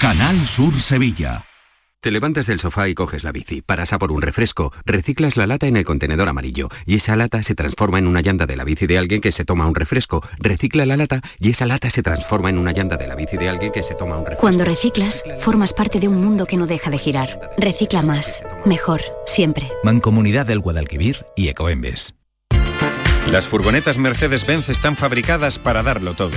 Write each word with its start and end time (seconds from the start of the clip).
Canal 0.00 0.44
Sur 0.44 0.78
Sevilla. 0.78 1.46
Te 2.02 2.10
levantas 2.10 2.46
del 2.46 2.60
sofá 2.60 2.86
y 2.86 2.94
coges 2.94 3.24
la 3.24 3.32
bici, 3.32 3.62
paras 3.62 3.94
a 3.94 3.98
por 3.98 4.12
un 4.12 4.20
refresco, 4.20 4.70
reciclas 4.84 5.38
la 5.38 5.46
lata 5.46 5.66
en 5.68 5.76
el 5.76 5.84
contenedor 5.84 6.28
amarillo 6.28 6.68
y 6.84 6.96
esa 6.96 7.16
lata 7.16 7.42
se 7.42 7.54
transforma 7.54 7.98
en 7.98 8.06
una 8.06 8.20
llanta 8.20 8.44
de 8.44 8.56
la 8.56 8.64
bici 8.64 8.86
de 8.86 8.98
alguien 8.98 9.22
que 9.22 9.32
se 9.32 9.46
toma 9.46 9.66
un 9.66 9.74
refresco, 9.74 10.22
recicla 10.38 10.84
la 10.84 10.98
lata 10.98 11.22
y 11.40 11.50
esa 11.50 11.64
lata 11.64 11.88
se 11.88 12.02
transforma 12.02 12.50
en 12.50 12.58
una 12.58 12.72
llanta 12.72 12.98
de 12.98 13.08
la 13.08 13.14
bici 13.14 13.38
de 13.38 13.48
alguien 13.48 13.72
que 13.72 13.82
se 13.82 13.94
toma 13.94 14.18
un 14.18 14.26
refresco. 14.26 14.42
Cuando 14.42 14.66
reciclas, 14.66 15.24
formas 15.38 15.72
parte 15.72 15.98
de 15.98 16.08
un 16.08 16.20
mundo 16.20 16.44
que 16.44 16.58
no 16.58 16.66
deja 16.66 16.90
de 16.90 16.98
girar. 16.98 17.50
Recicla 17.56 18.02
más, 18.02 18.42
mejor, 18.66 19.00
siempre. 19.26 19.72
Mancomunidad 19.82 20.44
del 20.44 20.60
Guadalquivir 20.60 21.24
y 21.36 21.48
Ecoembes. 21.48 22.14
Las 23.30 23.46
furgonetas 23.46 23.96
Mercedes-Benz 23.96 24.68
están 24.68 24.94
fabricadas 24.94 25.58
para 25.58 25.82
darlo 25.82 26.12
todo. 26.12 26.36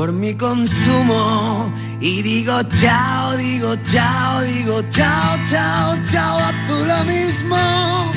por 0.00 0.14
mi 0.14 0.32
consumo 0.32 1.70
y 2.00 2.22
digo 2.22 2.54
chao, 2.80 3.36
digo 3.36 3.76
chao, 3.92 4.40
digo 4.44 4.82
chao, 4.90 5.38
chao, 5.50 5.94
chao, 6.10 6.38
a 6.38 6.52
tú 6.66 6.74
lo 6.86 7.04
mismo. 7.04 8.10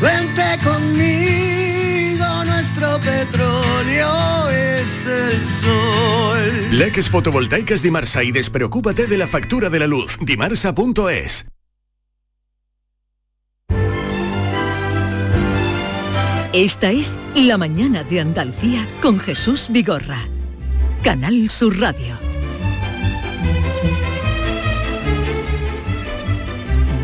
Vente 0.00 0.44
conmigo, 0.62 2.44
nuestro 2.44 3.00
petróleo 3.00 4.48
es 4.50 5.06
el 5.06 5.42
sol. 5.42 6.68
Leques 6.70 7.10
fotovoltaicas 7.10 7.82
Dimarsa 7.82 8.22
y 8.22 8.30
despreocúpate 8.30 9.08
de 9.08 9.18
la 9.18 9.26
factura 9.26 9.68
de 9.68 9.80
la 9.80 9.88
luz. 9.88 10.16
Dimarsa.es. 10.20 11.46
Esta 16.52 16.92
es 16.92 17.18
La 17.34 17.58
Mañana 17.58 18.04
de 18.04 18.20
Andalucía 18.20 18.86
con 19.02 19.18
Jesús 19.18 19.66
Vigorra. 19.70 20.28
Canal 21.04 21.50
Sur 21.50 21.78
Radio. 21.78 22.16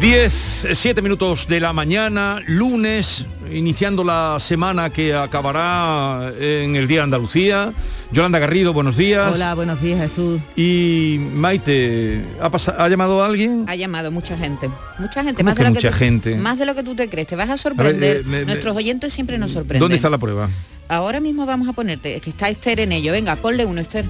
10, 0.00 0.66
7 0.72 1.02
minutos 1.02 1.46
de 1.46 1.60
la 1.60 1.74
mañana, 1.74 2.38
lunes, 2.46 3.26
iniciando 3.52 4.02
la 4.02 4.38
semana 4.40 4.88
que 4.88 5.14
acabará 5.14 6.32
en 6.40 6.74
el 6.76 6.88
Día 6.88 6.98
de 7.00 7.04
Andalucía. 7.04 7.72
Yolanda 8.10 8.38
Garrido, 8.38 8.72
buenos 8.72 8.96
días. 8.96 9.30
Hola, 9.34 9.54
buenos 9.54 9.82
días 9.82 10.00
Jesús. 10.00 10.40
Y 10.56 11.18
Maite, 11.34 12.24
¿ha, 12.40 12.50
¿ha 12.82 12.88
llamado 12.88 13.22
a 13.22 13.26
alguien? 13.26 13.66
Ha 13.68 13.76
llamado 13.76 14.10
mucha 14.10 14.36
gente. 14.38 14.70
Mucha 14.98 15.22
gente. 15.22 15.36
¿Cómo 15.44 15.50
Más 15.50 15.56
que 15.56 15.62
de, 15.64 15.68
lo 15.68 15.74
mucha 15.74 15.90
tú, 15.90 15.96
gente? 15.98 16.36
más 16.36 16.58
de 16.58 16.64
lo 16.64 16.74
que 16.74 16.82
tú 16.82 16.94
te 16.94 17.08
crees. 17.10 17.26
Te 17.28 17.36
vas 17.36 17.50
a 17.50 17.58
sorprender. 17.58 18.18
eh, 18.18 18.22
me- 18.24 18.44
Nuestros 18.46 18.74
oyentes 18.74 19.12
siempre 19.12 19.36
nos 19.36 19.52
sorprenden. 19.52 19.80
¿Dónde 19.80 19.96
está 19.96 20.08
la 20.08 20.18
prueba? 20.18 20.48
Ahora 20.90 21.20
mismo 21.20 21.46
vamos 21.46 21.68
a 21.68 21.72
ponerte. 21.72 22.16
Es 22.16 22.22
que 22.22 22.30
está 22.30 22.48
Esther 22.48 22.80
en 22.80 22.90
ello. 22.90 23.12
Venga, 23.12 23.36
ponle 23.36 23.64
uno, 23.64 23.80
Esther. 23.80 24.06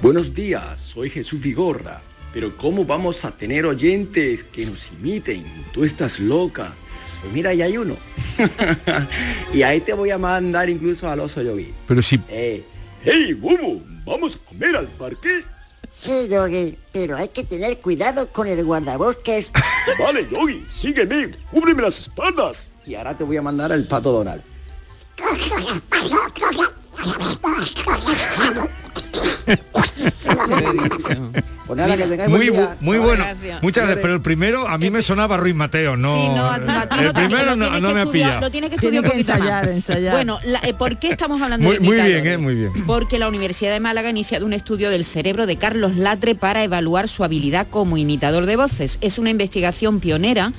Buenos 0.00 0.32
días, 0.32 0.78
soy 0.78 1.10
Jesús 1.10 1.40
Vigorra. 1.40 2.02
Pero 2.32 2.56
¿cómo 2.56 2.84
vamos 2.84 3.24
a 3.24 3.32
tener 3.32 3.66
oyentes 3.66 4.44
que 4.44 4.64
nos 4.64 4.92
imiten? 4.92 5.44
Tú 5.72 5.82
estás 5.82 6.20
loca. 6.20 6.72
Pues 7.20 7.32
mira, 7.32 7.52
ya 7.52 7.64
hay 7.64 7.76
uno. 7.76 7.96
y 9.52 9.62
ahí 9.62 9.80
te 9.80 9.92
voy 9.92 10.12
a 10.12 10.18
mandar 10.18 10.70
incluso 10.70 11.08
al 11.08 11.18
oso 11.18 11.42
yogi. 11.42 11.74
Pero 11.88 12.00
si... 12.00 12.20
Eh, 12.28 12.64
¡Hey, 13.02 13.32
Bubu! 13.32 13.82
¿Vamos 14.04 14.36
a 14.36 14.48
comer 14.48 14.76
al 14.76 14.86
parque? 14.86 15.42
Sí, 15.90 16.28
Yogi, 16.30 16.78
pero 16.92 17.16
hay 17.16 17.28
que 17.28 17.42
tener 17.42 17.78
cuidado 17.78 18.28
con 18.28 18.46
el 18.46 18.64
guardabosques. 18.64 19.50
Vale, 19.98 20.28
Yogi, 20.30 20.64
sígueme, 20.68 21.32
cúbreme 21.50 21.82
las 21.82 21.98
espaldas. 21.98 22.68
Y 22.86 22.94
ahora 22.94 23.16
te 23.16 23.24
voy 23.24 23.36
a 23.36 23.42
mandar 23.42 23.72
al 23.72 23.82
pato 23.84 24.12
Donald. 24.12 24.42
Muy, 32.28 32.50
buen 32.50 32.50
bu- 32.50 32.52
día. 32.52 32.76
muy 32.80 32.98
Muchas 32.98 33.06
bueno, 33.06 33.24
gracias. 33.24 33.62
muchas 33.62 33.84
gracias, 33.84 34.02
pero 34.02 34.14
el 34.14 34.20
primero 34.22 34.66
a 34.68 34.78
mí 34.78 34.90
me 34.90 35.02
sonaba 35.02 35.36
Ruiz 35.36 35.54
Mateo, 35.54 35.96
no. 35.96 36.12
Sí, 36.14 36.28
no, 36.28 36.44
a- 36.44 36.54
a 36.54 36.88
ti 36.88 37.04
el 37.04 37.12
primero 37.12 37.44
lo 37.44 37.56
no, 37.56 37.70
no 37.80 37.88
que 37.88 38.18
me 38.18 38.24
ha. 38.24 38.40
Lo 38.40 38.50
tienes 38.50 38.70
que 38.70 38.76
estudiar 38.76 39.04
un 39.04 39.10
Tiene 39.10 39.24
que 39.24 39.24
poquito 39.24 39.32
ensayar, 39.32 39.64
más. 39.66 39.74
ensayar. 39.76 40.12
Bueno, 40.14 40.38
la- 40.44 40.60
eh, 40.60 40.74
¿por 40.74 40.98
qué 40.98 41.10
estamos 41.10 41.40
hablando 41.40 41.66
Muy, 41.66 41.76
de 41.78 41.80
muy 41.80 41.96
bien, 42.00 42.26
eh, 42.26 42.38
muy 42.38 42.54
bien. 42.54 42.72
Porque 42.86 43.18
la 43.18 43.28
Universidad 43.28 43.72
de 43.72 43.80
Málaga 43.80 44.08
ha 44.08 44.10
iniciado 44.10 44.46
un 44.46 44.52
estudio 44.52 44.90
del 44.90 45.04
cerebro 45.04 45.46
de 45.46 45.56
Carlos 45.56 45.96
Latre 45.96 46.34
para 46.34 46.64
evaluar 46.64 47.08
su 47.08 47.24
habilidad 47.24 47.66
como 47.68 47.96
imitador 47.96 48.46
de 48.46 48.56
voces. 48.56 48.98
Es 49.00 49.18
una 49.18 49.30
investigación 49.30 50.00
pionera 50.00 50.52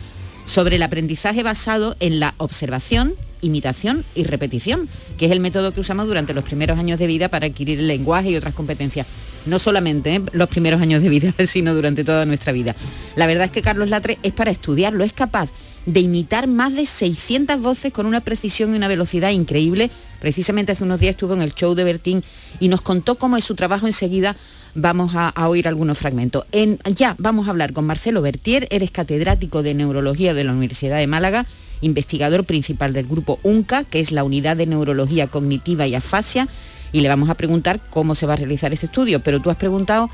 sobre 0.46 0.78
el 0.78 0.84
aprendizaje 0.84 1.44
basado 1.44 1.96
en 2.00 2.20
la 2.20 2.34
observación, 2.38 3.16
imitación 3.42 4.06
y 4.16 4.24
repetición, 4.24 4.88
que 5.18 5.26
es 5.26 5.32
el 5.32 5.40
método 5.40 5.74
que 5.74 5.80
usamos 5.80 6.08
durante 6.08 6.34
los 6.34 6.44
primeros 6.44 6.78
años 6.78 7.00
de 7.00 7.08
vida 7.08 7.30
para 7.30 7.48
adquirir 7.48 7.80
el 7.80 7.88
lenguaje 7.88 8.32
y 8.32 8.36
otras 8.36 8.54
competencias. 8.54 9.08
No 9.46 9.60
solamente 9.60 10.16
¿eh? 10.16 10.22
los 10.34 10.50
primeros 10.50 10.82
años 10.82 11.02
de 11.02 11.10
vida, 11.10 11.34
sino 11.48 11.74
durante 11.74 12.04
toda 12.04 12.26
nuestra 12.26 12.52
vida. 12.52 12.76
La 13.16 13.28
verdad 13.28 13.46
es 13.46 13.52
que 13.52 13.62
Carlos 13.62 13.90
Latre 13.90 14.20
es 14.24 14.34
para 14.34 14.52
estudiarlo, 14.52 15.04
es 15.04 15.14
capaz 15.14 15.50
de 15.86 16.00
imitar 16.00 16.48
más 16.48 16.76
de 16.76 16.86
600 16.86 17.60
voces 17.60 17.92
con 17.92 18.06
una 18.06 18.22
precisión 18.22 18.74
y 18.74 18.78
una 18.78 18.88
velocidad 18.88 19.32
increíble. 19.32 19.90
Precisamente 20.20 20.74
hace 20.74 20.84
unos 20.84 21.00
días 21.00 21.12
estuvo 21.12 21.34
en 21.34 21.42
el 21.42 21.56
show 21.56 21.74
de 21.74 21.84
Bertín 21.84 22.24
y 22.60 22.68
nos 22.68 22.82
contó 22.82 23.16
cómo 23.16 23.38
es 23.38 23.44
su 23.44 23.56
trabajo 23.56 23.88
enseguida. 23.88 24.36
Vamos 24.74 25.14
a, 25.16 25.34
oír 25.48 25.68
algunos 25.68 25.98
fragmentos. 25.98 26.46
En, 26.52 26.80
ya 26.96 27.16
vamos 27.18 27.48
a 27.48 27.52
hablar 27.52 27.74
con 27.74 27.86
Marcelo 27.86 28.22
Bertier, 28.22 28.68
eres 28.70 28.92
catedrático 28.92 29.64
de 29.64 29.74
Neurología 29.74 30.34
de 30.34 30.46
la 30.46 30.54
Universidad 30.54 30.98
de 30.98 31.08
Málaga, 31.08 31.46
investigador 31.82 32.46
principal 32.46 32.94
del 32.94 33.08
grupo 33.08 33.40
UNCA, 33.44 33.84
que 33.84 34.00
es 34.00 34.12
la 34.12 34.24
Unidad 34.24 34.58
de 34.58 34.66
Neurología 34.66 35.28
Cognitiva 35.28 35.88
y 35.88 35.96
Afasia, 35.96 36.48
y 36.92 37.02
le 37.02 37.10
vamos 37.10 37.30
a 37.30 37.36
preguntar 37.36 37.80
cómo 37.90 38.16
se 38.16 38.26
va 38.26 38.34
a 38.34 38.38
realizar 38.38 38.74
este 38.74 38.86
estudio. 38.86 39.20
Pero 39.22 39.40
tú 39.40 39.50
has 39.50 39.58
preguntado 39.58 40.10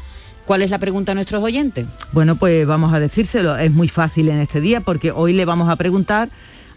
cuál 0.46 0.62
es 0.62 0.72
la 0.72 0.80
pregunta 0.80 1.12
a 1.12 1.16
nuestros 1.16 1.44
oyentes. 1.44 1.86
Bueno, 2.14 2.36
pues 2.36 2.66
vamos 2.66 2.94
a 2.94 3.00
decírselo. 3.00 3.58
Es 3.58 3.72
muy 3.72 3.90
fácil 3.90 4.30
en 4.30 4.40
este 4.40 4.62
día 4.62 4.82
porque 4.82 5.12
hoy 5.12 5.34
le 5.34 5.46
vamos 5.46 5.70
a 5.70 5.76
preguntar 5.76 6.30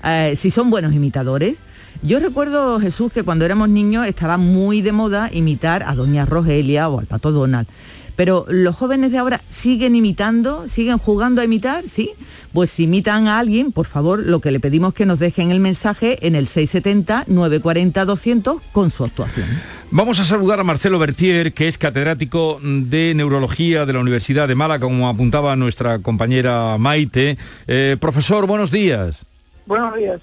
eh, 0.05 0.35
si 0.37 0.51
son 0.51 0.71
buenos 0.71 0.93
imitadores. 0.93 1.57
Yo 2.03 2.19
recuerdo, 2.19 2.81
Jesús, 2.81 3.13
que 3.13 3.23
cuando 3.23 3.45
éramos 3.45 3.69
niños 3.69 4.07
estaba 4.07 4.39
muy 4.39 4.81
de 4.81 4.93
moda 4.93 5.29
imitar 5.33 5.83
a 5.83 5.95
Doña 5.95 6.25
Rogelia 6.25 6.89
o 6.89 6.99
al 6.99 7.07
Pato 7.07 7.31
Donald. 7.31 7.69
Pero 8.17 8.45
los 8.49 8.75
jóvenes 8.77 9.13
de 9.13 9.19
ahora 9.19 9.41
siguen 9.49 9.97
imitando, 9.97 10.69
siguen 10.69 10.99
jugando 10.99 11.41
a 11.41 11.45
imitar, 11.45 11.85
¿sí? 11.89 12.11
Pues 12.53 12.71
si 12.71 12.83
imitan 12.85 13.29
a 13.29 13.39
alguien, 13.39 13.73
por 13.73 13.87
favor, 13.87 14.19
lo 14.19 14.41
que 14.41 14.51
le 14.51 14.61
pedimos 14.61 14.93
que 14.95 15.07
nos 15.07 15.19
dejen 15.19 15.51
el 15.51 15.61
mensaje 15.61 16.27
en 16.27 16.35
el 16.35 16.47
670-940-200 16.47 18.61
con 18.73 18.91
su 18.91 19.05
actuación. 19.05 19.47
Vamos 19.93 20.21
a 20.21 20.25
saludar 20.25 20.61
a 20.61 20.65
Marcelo 20.65 21.01
Bertier, 21.01 21.53
que 21.53 21.67
es 21.67 21.77
catedrático 21.77 22.61
de 22.63 23.13
Neurología 23.15 23.87
de 23.87 23.93
la 23.93 23.99
Universidad 23.99 24.47
de 24.47 24.55
Málaga, 24.55 24.87
como 24.87 25.09
apuntaba 25.09 25.57
nuestra 25.57 25.99
compañera 25.99 26.79
Maite. 26.79 27.39
Eh, 27.67 27.97
profesor, 27.99 28.47
buenos 28.47 28.71
días. 28.71 29.27
Buenos 29.67 29.97
días. 29.97 30.21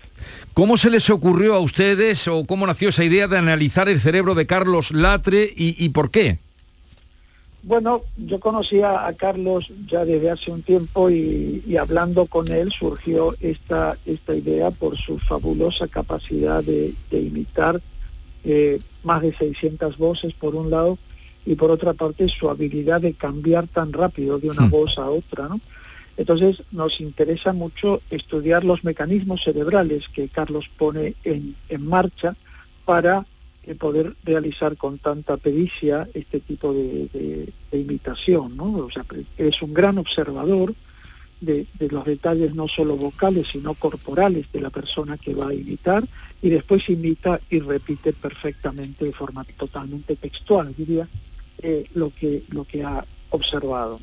¿Cómo 0.53 0.77
se 0.77 0.89
les 0.89 1.09
ocurrió 1.09 1.55
a 1.55 1.59
ustedes 1.59 2.27
o 2.27 2.45
cómo 2.45 2.65
nació 2.65 2.89
esa 2.89 3.03
idea 3.03 3.27
de 3.27 3.37
analizar 3.37 3.89
el 3.89 3.99
cerebro 3.99 4.35
de 4.35 4.47
Carlos 4.47 4.91
Latre 4.91 5.53
y, 5.55 5.83
y 5.83 5.89
por 5.89 6.11
qué? 6.11 6.39
Bueno, 7.67 8.03
yo 8.15 8.39
conocía 8.39 9.05
a 9.05 9.11
Carlos 9.11 9.69
ya 9.87 10.05
desde 10.05 10.29
hace 10.29 10.51
un 10.51 10.61
tiempo 10.61 11.09
y, 11.09 11.61
y 11.67 11.75
hablando 11.75 12.25
con 12.25 12.49
él 12.49 12.71
surgió 12.71 13.35
esta, 13.41 13.97
esta 14.05 14.33
idea 14.33 14.71
por 14.71 14.95
su 14.95 15.19
fabulosa 15.19 15.85
capacidad 15.89 16.63
de, 16.63 16.93
de 17.11 17.19
imitar 17.19 17.81
eh, 18.45 18.79
más 19.03 19.21
de 19.21 19.35
600 19.35 19.97
voces 19.97 20.33
por 20.33 20.55
un 20.55 20.71
lado 20.71 20.97
y 21.45 21.55
por 21.55 21.69
otra 21.69 21.91
parte 21.91 22.29
su 22.29 22.49
habilidad 22.49 23.01
de 23.01 23.15
cambiar 23.15 23.67
tan 23.67 23.91
rápido 23.91 24.39
de 24.39 24.49
una 24.49 24.69
voz 24.69 24.97
a 24.97 25.09
otra, 25.09 25.49
¿no? 25.49 25.59
Entonces 26.15 26.63
nos 26.71 27.01
interesa 27.01 27.51
mucho 27.51 28.01
estudiar 28.09 28.63
los 28.63 28.85
mecanismos 28.85 29.43
cerebrales 29.43 30.07
que 30.07 30.29
Carlos 30.29 30.69
pone 30.77 31.15
en, 31.25 31.57
en 31.67 31.85
marcha 31.85 32.37
para 32.85 33.25
poder 33.75 34.15
realizar 34.23 34.77
con 34.77 34.97
tanta 34.97 35.37
pericia 35.37 36.07
este 36.13 36.39
tipo 36.39 36.73
de, 36.73 37.51
imitación, 37.71 38.55
¿no? 38.55 38.77
O 38.77 38.91
sea, 38.91 39.05
es 39.37 39.61
un 39.61 39.73
gran 39.73 39.97
observador 39.97 40.73
de, 41.41 41.67
de 41.77 41.89
los 41.89 42.05
detalles 42.05 42.55
no 42.55 42.67
solo 42.67 42.95
vocales, 42.95 43.47
sino 43.47 43.73
corporales 43.73 44.51
de 44.51 44.61
la 44.61 44.69
persona 44.69 45.17
que 45.17 45.33
va 45.33 45.49
a 45.49 45.53
imitar 45.53 46.03
y 46.41 46.49
después 46.49 46.89
imita 46.89 47.39
y 47.49 47.59
repite 47.59 48.13
perfectamente 48.13 49.05
de 49.05 49.13
forma 49.13 49.43
totalmente 49.57 50.15
textual, 50.15 50.73
diría, 50.75 51.07
eh, 51.59 51.85
lo, 51.93 52.11
que, 52.11 52.43
lo 52.49 52.63
que 52.63 52.83
ha 52.83 53.03
observado. 53.29 53.99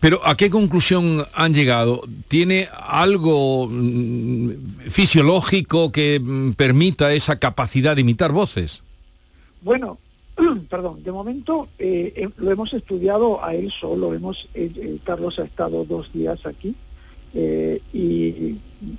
Pero 0.00 0.20
¿a 0.24 0.36
qué 0.36 0.50
conclusión 0.50 1.24
han 1.34 1.54
llegado? 1.54 2.02
¿Tiene 2.28 2.68
algo 2.72 3.66
mm, 3.68 4.50
fisiológico 4.90 5.90
que 5.90 6.20
mm, 6.20 6.52
permita 6.52 7.12
esa 7.12 7.38
capacidad 7.38 7.96
de 7.96 8.02
imitar 8.02 8.32
voces? 8.32 8.82
Bueno, 9.62 9.98
perdón, 10.70 11.02
de 11.02 11.12
momento 11.12 11.68
eh, 11.78 12.12
eh, 12.16 12.28
lo 12.36 12.50
hemos 12.50 12.72
estudiado 12.72 13.44
a 13.44 13.54
él 13.54 13.70
solo, 13.70 14.14
hemos, 14.14 14.48
eh, 14.54 14.98
Carlos 15.04 15.38
ha 15.38 15.44
estado 15.44 15.84
dos 15.84 16.12
días 16.12 16.44
aquí 16.46 16.74
y 17.92 18.56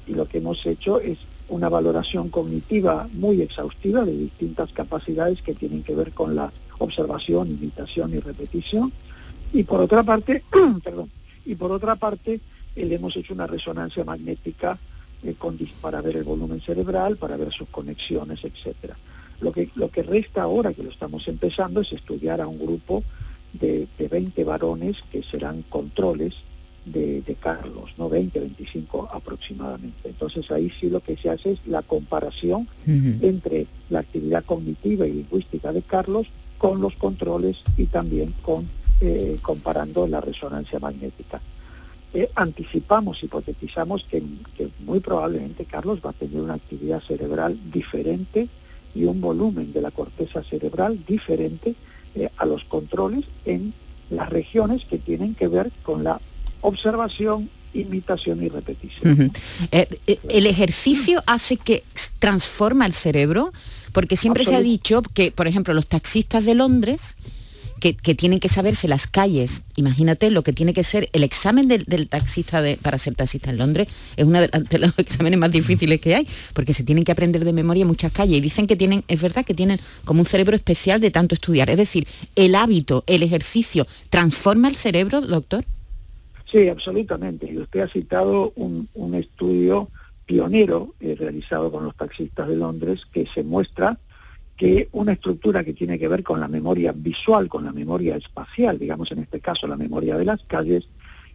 lo 0.08 0.28
que 0.28 0.38
hemos 0.38 0.66
hecho 0.66 1.02
es 1.02 1.18
una 1.50 1.68
valoración 1.68 2.30
cognitiva 2.30 3.10
muy 3.12 3.42
exhaustiva 3.42 4.06
de 4.06 4.16
distintas 4.16 4.72
capacidades 4.72 5.42
que 5.42 5.56
tienen 5.56 5.84
que 5.84 5.96
ver 5.96 6.12
con 6.12 6.36
la 6.36 6.52
observación, 6.78 7.50
imitación 7.50 8.14
y 8.14 8.20
repetición. 8.20 8.94
Y 9.54 9.64
por 9.64 9.82
otra 9.82 10.04
parte, 10.04 10.44
perdón, 10.84 11.10
y 11.46 11.56
por 11.56 11.72
otra 11.72 11.96
parte, 11.96 12.40
eh, 12.76 12.86
le 12.86 12.96
hemos 12.96 13.16
hecho 13.16 13.34
una 13.34 13.48
resonancia 13.48 14.04
magnética 14.04 14.78
eh, 15.24 15.36
con 15.38 15.58
para 15.82 16.02
ver 16.02 16.18
el 16.18 16.24
volumen 16.24 16.62
cerebral, 16.62 17.18
para 17.18 17.38
ver 17.38 17.52
sus 17.52 17.70
conexiones, 17.70 18.44
etcétera. 18.44 18.98
Lo 19.42 19.52
que, 19.52 19.70
lo 19.76 19.90
que 19.90 20.04
resta 20.04 20.44
ahora, 20.44 20.74
que 20.74 20.84
lo 20.84 20.90
estamos 20.90 21.28
empezando, 21.28 21.82
es 21.82 21.92
estudiar 21.94 22.42
a 22.42 22.48
un 22.48 22.60
grupo 22.60 23.04
de, 23.54 23.88
de 23.98 24.08
20 24.08 24.44
varones 24.44 24.98
que 25.12 25.24
serán 25.24 25.64
controles 25.64 26.36
de, 26.86 27.22
de 27.22 27.36
Carlos, 27.36 27.92
¿no? 27.98 28.10
20, 28.10 28.40
25 28.40 29.10
aproximadamente. 29.12 30.10
Entonces 30.10 30.50
ahí 30.52 30.72
sí 30.80 30.90
lo 30.90 31.00
que 31.02 31.18
se 31.18 31.30
hace 31.30 31.54
es 31.54 31.60
la 31.66 31.82
comparación 31.82 32.68
entre 32.86 33.68
la 33.90 34.00
actividad 34.00 34.44
cognitiva 34.46 35.08
y 35.08 35.14
lingüística 35.14 35.72
de 35.72 35.82
Carlos 35.82 36.28
con 36.58 36.82
los 36.82 36.96
controles 36.96 37.58
y 37.78 37.86
también 37.86 38.34
con 38.42 38.68
eh, 39.02 39.38
comparando 39.42 40.08
la 40.08 40.22
resonancia 40.22 40.80
magnética. 40.80 41.42
Eh, 42.14 42.30
anticipamos, 42.36 43.24
hipotetizamos 43.24 44.04
que, 44.10 44.24
que 44.58 44.70
muy 44.80 45.00
probablemente 45.00 45.66
Carlos 45.66 46.00
va 46.04 46.10
a 46.10 46.14
tener 46.14 46.42
una 46.42 46.56
actividad 46.56 47.02
cerebral 47.02 47.60
diferente 47.72 48.50
y 48.96 49.04
un 49.04 49.22
volumen 49.22 49.72
de 49.74 49.82
la 49.82 49.92
corteza 49.92 50.44
cerebral 50.44 51.04
diferente 51.08 51.76
eh, 52.16 52.30
a 52.38 52.46
los 52.46 52.64
controles 52.64 53.26
en 53.46 53.74
las 54.10 54.30
regiones 54.30 54.84
que 54.86 54.98
tienen 54.98 55.36
que 55.36 55.48
ver 55.48 55.72
con 55.84 56.04
la 56.04 56.20
observación, 56.62 57.50
imitación 57.74 58.44
y 58.44 58.50
repetición. 58.50 59.32
Eh, 59.72 59.88
eh, 60.08 60.20
¿El 60.30 60.48
ejercicio 60.48 61.22
hace 61.28 61.58
que 61.58 61.84
transforma 62.18 62.88
el 62.88 62.94
cerebro? 62.94 63.52
Porque 63.94 64.18
siempre 64.18 64.44
se 64.44 64.56
ha 64.56 64.62
dicho 64.62 65.04
que, 65.14 65.32
por 65.32 65.48
ejemplo, 65.48 65.74
los 65.74 65.88
taxistas 65.88 66.46
de 66.46 66.56
Londres, 66.56 67.16
que, 67.80 67.94
tienen 68.16 68.40
que 68.40 68.50
saberse 68.50 68.88
las 68.88 69.08
calles, 69.08 69.64
imagínate 69.76 70.30
lo 70.32 70.44
que 70.44 70.54
tiene 70.54 70.74
que 70.74 70.84
ser 70.84 71.10
el 71.14 71.24
examen 71.24 71.68
del, 71.68 72.10
taxista 72.10 72.62
de- 72.62 72.78
para 72.78 72.98
ser 72.98 73.16
taxista 73.16 73.50
en 73.50 73.58
Londres, 73.58 73.88
es 74.18 74.26
uno 74.26 74.42
de, 74.42 74.48
de 74.48 74.80
los 74.80 74.94
exámenes 74.98 75.40
más 75.40 75.52
difíciles 75.52 76.00
que 76.00 76.16
hay, 76.16 76.28
porque 76.54 76.74
se 76.74 76.84
tienen 76.84 77.04
que 77.04 77.12
aprender 77.12 77.44
de 77.44 77.54
memoria 77.54 77.86
muchas 77.86 78.12
calles 78.12 78.38
y 78.38 78.42
dicen 78.42 78.68
que 78.68 78.76
tienen, 78.76 79.04
es 79.08 79.22
verdad 79.22 79.46
que 79.46 79.54
tienen 79.54 79.80
como 80.06 80.22
un 80.22 80.26
cerebro 80.26 80.56
especial 80.56 81.02
de 81.02 81.12
tanto 81.12 81.36
estudiar. 81.36 81.70
Es 81.70 81.78
decir, 81.78 82.08
el 82.36 82.56
hábito, 82.56 83.04
el 83.08 83.24
ejercicio, 83.24 83.88
¿transforma 84.10 84.68
el 84.68 84.76
cerebro, 84.76 85.22
doctor? 85.22 85.64
Sí, 86.52 86.68
absolutamente. 86.68 87.52
Y 87.52 87.58
usted 87.60 87.82
ha 87.82 87.88
citado 87.88 88.54
un, 88.56 88.90
un 88.96 89.14
estudio 89.16 89.90
pionero 90.26 90.94
eh, 91.00 91.16
realizado 91.18 91.72
con 91.72 91.84
los 91.86 91.96
taxistas 91.96 92.48
de 92.48 92.56
Londres 92.56 93.02
que 93.12 93.28
se 93.34 93.44
muestra 93.44 93.98
que 94.60 94.90
una 94.92 95.14
estructura 95.14 95.64
que 95.64 95.74
tiene 95.74 95.98
que 95.98 96.10
ver 96.10 96.22
con 96.22 96.42
la 96.42 96.50
memoria 96.50 96.92
visual, 96.92 97.48
con 97.48 97.64
la 97.64 97.72
memoria 97.72 98.18
espacial, 98.18 98.78
digamos 98.78 99.10
en 99.14 99.20
este 99.20 99.40
caso 99.40 99.68
la 99.68 99.78
memoria 99.78 100.18
de 100.18 100.26
las 100.26 100.44
calles, 100.44 100.86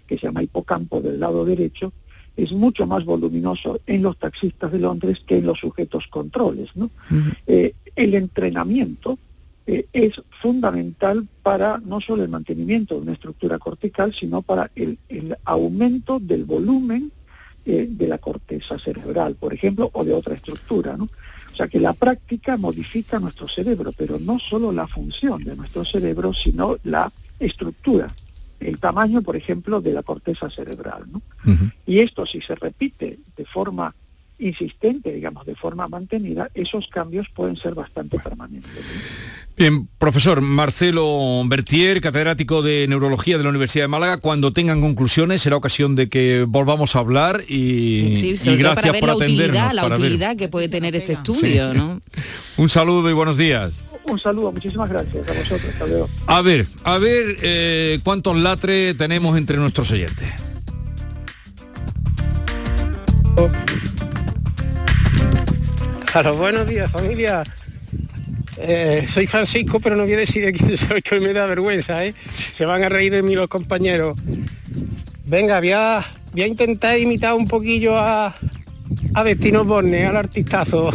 que 0.06 0.18
se 0.18 0.26
llama 0.26 0.42
hipocampo 0.42 1.00
del 1.00 1.18
lado 1.18 1.42
derecho, 1.46 1.94
es 2.36 2.52
mucho 2.52 2.86
más 2.86 3.06
voluminoso 3.06 3.80
en 3.86 4.02
los 4.02 4.18
taxistas 4.18 4.70
de 4.70 4.78
Londres 4.78 5.22
que 5.26 5.38
en 5.38 5.46
los 5.46 5.58
sujetos 5.58 6.06
controles. 6.08 6.68
¿no? 6.74 6.90
Eh, 7.46 7.72
el 7.96 8.14
entrenamiento 8.14 9.18
eh, 9.66 9.86
es 9.94 10.20
fundamental 10.42 11.26
para 11.42 11.78
no 11.78 12.02
solo 12.02 12.24
el 12.24 12.28
mantenimiento 12.28 12.96
de 12.96 13.00
una 13.00 13.12
estructura 13.14 13.58
cortical, 13.58 14.12
sino 14.12 14.42
para 14.42 14.70
el, 14.76 14.98
el 15.08 15.34
aumento 15.46 16.20
del 16.20 16.44
volumen 16.44 17.10
eh, 17.64 17.86
de 17.88 18.06
la 18.06 18.18
corteza 18.18 18.78
cerebral, 18.78 19.36
por 19.36 19.54
ejemplo, 19.54 19.88
o 19.94 20.04
de 20.04 20.12
otra 20.12 20.34
estructura. 20.34 20.98
¿no? 20.98 21.08
O 21.54 21.56
sea 21.56 21.68
que 21.68 21.78
la 21.78 21.92
práctica 21.92 22.56
modifica 22.56 23.20
nuestro 23.20 23.46
cerebro, 23.46 23.92
pero 23.96 24.18
no 24.18 24.40
solo 24.40 24.72
la 24.72 24.88
función 24.88 25.44
de 25.44 25.54
nuestro 25.54 25.84
cerebro, 25.84 26.34
sino 26.34 26.78
la 26.82 27.12
estructura, 27.38 28.08
el 28.58 28.80
tamaño, 28.80 29.22
por 29.22 29.36
ejemplo, 29.36 29.80
de 29.80 29.92
la 29.92 30.02
corteza 30.02 30.50
cerebral. 30.50 31.04
¿no? 31.12 31.22
Y 31.86 32.00
esto, 32.00 32.26
si 32.26 32.40
se 32.40 32.56
repite 32.56 33.20
de 33.36 33.44
forma 33.44 33.94
insistente, 34.38 35.12
digamos, 35.12 35.46
de 35.46 35.54
forma 35.54 35.86
mantenida, 35.88 36.50
esos 36.54 36.88
cambios 36.88 37.28
pueden 37.34 37.56
ser 37.56 37.74
bastante 37.74 38.18
permanentes. 38.18 38.70
Bien, 39.56 39.86
profesor 39.98 40.40
Marcelo 40.40 41.40
Bertier, 41.46 42.00
catedrático 42.00 42.60
de 42.60 42.86
Neurología 42.88 43.38
de 43.38 43.44
la 43.44 43.50
Universidad 43.50 43.84
de 43.84 43.88
Málaga, 43.88 44.16
cuando 44.18 44.52
tengan 44.52 44.80
conclusiones 44.80 45.42
será 45.42 45.56
ocasión 45.56 45.94
de 45.94 46.08
que 46.08 46.44
volvamos 46.48 46.96
a 46.96 46.98
hablar 46.98 47.44
y, 47.48 48.16
Sí, 48.16 48.30
y 48.30 48.36
sobre 48.36 48.56
todo 48.64 48.74
gracias 48.74 48.74
para 48.74 48.92
ver 48.92 49.00
por 49.00 49.08
la 49.10 49.14
atendernos. 49.14 49.46
utilidad, 49.56 49.72
la 49.72 49.82
para 49.82 49.96
ver. 49.96 50.06
utilidad 50.06 50.36
que 50.36 50.48
puede 50.48 50.68
tener 50.68 50.96
este 50.96 51.12
estudio, 51.12 51.72
Sí. 51.72 51.78
¿no? 51.78 52.00
Un 52.56 52.68
saludo 52.68 53.08
y 53.08 53.12
buenos 53.12 53.36
días. 53.36 53.72
Un 54.06 54.18
saludo, 54.18 54.50
muchísimas 54.52 54.90
gracias 54.90 55.26
a 55.28 55.32
vosotros. 55.32 55.64
Hasta 55.72 55.86
luego. 55.86 56.08
A 56.26 56.42
ver, 56.42 56.66
a 56.82 56.98
ver 56.98 57.36
eh, 57.40 57.98
cuántos 58.02 58.36
latre 58.36 58.92
tenemos 58.94 59.38
entre 59.38 59.56
nuestros 59.56 59.88
oyentes. 59.92 60.28
Claro, 66.14 66.36
buenos 66.36 66.68
días 66.68 66.92
familia. 66.92 67.42
Eh, 68.58 69.04
soy 69.04 69.26
Francisco, 69.26 69.80
pero 69.80 69.96
no 69.96 70.04
voy 70.04 70.12
a 70.12 70.18
decir 70.18 70.44
de 70.44 70.52
quién 70.52 70.78
soy, 70.78 71.02
que 71.02 71.18
me 71.18 71.32
da 71.32 71.44
vergüenza, 71.46 72.04
¿eh? 72.04 72.14
Se 72.30 72.64
van 72.64 72.84
a 72.84 72.88
reír 72.88 73.10
de 73.10 73.20
mí 73.20 73.34
los 73.34 73.48
compañeros. 73.48 74.16
Venga, 75.24 75.58
voy 75.58 75.72
a 75.72 76.46
intentar 76.46 76.96
imitar 77.00 77.34
un 77.34 77.48
poquillo 77.48 77.98
a, 77.98 78.32
a 79.12 79.24
Destino 79.24 79.64
Borne, 79.64 80.06
al 80.06 80.16
artistazo. 80.16 80.92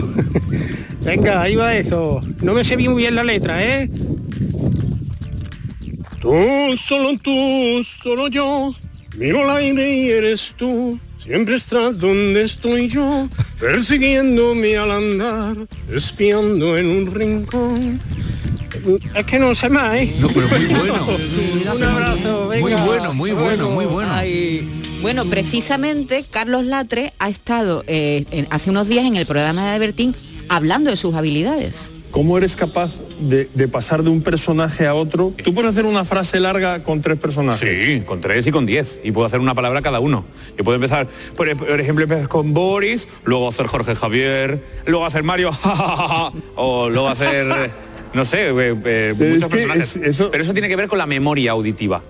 Venga, 1.02 1.42
ahí 1.42 1.58
va 1.58 1.76
eso. 1.76 2.22
No 2.42 2.54
me 2.54 2.64
sé 2.64 2.78
bien 2.78 2.94
muy 2.94 3.04
bien 3.04 3.16
la 3.16 3.26
letra, 3.26 3.62
¿eh? 3.62 3.90
Tú, 6.22 6.78
solo 6.78 7.20
tú, 7.22 7.84
solo 7.84 8.30
yo, 8.30 8.74
miro 9.18 9.46
la 9.46 9.56
aire 9.56 9.98
y 9.98 10.10
eres 10.12 10.54
tú. 10.56 10.98
Siempre 11.22 11.56
estás 11.56 11.98
donde 11.98 12.44
estoy 12.44 12.88
yo, 12.88 13.28
persiguiéndome 13.60 14.78
al 14.78 14.92
andar, 14.92 15.56
espiando 15.94 16.78
en 16.78 16.88
un 16.88 17.14
rincón. 17.14 18.02
Es 19.14 19.26
que 19.26 19.38
no 19.40 19.54
sé 19.54 19.68
más, 19.70 19.96
¿eh? 19.96 20.14
No, 20.20 20.30
pero 20.30 20.48
muy 20.48 20.66
bueno. 20.68 21.08
un 21.76 21.84
abrazo, 21.84 22.48
venga. 22.48 22.62
Muy 22.62 22.74
bueno, 22.88 23.14
muy 23.14 23.32
bueno, 23.32 23.70
muy 23.70 23.86
bueno. 23.86 24.12
Ay, 24.14 24.68
bueno, 25.02 25.26
precisamente 25.26 26.24
Carlos 26.30 26.64
Latre 26.66 27.14
ha 27.20 27.30
estado 27.30 27.84
eh, 27.88 28.26
en- 28.32 28.48
hace 28.50 28.70
unos 28.70 28.88
días 28.88 29.06
en 29.06 29.16
el 29.18 29.26
programa 29.26 29.74
de 29.74 29.80
Bertín 29.80 30.16
hablando 30.48 30.90
de 30.90 30.98
sus 30.98 31.14
habilidades. 31.16 31.92
¿Cómo 32.12 32.38
eres 32.38 32.56
capaz 32.56 32.92
de, 33.20 33.50
de 33.54 33.68
pasar 33.68 34.04
de 34.04 34.10
un 34.10 34.22
personaje 34.22 34.88
a 34.88 34.94
otro? 34.94 35.34
¿Tú 35.44 35.54
puedes 35.54 35.72
hacer 35.72 35.86
una 35.86 36.06
frase 36.06 36.40
larga 36.40 36.84
con 36.84 37.02
tres 37.02 37.18
personajes? 37.18 37.60
Sí, 37.60 38.02
con 38.06 38.22
tres 38.22 38.48
y 38.48 38.52
con 38.52 38.66
diez. 38.66 39.00
Y 39.04 39.12
puedo 39.12 39.26
hacer 39.26 39.40
una 39.40 39.54
palabra 39.54 39.82
cada 39.82 40.00
uno. 40.00 40.26
Yo 40.58 40.64
puedo 40.64 40.76
empezar, 40.76 41.08
por, 41.36 41.56
por 41.58 41.80
ejemplo, 41.80 42.04
empezar 42.04 42.28
con 42.28 42.54
Boris, 42.54 43.08
luego 43.24 43.50
hacer 43.50 43.68
Jorge 43.68 43.96
Javier, 43.96 44.64
luego 44.86 45.06
hacer 45.06 45.24
Mario, 45.24 45.52
o 46.56 46.90
luego 46.90 47.10
hacer 47.10 47.72
no 48.14 48.26
sé, 48.26 48.50
eh, 48.50 48.76
eh, 48.86 49.14
muchos 49.18 49.50
personajes. 49.50 50.00
Pero 50.32 50.44
eso 50.44 50.54
tiene 50.54 50.68
que 50.68 50.76
ver 50.76 50.88
con 50.88 50.98
la 50.98 51.06
memoria 51.06 51.52
auditiva. 51.52 52.02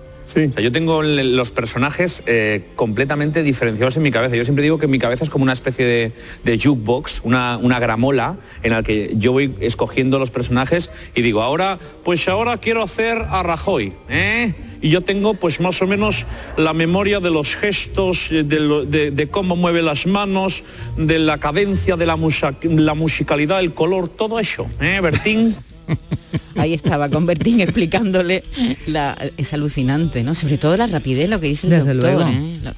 O 0.48 0.52
sea, 0.52 0.62
yo 0.62 0.70
tengo 0.72 1.02
los 1.02 1.50
personajes 1.50 2.22
eh, 2.26 2.66
completamente 2.76 3.42
diferenciados 3.42 3.96
en 3.96 4.02
mi 4.02 4.10
cabeza. 4.10 4.36
Yo 4.36 4.44
siempre 4.44 4.62
digo 4.62 4.78
que 4.78 4.86
mi 4.86 4.98
cabeza 4.98 5.24
es 5.24 5.30
como 5.30 5.42
una 5.42 5.52
especie 5.52 5.84
de, 5.84 6.12
de 6.44 6.58
jukebox, 6.58 7.20
una, 7.24 7.56
una 7.58 7.78
gramola 7.78 8.36
en 8.62 8.72
la 8.72 8.82
que 8.82 9.12
yo 9.16 9.32
voy 9.32 9.54
escogiendo 9.60 10.18
los 10.18 10.30
personajes 10.30 10.90
y 11.14 11.22
digo, 11.22 11.42
ahora, 11.42 11.78
pues 12.04 12.28
ahora 12.28 12.58
quiero 12.58 12.82
hacer 12.82 13.18
a 13.30 13.42
Rajoy, 13.42 13.92
¿eh? 14.08 14.54
Y 14.82 14.88
yo 14.88 15.02
tengo 15.02 15.34
pues 15.34 15.60
más 15.60 15.82
o 15.82 15.86
menos 15.86 16.24
la 16.56 16.72
memoria 16.72 17.20
de 17.20 17.30
los 17.30 17.54
gestos, 17.54 18.32
eh, 18.32 18.44
de, 18.44 18.60
lo- 18.60 18.84
de- 18.86 19.10
de 19.10 19.26
cómo 19.28 19.54
mueve 19.54 19.82
las 19.82 20.06
manos, 20.06 20.64
de 20.96 21.18
la 21.18 21.36
cadencia, 21.38 21.96
de 21.96 22.06
la, 22.06 22.16
musa- 22.16 22.54
la 22.62 22.94
musicalidad, 22.94 23.60
el 23.60 23.74
color, 23.74 24.08
todo 24.08 24.38
eso, 24.40 24.66
¿eh, 24.80 25.00
Bertín? 25.02 25.54
Ahí 26.56 26.74
estaba 26.74 27.08
con 27.08 27.26
Bertín 27.26 27.60
explicándole 27.62 28.42
la, 28.86 29.16
es 29.36 29.52
alucinante, 29.54 30.22
¿no? 30.24 30.34
Sobre 30.34 30.58
todo 30.58 30.76
la 30.76 30.86
rapidez, 30.86 31.28
lo 31.30 31.40
que 31.40 31.48
dice 31.48 31.66
el 31.66 31.70
Desde 31.72 31.94
doctor, 31.94 32.12
luego. 32.14 32.30
¿eh? 32.30 32.56
Lo- 32.64 32.72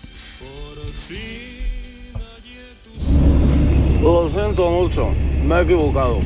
Lo 4.03 4.31
siento 4.31 4.71
mucho, 4.71 5.09
me 5.47 5.57
he 5.57 5.63
equivocado. 5.63 6.19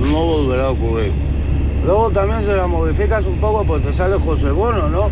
No 0.00 0.24
volverá 0.26 0.64
a 0.66 0.70
ocurrir. 0.70 1.12
Luego 1.84 2.10
también 2.10 2.42
se 2.44 2.54
la 2.54 2.66
modificas 2.66 3.24
un 3.24 3.38
poco, 3.38 3.64
pues 3.64 3.84
te 3.84 3.92
sale 3.92 4.16
José 4.18 4.50
Bono, 4.50 4.88
¿no? 4.88 5.10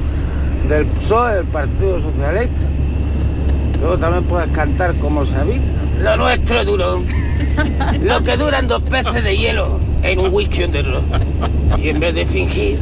Del 0.68 0.87
PSOE, 0.87 1.37
del 1.37 1.47
Partido 1.47 2.00
Socialista. 2.00 2.66
Luego 3.80 3.99
también 3.99 4.25
puedes 4.25 4.50
cantar 4.50 4.95
como 4.97 5.25
Sabina. 5.25 5.62
Lo 6.02 6.16
nuestro 6.16 6.64
duró. 6.64 7.02
Lo 8.02 8.25
que 8.25 8.37
duran 8.37 8.66
dos 8.66 8.83
peces 8.83 9.23
de 9.23 9.37
hielo 9.37 9.78
en 10.02 10.19
un 10.19 10.33
whisky 10.33 10.64
on 10.64 10.73
the 10.73 10.83
road. 10.83 11.02
Y 11.78 11.88
en 11.90 12.00
vez 12.00 12.14
de 12.14 12.26
fingir 12.26 12.78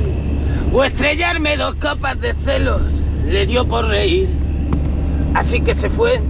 o 0.72 0.84
estrellarme 0.84 1.56
dos 1.56 1.74
copas 1.76 2.20
de 2.20 2.34
celos, 2.44 2.82
le 3.24 3.46
dio 3.46 3.66
por 3.66 3.86
reír. 3.86 4.28
Así 5.34 5.60
que 5.60 5.74
se 5.74 5.90
fue, 5.90 6.20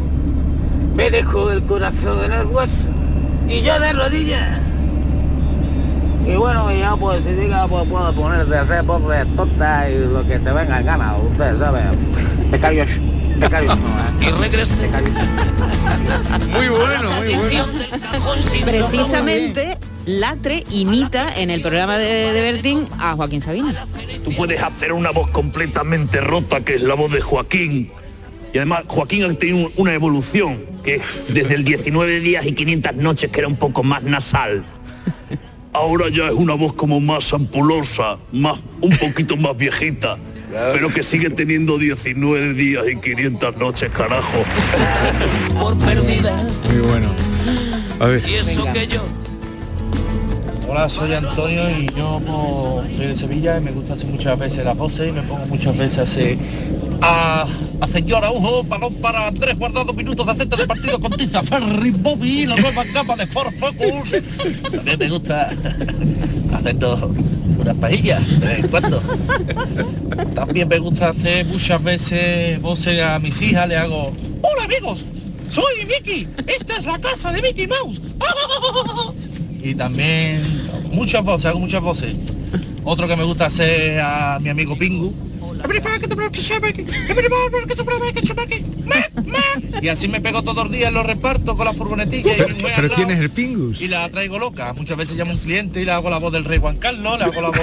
me 0.94 1.10
dejó 1.10 1.50
el 1.50 1.62
corazón 1.62 2.24
en 2.24 2.32
el 2.32 2.46
hueso 2.46 2.88
y 3.48 3.62
yo 3.62 3.78
de 3.78 3.92
rodillas. 3.92 4.60
Y 6.26 6.34
bueno, 6.34 6.72
ya 6.72 6.96
pues 6.96 7.22
si 7.22 7.32
diga, 7.32 7.68
pues 7.68 7.88
puedo 7.88 8.12
poner 8.12 8.46
de 8.46 8.58
hacer 8.58 8.82
voz 8.82 9.08
de 9.08 9.24
tonta 9.36 9.88
y 9.88 9.98
lo 9.98 10.26
que 10.26 10.38
te 10.38 10.52
venga 10.52 10.80
en 10.80 10.86
gana, 10.86 11.14
usted 11.16 11.56
sabe. 11.58 11.82
Becarios, 12.50 13.00
becarios 13.36 13.78
no, 13.78 13.86
¿eh? 13.86 14.28
Y 14.28 14.42
regresé. 14.42 14.90
Muy 16.52 16.68
bueno, 16.68 17.10
muy 17.12 17.34
bueno. 17.34 17.66
Precisamente 18.64 19.78
Latre 20.06 20.62
imita 20.70 21.34
en 21.36 21.50
el 21.50 21.60
programa 21.60 21.98
de, 21.98 22.32
de 22.32 22.40
Bertín 22.40 22.86
a 22.98 23.16
Joaquín 23.16 23.40
Sabina. 23.40 23.84
Tú 24.24 24.32
puedes 24.34 24.62
hacer 24.62 24.92
una 24.92 25.10
voz 25.10 25.28
completamente 25.30 26.20
rota, 26.20 26.64
que 26.64 26.76
es 26.76 26.82
la 26.82 26.94
voz 26.94 27.10
de 27.10 27.20
Joaquín. 27.20 27.90
Y 28.54 28.58
además 28.58 28.84
Joaquín 28.86 29.24
ha 29.24 29.34
tenido 29.34 29.72
una 29.76 29.92
evolución, 29.94 30.64
que 30.84 31.00
desde 31.28 31.56
el 31.56 31.64
19 31.64 32.20
días 32.20 32.46
y 32.46 32.52
500 32.52 32.94
noches, 32.94 33.30
que 33.32 33.40
era 33.40 33.48
un 33.48 33.56
poco 33.56 33.82
más 33.82 34.04
nasal. 34.04 34.64
Ahora 35.72 36.08
ya 36.08 36.28
es 36.28 36.34
una 36.34 36.54
voz 36.54 36.72
como 36.72 37.00
más 37.00 37.32
ampulosa, 37.32 38.18
más, 38.32 38.60
un 38.80 38.96
poquito 38.96 39.36
más 39.36 39.56
viejita. 39.56 40.18
Pero 40.72 40.88
que 40.88 41.02
sigue 41.02 41.30
teniendo 41.30 41.78
19 41.78 42.54
días 42.54 42.84
y 42.88 42.96
500 42.96 43.56
noches, 43.56 43.90
carajo. 43.90 44.44
Por 45.60 45.76
perdida. 45.78 46.46
Muy 46.64 46.78
bueno. 46.78 47.10
A 47.98 48.06
ver. 48.06 48.26
Y 48.26 48.34
eso 48.34 48.64
que 48.72 48.86
yo 48.86 49.04
Hola, 50.68 50.88
soy 50.88 51.12
Antonio 51.12 51.70
y 51.70 51.86
yo 51.96 52.20
soy 52.94 53.06
de 53.06 53.16
Sevilla 53.16 53.56
y 53.56 53.60
me 53.60 53.70
gusta 53.70 53.94
hacer 53.94 54.06
muchas 54.06 54.36
veces 54.36 54.64
las 54.64 54.76
voces 54.76 55.08
y 55.08 55.12
me 55.12 55.22
pongo 55.22 55.46
muchas 55.46 55.76
veces 55.76 55.98
a 55.98 56.02
hacer 56.02 56.38
a, 57.00 57.46
a 57.80 57.88
señor 57.88 58.18
Araujo, 58.18 58.64
balón 58.64 58.94
para 58.94 59.30
tres 59.30 59.56
guardados 59.56 59.94
minutos 59.94 60.26
de 60.26 60.32
acento 60.32 60.56
de 60.56 60.66
partido 60.66 60.98
con 60.98 61.12
Tiza 61.12 61.42
Ferry 61.44 61.90
Bobby, 61.90 62.46
la 62.46 62.56
nueva 62.56 62.84
capa 62.92 63.14
de 63.14 63.26
Ford 63.28 63.52
Focus. 63.54 64.12
También 64.72 64.98
me 64.98 65.08
gusta 65.08 65.50
haciendo 66.52 67.14
unas 67.58 67.76
pajillas 67.76 68.40
de 68.40 68.46
vez 68.46 68.58
en 68.58 68.68
cuando. 68.68 69.00
También 70.34 70.68
me 70.68 70.78
gusta 70.78 71.10
hacer 71.10 71.46
muchas 71.46 71.82
veces 71.82 72.60
voces 72.60 73.00
a 73.00 73.20
mis 73.20 73.40
hijas, 73.40 73.68
le 73.68 73.76
hago 73.76 74.10
Hola 74.42 74.64
amigos, 74.64 75.04
soy 75.48 75.86
Mickey, 75.86 76.28
esta 76.46 76.76
es 76.76 76.86
la 76.86 76.98
casa 76.98 77.30
de 77.30 77.40
Mickey 77.40 77.68
Mouse. 77.68 78.00
y 79.70 79.74
también 79.74 80.40
muchas 80.92 81.24
voces, 81.24 81.46
hago 81.46 81.58
muchas 81.58 81.82
voces. 81.82 82.14
Otro 82.84 83.08
que 83.08 83.16
me 83.16 83.24
gusta 83.24 83.46
hacer 83.46 84.00
a 84.00 84.38
mi 84.40 84.48
amigo 84.48 84.76
Pingu. 84.78 85.12
Y 89.80 89.88
así 89.88 90.08
me 90.08 90.20
pego 90.20 90.42
todos 90.42 90.64
los 90.64 90.70
días, 90.72 90.92
lo 90.92 91.02
reparto 91.02 91.56
con 91.56 91.64
la 91.66 91.72
furgonetilla. 91.72 92.34
y 92.36 92.40
mujer 92.52 92.74
al 92.74 92.74
¿Pero 92.76 92.94
quién 92.94 93.10
es 93.10 93.18
el 93.18 93.30
Pingus? 93.30 93.80
Y 93.80 93.88
la 93.88 94.08
traigo 94.08 94.38
loca. 94.38 94.72
Muchas 94.72 94.96
veces 94.96 95.16
llamo 95.16 95.32
a 95.32 95.34
un 95.34 95.40
cliente 95.40 95.82
y 95.82 95.84
le 95.84 95.92
hago 95.92 96.10
la 96.10 96.18
voz 96.18 96.32
del 96.32 96.44
rey 96.44 96.58
Juan 96.58 96.76
Carlos, 96.78 97.18
le 97.18 97.24
hago 97.24 97.40
la 97.40 97.48
voz 97.48 97.58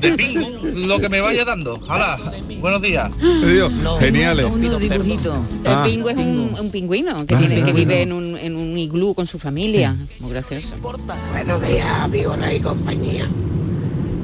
de 0.00 0.12
Pingu, 0.12 0.64
lo 0.86 1.00
que 1.00 1.08
me 1.08 1.20
vaya 1.20 1.44
dando. 1.44 1.80
Hala, 1.88 2.18
buenos 2.60 2.82
días. 2.82 3.10
Dios, 3.18 3.72
geniales. 4.00 4.46
El 4.54 5.66
Ah. 5.66 5.82
pingo 5.84 6.10
es 6.10 6.18
un, 6.18 6.56
un 6.60 6.70
pingüino 6.70 7.26
que, 7.26 7.34
Ah, 7.34 7.38
tiene, 7.38 7.56
que 7.56 7.60
claro. 7.62 7.76
vive 7.76 8.02
en 8.02 8.12
un, 8.12 8.36
en 8.36 8.56
un 8.56 8.76
iglú 8.78 9.14
con 9.14 9.26
su 9.26 9.38
familia. 9.38 9.96
Muy 10.20 10.30
gracioso. 10.30 10.76
Buenos 10.80 11.66
días, 11.66 11.86
amigos 12.00 12.38
y 12.54 12.60
compañía. 12.60 13.28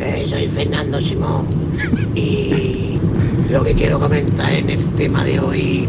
Eh, 0.00 0.26
soy 0.30 0.48
Fernando 0.48 0.98
Simón 0.98 1.46
y 2.14 2.98
lo 3.50 3.62
que 3.62 3.74
quiero 3.74 4.00
comentar 4.00 4.50
en 4.50 4.70
el 4.70 4.88
tema 4.94 5.22
de 5.24 5.38
hoy 5.38 5.86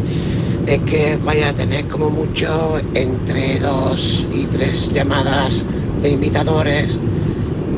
es 0.68 0.82
que 0.82 1.18
vaya 1.24 1.50
a 1.50 1.54
tener 1.54 1.88
como 1.88 2.10
mucho 2.10 2.82
entre 2.94 3.60
dos 3.62 4.26
y 4.34 4.44
tres 4.48 4.92
llamadas 4.92 5.64
de 6.02 6.10
imitadores, 6.10 6.90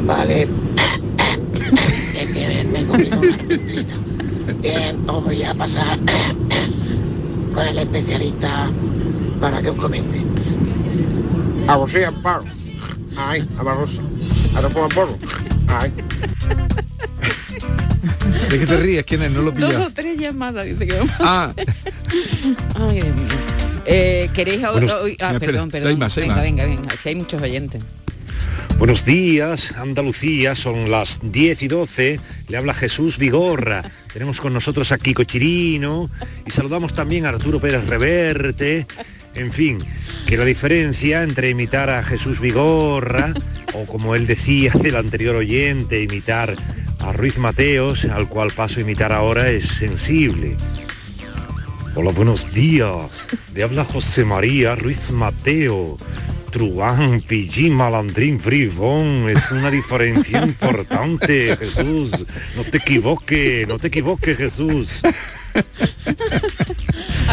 ¿vale? 0.07 0.47
es 2.19 2.31
que 2.33 2.67
me 2.71 2.79
he 2.79 2.85
comido 2.85 3.19
una. 3.19 3.37
Bien, 4.59 5.07
os 5.07 5.23
voy 5.23 5.43
a 5.43 5.53
pasar 5.53 5.99
con 7.53 7.67
el 7.67 7.77
especialista 7.77 8.71
para 9.39 9.61
que 9.61 9.69
os 9.69 9.77
comente. 9.77 10.23
A 11.67 11.75
vos 11.75 11.91
sí, 11.91 12.03
Amparo. 12.03 12.43
Ay, 13.15 13.47
a 13.59 13.63
Barroso. 13.63 14.01
A 14.57 14.61
pongan 14.69 14.89
porro. 14.89 15.42
Ay. 15.67 15.91
¿De 18.49 18.59
qué 18.59 18.65
te 18.65 18.77
ríes? 18.77 19.03
¿Quién 19.05 19.21
es? 19.23 19.31
No 19.31 19.41
lo 19.41 19.51
Dos 19.51 19.69
pilla. 19.71 19.81
o 19.87 19.89
tres 19.91 20.17
llamadas, 20.19 20.65
dice 20.65 20.85
que 20.87 20.93
vamos. 20.93 21.11
Ah, 21.19 21.53
Ay, 22.75 22.95
Dios 23.01 23.15
mío. 23.15 23.27
Eh, 23.85 24.29
¿Queréis 24.33 24.63
ahora? 24.63 24.85
Ah, 24.91 25.07
espera, 25.07 25.39
perdón, 25.39 25.63
hay 25.73 25.81
perdón. 25.81 25.99
más, 25.99 26.17
hay 26.17 26.21
venga, 26.23 26.35
más. 26.35 26.43
venga, 26.43 26.65
venga. 26.65 26.97
Si 26.97 27.09
hay 27.09 27.15
muchos 27.15 27.41
oyentes. 27.41 27.83
Buenos 28.77 29.05
días, 29.05 29.71
Andalucía, 29.77 30.55
son 30.55 30.89
las 30.91 31.19
10 31.31 31.61
y 31.63 31.67
12, 31.67 32.19
le 32.47 32.57
habla 32.57 32.73
Jesús 32.73 33.17
Vigorra, 33.19 33.83
tenemos 34.11 34.41
con 34.41 34.51
nosotros 34.51 34.91
a 34.91 34.97
Kiko 34.97 35.23
Chirino 35.23 36.09
y 36.45 36.51
saludamos 36.51 36.93
también 36.93 37.25
a 37.25 37.29
Arturo 37.29 37.59
Pérez 37.59 37.85
Reverte, 37.87 38.87
en 39.35 39.51
fin, 39.51 39.79
que 40.27 40.37
la 40.37 40.45
diferencia 40.45 41.23
entre 41.23 41.49
imitar 41.49 41.89
a 41.89 42.03
Jesús 42.03 42.39
Vigorra 42.39 43.33
o 43.73 43.85
como 43.85 44.15
él 44.15 44.27
decía 44.27 44.71
el 44.83 44.95
anterior 44.95 45.35
oyente, 45.35 46.01
imitar 46.01 46.55
a 46.99 47.11
Ruiz 47.11 47.37
Mateos, 47.37 48.05
al 48.05 48.29
cual 48.29 48.51
paso 48.51 48.79
a 48.79 48.83
imitar 48.83 49.11
ahora, 49.11 49.49
es 49.49 49.65
sensible. 49.65 50.55
Hola, 51.95 52.11
buenos 52.11 52.53
días. 52.53 53.11
Le 53.53 53.63
habla 53.63 53.83
José 53.83 54.25
María 54.25 54.75
Ruiz 54.75 55.11
Mateo. 55.11 55.97
Truán, 56.49 57.19
Pillín, 57.21 57.73
Malandrín, 57.73 58.39
Fribón. 58.39 59.27
Es 59.29 59.51
una 59.51 59.71
diferencia 59.71 60.43
importante, 60.43 61.57
Jesús. 61.57 62.11
No 62.55 62.63
te 62.63 62.77
equivoques, 62.77 63.67
no 63.67 63.77
te 63.79 63.87
equivoques, 63.87 64.37
Jesús. 64.37 65.01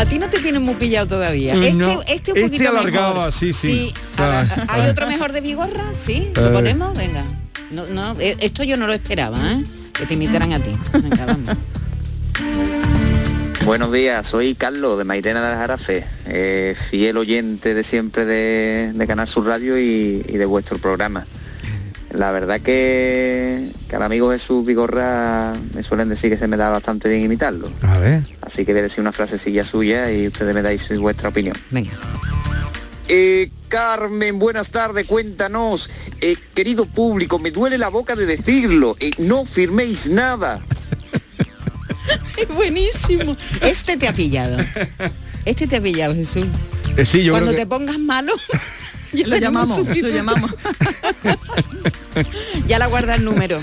A 0.00 0.04
ti 0.06 0.18
no 0.18 0.30
te 0.30 0.38
tienen 0.40 0.62
muy 0.62 0.76
pillado 0.76 1.06
todavía. 1.08 1.54
No, 1.54 1.62
este, 2.00 2.14
este 2.14 2.32
un 2.32 2.38
este 2.38 2.42
poquito 2.42 2.70
alargaba, 2.70 3.14
mejor. 3.26 3.32
sí, 3.32 3.52
sí. 3.52 3.92
a- 4.16 4.40
Ah, 4.40 4.64
¿Hay 4.68 4.82
ah. 4.86 4.90
otro 4.92 5.06
mejor 5.06 5.32
de 5.32 5.42
Vigorra? 5.42 5.84
Sí. 5.94 6.28
Eh. 6.28 6.32
¿Lo 6.36 6.52
ponemos? 6.52 6.96
Venga. 6.96 7.22
No, 7.70 7.84
no, 7.84 8.16
eh, 8.18 8.34
esto 8.40 8.64
yo 8.64 8.78
no 8.78 8.86
lo 8.86 8.94
esperaba, 8.94 9.36
¿eh? 9.52 9.62
Que 9.92 10.06
te 10.06 10.14
imitaran 10.14 10.54
a 10.54 10.62
ti. 10.62 10.74
Venga, 10.94 11.26
vamos. 11.26 11.50
Buenos 13.66 13.92
días, 13.92 14.26
soy 14.26 14.54
Carlos 14.54 14.96
de 14.96 15.04
Mairena 15.04 15.46
de 15.50 15.54
Jarafe, 15.54 16.04
eh, 16.26 16.74
fiel 16.74 17.18
oyente 17.18 17.74
de 17.74 17.84
siempre 17.84 18.24
de, 18.24 18.92
de 18.94 19.06
Canal 19.06 19.28
Sur 19.28 19.44
Radio 19.46 19.78
y, 19.78 20.22
y 20.26 20.36
de 20.38 20.46
vuestro 20.46 20.78
programa. 20.78 21.26
La 22.10 22.32
verdad 22.32 22.60
que, 22.60 23.68
que 23.88 23.96
al 23.96 24.02
amigo 24.02 24.32
Jesús 24.32 24.66
Vigorra 24.66 25.54
me 25.74 25.82
suelen 25.82 26.08
decir 26.08 26.28
que 26.30 26.36
se 26.36 26.48
me 26.48 26.56
da 26.56 26.68
bastante 26.68 27.08
bien 27.08 27.22
imitarlo. 27.22 27.70
A 27.82 27.98
ver. 27.98 28.22
Así 28.42 28.64
que 28.64 28.72
voy 28.72 28.80
a 28.80 28.82
decir 28.84 29.00
una 29.00 29.12
frasecilla 29.12 29.64
suya 29.64 30.10
y 30.10 30.26
ustedes 30.26 30.52
me 30.54 30.62
dais 30.62 30.98
vuestra 30.98 31.28
opinión. 31.28 31.56
Venga. 31.70 31.92
Eh, 33.08 33.50
Carmen, 33.68 34.38
buenas 34.40 34.70
tardes, 34.70 35.06
cuéntanos. 35.06 35.88
Eh, 36.20 36.36
querido 36.54 36.86
público, 36.86 37.38
me 37.38 37.50
duele 37.52 37.78
la 37.78 37.88
boca 37.88 38.16
de 38.16 38.26
decirlo. 38.26 38.96
eh, 39.00 39.10
no 39.18 39.44
firméis 39.44 40.08
nada. 40.10 40.60
Es 42.36 42.48
buenísimo. 42.48 43.36
Este 43.60 43.96
te 43.96 44.08
ha 44.08 44.12
pillado. 44.12 44.56
Este 45.44 45.66
te 45.68 45.76
ha 45.76 45.80
pillado, 45.82 46.14
Jesús. 46.14 46.46
Eh, 46.96 47.04
sí, 47.06 47.22
yo 47.22 47.32
Cuando 47.32 47.50
creo 47.50 47.56
te 47.58 47.62
que- 47.62 47.66
pongas 47.66 47.98
malo, 47.98 48.32
ya 49.12 49.26
Lo 49.26 49.36
llamamos, 49.36 49.86
lo 49.86 50.08
llamamos. 50.08 50.54
ya 52.66 52.78
la 52.78 52.86
guarda 52.86 53.14
el 53.14 53.24
número. 53.24 53.60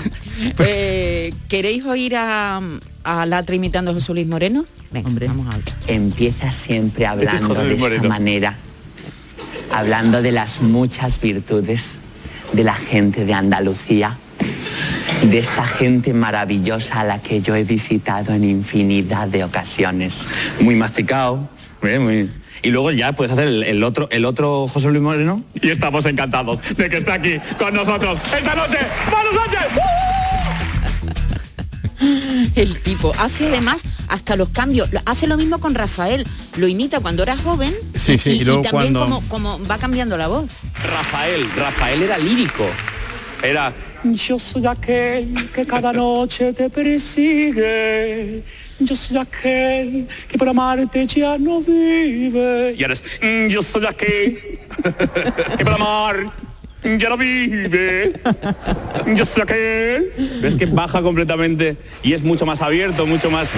Eh, 0.58 1.32
¿Queréis 1.48 1.84
oír 1.84 2.16
a, 2.16 2.60
a 3.04 3.26
Latre 3.26 3.56
imitando 3.56 3.90
a 3.90 3.94
José 3.94 4.14
Luis 4.14 4.26
Moreno? 4.26 4.64
Venga, 4.90 5.10
vamos 5.26 5.54
a 5.54 5.58
ver. 5.58 5.64
Empieza 5.86 6.50
siempre 6.50 7.06
hablando 7.06 7.54
de 7.54 7.74
esta 7.74 8.08
manera, 8.08 8.56
hablando 9.72 10.22
de 10.22 10.32
las 10.32 10.62
muchas 10.62 11.20
virtudes 11.20 11.98
de 12.52 12.64
la 12.64 12.74
gente 12.74 13.26
de 13.26 13.34
Andalucía, 13.34 14.16
de 15.22 15.38
esta 15.38 15.66
gente 15.66 16.14
maravillosa 16.14 17.00
a 17.00 17.04
la 17.04 17.20
que 17.20 17.42
yo 17.42 17.54
he 17.54 17.64
visitado 17.64 18.32
en 18.32 18.44
infinidad 18.44 19.28
de 19.28 19.44
ocasiones. 19.44 20.26
Muy 20.60 20.74
masticado. 20.74 21.48
Muy- 21.82 22.30
Y 22.62 22.70
luego 22.70 22.90
ya 22.90 23.12
puedes 23.12 23.32
hacer 23.32 23.48
el, 23.48 23.62
el 23.62 23.82
otro, 23.84 24.08
el 24.10 24.24
otro 24.24 24.66
José 24.68 24.88
Luis 24.88 25.02
Moreno. 25.02 25.42
Y 25.60 25.70
estamos 25.70 26.04
encantados 26.06 26.58
de 26.76 26.88
que 26.88 26.96
esté 26.98 27.12
aquí 27.12 27.38
con 27.58 27.72
nosotros 27.74 28.18
esta 28.36 28.54
noche. 28.54 28.78
¡Manu 29.12 29.28
Sánchez! 29.44 29.82
El 32.54 32.78
tipo 32.80 33.12
hace 33.18 33.46
además 33.48 33.82
hasta 34.08 34.36
los 34.36 34.50
cambios. 34.50 34.88
Hace 35.04 35.26
lo 35.26 35.36
mismo 35.36 35.58
con 35.58 35.74
Rafael. 35.74 36.26
Lo 36.56 36.68
imita 36.68 37.00
cuando 37.00 37.22
era 37.24 37.36
joven 37.36 37.74
Sí, 37.94 38.18
sí, 38.18 38.30
y, 38.30 38.32
y 38.40 38.44
luego 38.44 38.62
también 38.62 38.94
cuando- 38.94 39.20
como, 39.28 39.56
como 39.56 39.64
va 39.68 39.78
cambiando 39.78 40.16
la 40.16 40.28
voz. 40.28 40.44
Rafael, 40.84 41.48
Rafael 41.56 42.02
era 42.02 42.18
lírico. 42.18 42.66
Era 43.42 43.72
Yo 44.04 44.38
soy 44.38 44.64
aquel 44.66 45.50
que 45.52 45.66
cada 45.66 45.92
noche 45.92 46.52
te 46.52 46.70
persigue. 46.70 48.42
Yo 48.78 48.94
soy 48.94 49.16
aquel 49.18 50.06
que 50.28 50.38
por 50.38 50.48
amarte 50.48 51.04
ya 51.06 51.36
no 51.36 51.60
vive. 51.60 52.74
Y 52.78 52.82
ahora 52.82 52.94
es, 52.94 53.02
"Mm, 53.20 53.48
yo 53.48 53.62
soy 53.62 53.86
aquel 53.86 54.38
que 55.56 55.64
para 55.64 55.74
amar 55.76 56.16
ya 56.84 57.08
no 57.08 57.16
vive. 57.16 58.12
Yo 59.16 59.26
soy 59.26 59.42
aquel. 59.42 60.12
¿Ves 60.40 60.54
que 60.54 60.66
baja 60.66 61.02
completamente 61.02 61.76
y 62.04 62.12
es 62.12 62.22
mucho 62.22 62.46
más 62.46 62.62
abierto, 62.62 63.04
mucho 63.04 63.30
más... 63.32 63.50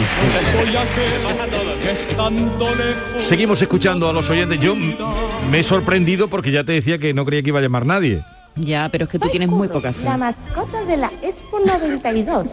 Seguimos 3.18 3.60
escuchando 3.60 4.08
a 4.08 4.12
los 4.14 4.30
oyentes. 4.30 4.58
Yo 4.60 4.74
me 4.74 5.58
he 5.60 5.62
sorprendido 5.62 6.28
porque 6.30 6.50
ya 6.50 6.64
te 6.64 6.72
decía 6.72 6.98
que 6.98 7.12
no 7.12 7.24
creía 7.26 7.42
que 7.42 7.48
iba 7.50 7.58
a 7.58 7.62
llamar 7.62 7.84
nadie. 7.84 8.22
Ya, 8.56 8.88
pero 8.90 9.04
es 9.04 9.10
que 9.10 9.18
tú 9.18 9.28
tienes 9.28 9.48
muy 9.48 9.68
poca 9.68 9.92
fe. 9.92 10.04
La 10.04 10.16
mascota 10.16 10.82
de 10.84 10.96
la 10.96 11.10
Expo 11.22 11.58
92. 11.60 12.46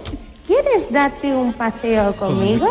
¿Quieres 0.46 0.90
darte 0.92 1.34
un 1.34 1.54
paseo 1.54 2.14
conmigo? 2.16 2.68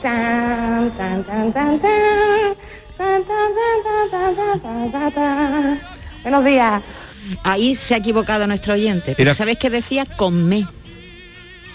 Tan, 0.00 0.90
tan, 0.96 1.24
tan, 1.24 1.52
tan, 1.52 1.80
tan. 1.80 2.54
Tan, 2.96 3.24
tan, 3.24 3.26
tan, 3.26 4.10
tan, 4.10 4.36
tan, 4.36 4.62
tan, 4.62 4.92
tan, 4.92 5.12
tan. 5.12 5.80
Buenos 6.22 6.44
días. 6.44 6.82
Ahí 7.42 7.74
se 7.74 7.94
ha 7.94 7.98
equivocado 7.98 8.46
nuestro 8.46 8.74
oyente. 8.74 9.14
Pero 9.16 9.30
Era- 9.30 9.34
¿sabes 9.34 9.58
qué 9.58 9.68
decía? 9.70 10.06
Con 10.06 10.48
me. 10.48 10.66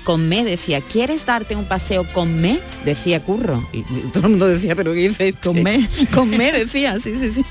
Con 0.04 0.28
me 0.28 0.44
decía, 0.44 0.82
¿quieres 0.82 1.26
darte 1.26 1.56
un 1.56 1.66
paseo 1.66 2.06
con 2.14 2.42
me? 2.42 2.60
Decía 2.84 3.24
Curro. 3.24 3.64
Y, 3.72 3.80
y 3.80 4.10
todo 4.14 4.26
el 4.26 4.32
mundo 4.32 4.48
decía, 4.48 4.76
pero 4.76 4.92
¿qué 4.94 5.10
dice? 5.10 5.34
Con 5.34 5.62
me. 5.64 5.88
con 6.14 6.30
me 6.30 6.52
decía, 6.52 7.00
sí, 7.00 7.16
sí, 7.18 7.30
sí. 7.30 7.44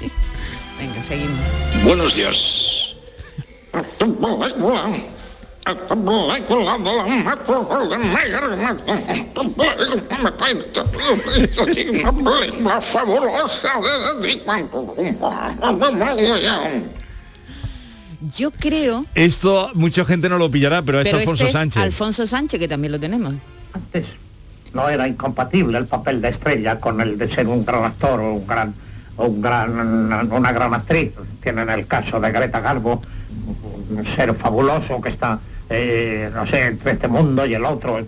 Venga, 0.79 1.03
seguimos. 1.03 1.39
Buenos 1.85 2.15
días. 2.17 2.92
Yo 18.37 18.51
creo... 18.51 19.05
Esto 19.15 19.71
mucha 19.75 20.05
gente 20.05 20.29
no 20.29 20.39
lo 20.39 20.51
pillará, 20.51 20.83
pero 20.83 21.01
es 21.01 21.07
pero 21.07 21.19
Alfonso 21.19 21.45
este 21.45 21.47
es 21.47 21.53
Sánchez. 21.53 21.83
Alfonso 21.83 22.27
Sánchez, 22.27 22.61
que 22.61 22.69
también 22.69 22.93
lo 22.93 23.01
tenemos. 23.01 23.35
no 24.75 24.89
era 24.89 25.07
incompatible 25.07 25.79
el 25.79 25.87
papel 25.87 26.21
de 26.21 26.31
estrella 26.31 26.81
con 26.81 27.01
el 27.01 27.19
de 27.19 27.33
ser 27.35 27.47
un 27.47 27.65
gran 27.65 27.85
actor 27.85 28.21
o 28.21 28.35
un 28.35 28.47
gran 28.47 28.75
o 29.17 29.27
un 29.27 29.43
gran 29.43 30.33
una 30.33 30.53
gran 30.53 30.73
actriz 30.73 31.13
tienen 31.43 31.69
el 31.69 31.87
caso 31.87 32.19
de 32.21 32.33
Greta 32.33 32.61
Garbo 32.61 33.03
un 33.91 34.07
ser 34.17 34.35
fabuloso 34.35 35.01
que 35.01 35.11
está 35.11 35.39
eh, 35.71 36.31
no 36.35 36.47
sé 36.47 36.67
entre 36.67 36.93
este 36.93 37.09
mundo 37.09 37.47
y 37.47 37.55
el 37.55 37.65
otro 37.65 38.01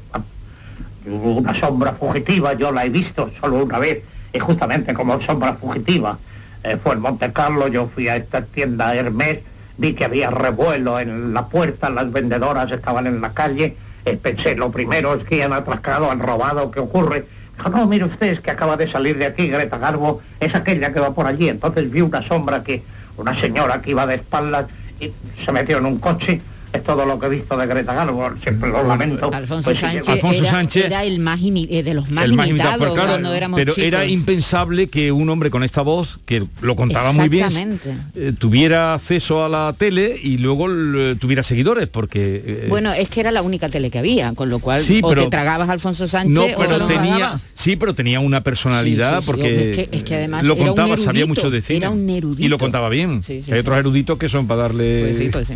una 1.06 1.54
sombra 1.58 1.92
fugitiva 1.92 2.54
yo 2.54 2.72
la 2.72 2.84
he 2.84 2.88
visto 2.88 3.30
solo 3.40 3.64
una 3.64 3.78
vez 3.78 4.02
y 4.32 4.38
justamente 4.38 4.94
como 4.94 5.20
sombra 5.20 5.54
fugitiva 5.54 6.18
eh, 6.62 6.76
fue 6.82 6.94
en 6.94 7.00
Monte 7.00 7.32
Carlo 7.32 7.68
yo 7.68 7.88
fui 7.94 8.08
a 8.08 8.16
esta 8.16 8.42
tienda 8.42 8.94
Hermes 8.94 9.40
vi 9.76 9.94
que 9.94 10.04
había 10.04 10.30
revuelo 10.30 11.00
en 11.00 11.34
la 11.34 11.46
puerta 11.48 11.90
las 11.90 12.10
vendedoras 12.10 12.70
estaban 12.70 13.06
en 13.06 13.20
la 13.20 13.32
calle 13.32 13.76
pensé, 14.12 14.54
lo 14.54 14.70
primero 14.70 15.14
es 15.14 15.24
que 15.24 15.42
han 15.42 15.52
atracado, 15.52 16.10
han 16.10 16.20
robado, 16.20 16.70
¿qué 16.70 16.80
ocurre? 16.80 17.24
Dijo, 17.56 17.70
no, 17.70 17.86
mire 17.86 18.04
usted, 18.04 18.26
es 18.28 18.40
que 18.40 18.50
acaba 18.50 18.76
de 18.76 18.90
salir 18.90 19.16
de 19.16 19.26
aquí, 19.26 19.48
Greta 19.48 19.78
Garbo, 19.78 20.20
es 20.40 20.54
aquella 20.54 20.92
que 20.92 21.00
va 21.00 21.14
por 21.14 21.26
allí. 21.26 21.48
Entonces 21.48 21.90
vi 21.90 22.00
una 22.00 22.22
sombra 22.22 22.62
que, 22.62 22.82
una 23.16 23.38
señora 23.40 23.80
que 23.80 23.90
iba 23.90 24.06
de 24.06 24.16
espaldas 24.16 24.66
se 24.98 25.52
metió 25.52 25.78
en 25.78 25.86
un 25.86 25.98
coche. 25.98 26.40
Es 26.74 26.82
todo 26.82 27.06
lo 27.06 27.20
que 27.20 27.26
he 27.26 27.28
visto 27.28 27.56
de 27.56 27.68
Greta 27.68 27.94
Garbo, 27.94 28.28
siempre 28.42 28.68
lo 28.68 28.82
lamento. 28.82 29.32
Alfonso 29.32 29.66
Pues 29.66 29.78
sí, 29.78 29.84
Sánchez, 29.84 30.08
Alfonso 30.08 30.40
era, 30.42 30.50
Sánchez- 30.50 30.84
era 30.86 31.04
el 31.04 31.20
más 31.20 31.38
eh, 31.40 31.82
de 31.84 31.94
los 31.94 32.10
más 32.10 32.24
El 32.24 32.32
más 32.32 32.48
imitados 32.48 32.74
imitado, 32.74 32.94
claro, 32.94 33.10
cuando 33.12 33.32
éramos 33.32 33.58
pero 33.60 33.74
chicos. 33.74 33.86
era 33.86 34.04
impensable 34.06 34.88
que 34.88 35.12
un 35.12 35.30
hombre 35.30 35.50
con 35.50 35.62
esta 35.62 35.82
voz, 35.82 36.18
que 36.26 36.42
lo 36.62 36.74
contaba 36.74 37.12
muy 37.12 37.28
bien, 37.28 37.78
eh, 38.16 38.32
tuviera 38.36 38.94
acceso 38.94 39.44
a 39.44 39.48
la 39.48 39.72
tele 39.78 40.18
y 40.20 40.38
luego 40.38 40.66
eh, 40.68 41.14
tuviera 41.16 41.44
seguidores, 41.44 41.86
porque... 41.86 42.42
eh, 42.44 42.66
Bueno, 42.68 42.92
es 42.92 43.08
que 43.08 43.20
era 43.20 43.30
la 43.30 43.42
única 43.42 43.68
tele 43.68 43.88
que 43.92 44.00
había, 44.00 44.34
con 44.34 44.48
lo 44.48 44.58
cual 44.58 44.82
Sí, 44.82 44.98
o 45.00 45.08
pero- 45.10 45.22
te 45.24 45.30
tragabas 45.30 45.68
a 45.68 45.72
Alfonso 45.72 46.08
Sánchez 46.08 46.34
no, 46.34 46.42
o 46.42 46.58
pero 46.58 46.78
no 46.78 46.86
tenía, 46.88 47.40
sí, 47.54 47.76
pero 47.76 47.94
tenía 47.94 48.18
una 48.18 48.40
personalidad 48.42 49.10
Sí, 49.10 49.16
sí, 49.20 49.22
sí, 49.22 49.26
porque 49.30 49.70
es 49.70 49.76
que- 49.88 49.96
es 49.98 50.02
que 50.02 50.14
además 50.16 50.44
lo 50.44 50.56
contaba, 50.56 50.96
sabía 50.96 51.24
mucho 51.26 51.50
de 51.52 51.62
cine 51.62 51.76
era 51.78 51.90
un 51.90 52.10
erudito. 52.10 52.42
y 52.44 52.48
lo 52.48 52.58
contaba 52.58 52.88
bien. 52.88 53.22
Sí, 53.22 53.42
sí, 53.44 53.52
Hay 53.52 53.58
sí. 53.58 53.60
otros 53.60 53.78
eruditos 53.78 54.18
que 54.18 54.28
son 54.28 54.48
para 54.48 54.62
darle 54.62 55.02
Pues 55.04 55.18
sí, 55.18 55.28
pues 55.30 55.46
sí. 55.46 55.54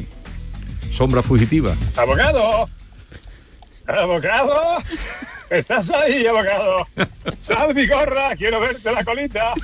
Sombra 0.92 1.22
fugitiva. 1.22 1.74
¡Abogado! 1.96 2.68
¡Abogado! 3.87 4.83
¿Estás 5.51 5.88
ahí, 5.90 6.27
abogado? 6.27 6.87
¡Sal 7.40 7.74
mi 7.74 7.87
gorra! 7.87 8.37
¡Quiero 8.37 8.61
verte 8.61 8.92
la 8.92 9.03
colita! 9.03 9.55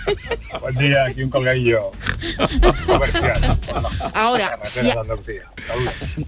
Buen 0.61 0.75
día, 0.77 1.05
aquí 1.05 1.23
un 1.23 1.29
colgadillo 1.29 1.93
comercial. 2.87 3.59
Ahora, 4.15 4.59
si 4.63 4.91
ha-. 4.91 5.05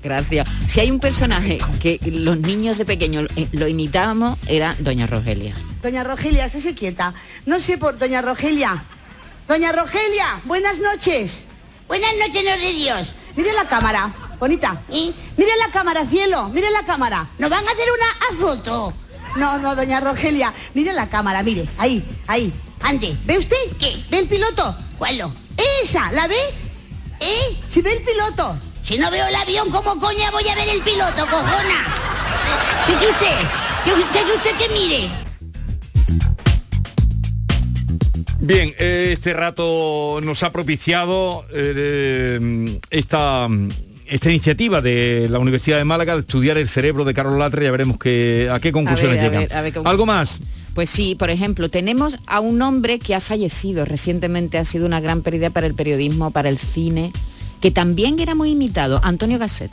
Gracias. 0.03 0.49
Si 0.69 0.81
hay 0.81 0.91
un 0.91 1.01
personaje 1.01 1.59
que 1.81 1.99
los 2.05 2.39
niños 2.39 2.77
de 2.77 2.85
pequeños 2.85 3.31
eh, 3.37 3.49
lo 3.53 3.67
imitábamos, 3.67 4.39
era 4.47 4.77
Doña 4.79 5.07
Rogelia. 5.07 5.55
Doña 5.83 6.05
Rogelia, 6.05 6.45
estése 6.45 6.75
quieta. 6.75 7.15
No 7.47 7.59
sé 7.59 7.79
por 7.79 7.97
Doña 7.97 8.21
Rogelia. 8.21 8.85
Doña 9.49 9.73
Rogelia, 9.73 10.41
buenas 10.45 10.81
noches. 10.81 11.45
Buenas 11.88 12.12
noches, 12.18 12.44
no 12.44 12.51
de 12.51 12.72
Dios. 12.72 13.14
Mire 13.37 13.53
la 13.53 13.68
cámara, 13.68 14.12
bonita. 14.40 14.83
Mire 14.88 15.57
la 15.59 15.70
cámara, 15.70 16.05
cielo, 16.05 16.49
mire 16.49 16.70
la 16.70 16.85
cámara. 16.85 17.29
Nos 17.38 17.49
van 17.49 17.66
a 17.66 17.70
hacer 17.70 17.87
una 17.92 18.40
foto. 18.40 18.92
No, 19.37 19.59
no, 19.59 19.77
doña 19.77 20.01
Rogelia. 20.01 20.53
Mire 20.75 20.92
la 20.92 21.09
cámara, 21.09 21.42
mire. 21.42 21.68
Ahí, 21.79 22.05
ahí. 22.27 22.53
Ande. 22.83 23.16
¿Ve 23.25 23.38
usted? 23.38 23.57
¿Qué? 23.79 24.05
¿Ve 24.11 24.18
el 24.20 24.29
piloto? 24.29 24.77
¿Cuál? 24.99 25.33
Esa, 25.83 26.11
¿la 26.12 26.27
ve? 26.27 26.38
¿Eh? 27.20 27.61
Si 27.70 27.83
ve 27.83 27.92
el 27.92 28.03
piloto. 28.03 28.57
Si 28.83 28.99
no 28.99 29.11
veo 29.11 29.27
el 29.27 29.35
avión, 29.35 29.70
¿cómo 29.70 29.99
coña 29.99 30.31
voy 30.31 30.49
a 30.49 30.55
ver 30.55 30.68
el 30.68 30.83
piloto, 30.83 31.27
cojona? 31.27 31.85
¿Qué 32.87 32.94
que 32.96 33.07
usted? 33.09 33.37
¿Qué, 33.85 33.92
qué 34.12 34.25
que 34.25 34.33
usted 34.33 34.57
que 34.57 34.68
mire? 34.70 35.26
Bien, 38.47 38.73
eh, 38.79 39.09
este 39.13 39.33
rato 39.33 40.21
nos 40.23 40.45
ha 40.45 40.53
propiciado 40.53 41.45
eh, 41.53 42.79
esta, 42.91 43.49
esta 44.07 44.31
iniciativa 44.31 44.81
de 44.81 45.27
la 45.29 45.41
Universidad 45.41 45.79
de 45.79 45.85
Málaga 45.85 46.15
de 46.15 46.21
estudiar 46.21 46.57
el 46.57 46.69
cerebro 46.69 47.05
de 47.05 47.13
Carlos 47.13 47.37
Latre. 47.41 47.65
Ya 47.65 47.73
veremos 47.73 47.99
que, 47.99 48.49
a 48.53 48.61
qué 48.61 48.71
conclusiones 48.71 49.19
A 49.19 49.23
ver, 49.23 49.25
a 49.25 49.29
llegan. 49.31 49.41
ver, 49.49 49.53
a 49.53 49.63
ver 49.63 49.75
cómo- 49.75 49.89
¿Algo 49.89 50.07
más? 50.07 50.39
Pues 50.75 50.91
sí, 50.91 51.17
por 51.17 51.31
ejemplo, 51.31 51.71
tenemos 51.71 52.19
a 52.29 52.39
un 52.39 52.63
hombre 52.63 53.01
que 53.01 53.17
ha 53.17 53.21
fallecido 53.21 53.85
recientemente, 53.85 54.59
ha 54.59 54.65
sido 54.65 54.87
una 54.87 55.01
gran 55.01 55.23
pérdida 55.23 55.51
para 55.51 55.67
el 55.67 55.75
periodismo, 55.75 56.31
para 56.31 56.49
el 56.49 56.59
cine, 56.59 57.13
que 57.61 57.73
también 57.73 58.21
era 58.21 58.37
muy 58.37 58.51
imitado, 58.53 59.01
Antonio 59.03 59.41
Gasset. 59.41 59.73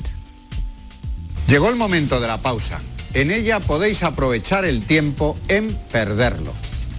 Llegó 1.48 1.70
el 1.70 1.76
momento 1.76 2.20
de 2.20 2.28
la 2.28 2.42
pausa. 2.42 2.82
En 3.14 3.30
ella 3.30 3.60
podéis 3.60 4.02
aprovechar 4.02 4.66
el 4.66 4.84
tiempo 4.84 5.36
en 5.48 5.76
perderlo. 5.92 6.54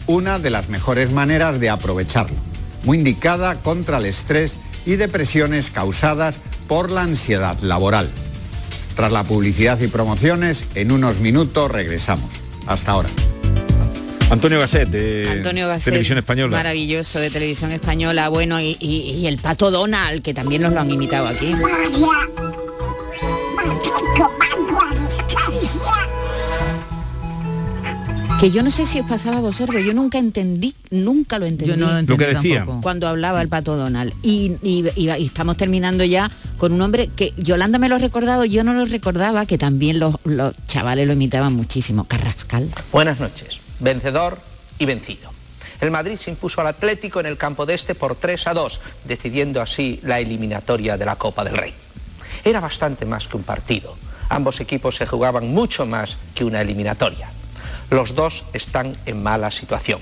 Una 0.07 0.39
de 0.39 0.51
las 0.51 0.69
mejores 0.69 1.13
maneras 1.13 1.61
de 1.61 1.71
aprovecharlo. 1.71 2.37
Muy 2.85 2.99
indicada 2.99 3.55
contra 3.57 3.99
el 3.99 4.07
estrés 4.07 4.59
y 4.85 4.97
depresiones 4.97 5.71
causadas 5.71 6.39
por 6.69 6.91
la 6.91 7.03
ansiedad 7.03 7.59
laboral. 7.61 8.11
Tras 8.97 9.11
la 9.13 9.25
publicidad 9.25 9.81
y 9.81 9.87
promociones, 9.89 10.67
en 10.75 10.93
unos 10.93 11.21
minutos 11.21 11.71
regresamos. 11.71 12.31
Hasta 12.67 12.93
ahora. 12.93 13.09
Antonio 14.31 14.59
Gasset, 14.59 14.89
de 14.89 15.29
Antonio 15.31 15.69
Gasset, 15.69 15.85
Televisión 15.85 16.19
Española. 16.19 16.57
Maravilloso 16.57 17.19
de 17.19 17.31
Televisión 17.31 17.73
Española, 17.73 18.29
bueno, 18.29 18.61
y, 18.61 18.77
y- 18.81 19.11
y 19.19 19.27
el 19.27 19.39
Pato 19.39 19.71
Donald, 19.71 20.23
que 20.23 20.33
también 20.35 20.63
nos 20.63 20.73
lo 20.73 20.81
han 20.81 20.91
imitado 20.91 21.29
aquí. 21.29 21.55
Que 28.41 28.51
yo 28.51 28.63
no 28.63 28.71
sé 28.71 28.85
si 28.85 29.01
os 29.01 29.07
pasaba 29.09 29.39
a 29.39 29.41
vosotros, 29.41 29.83
yo 29.83 29.95
nunca 29.95 30.19
entendí, 30.19 30.75
nunca 30.91 31.39
lo 31.39 31.47
entendí. 31.47 31.71
Yo 31.73 31.77
no 31.79 31.87
lo 31.93 31.99
entendí 31.99 32.13
Lo 32.25 32.29
que 32.29 32.35
decía. 32.35 32.57
tampoco. 32.59 32.81
Cuando 32.83 33.09
hablaba 33.09 33.41
el 33.41 33.49
Pato 33.49 33.77
Donald. 33.77 34.13
Y, 34.23 34.57
y- 34.63 34.85
y- 34.97 35.11
y 35.11 35.25
estamos 35.25 35.57
terminando 35.57 36.05
ya 36.05 36.31
con 36.59 36.73
un 36.73 36.83
hombre 36.83 37.09
que 37.17 37.33
Yolanda 37.39 37.79
me 37.79 37.89
lo 37.89 37.95
ha 37.95 37.99
recordado, 37.99 38.45
yo 38.45 38.63
no 38.63 38.75
lo 38.75 38.85
recordaba, 38.85 39.47
que 39.47 39.57
también 39.57 39.99
los, 39.99 40.17
los 40.25 40.53
chavales 40.67 41.07
lo 41.07 41.15
imitaban 41.15 41.55
muchísimo. 41.55 42.05
Carrascal. 42.05 42.69
Buenas 42.93 43.19
noches. 43.19 43.61
Vencedor 43.81 44.39
y 44.79 44.85
vencido. 44.85 45.31
El 45.81 45.91
Madrid 45.91 46.17
se 46.17 46.31
impuso 46.31 46.61
al 46.61 46.67
Atlético 46.67 47.21
en 47.21 47.27
el 47.27 47.39
campo 47.39 47.65
de 47.65 47.75
este 47.75 47.95
por 47.95 48.15
3 48.15 48.47
a 48.49 48.55
2, 48.55 48.81
decidiendo 49.05 49.63
así 49.63 50.01
la 50.03 50.19
eliminatoria 50.21 50.99
de 50.99 51.07
la 51.07 51.17
Copa 51.17 51.45
del 51.45 51.57
Rey. 51.57 51.73
Era 52.45 52.61
bastante 52.61 53.07
más 53.07 53.27
que 53.27 53.39
un 53.39 53.43
partido. 53.43 53.97
Ambos 54.29 54.61
equipos 54.61 54.97
se 54.97 55.07
jugaban 55.07 55.49
mucho 55.49 55.87
más 55.87 56.17
que 56.35 56.45
una 56.45 56.61
eliminatoria. 56.61 57.31
Los 57.95 58.17
dos 58.17 58.43
están 58.53 58.97
en 59.07 59.23
mala 59.23 59.53
situación, 59.53 60.01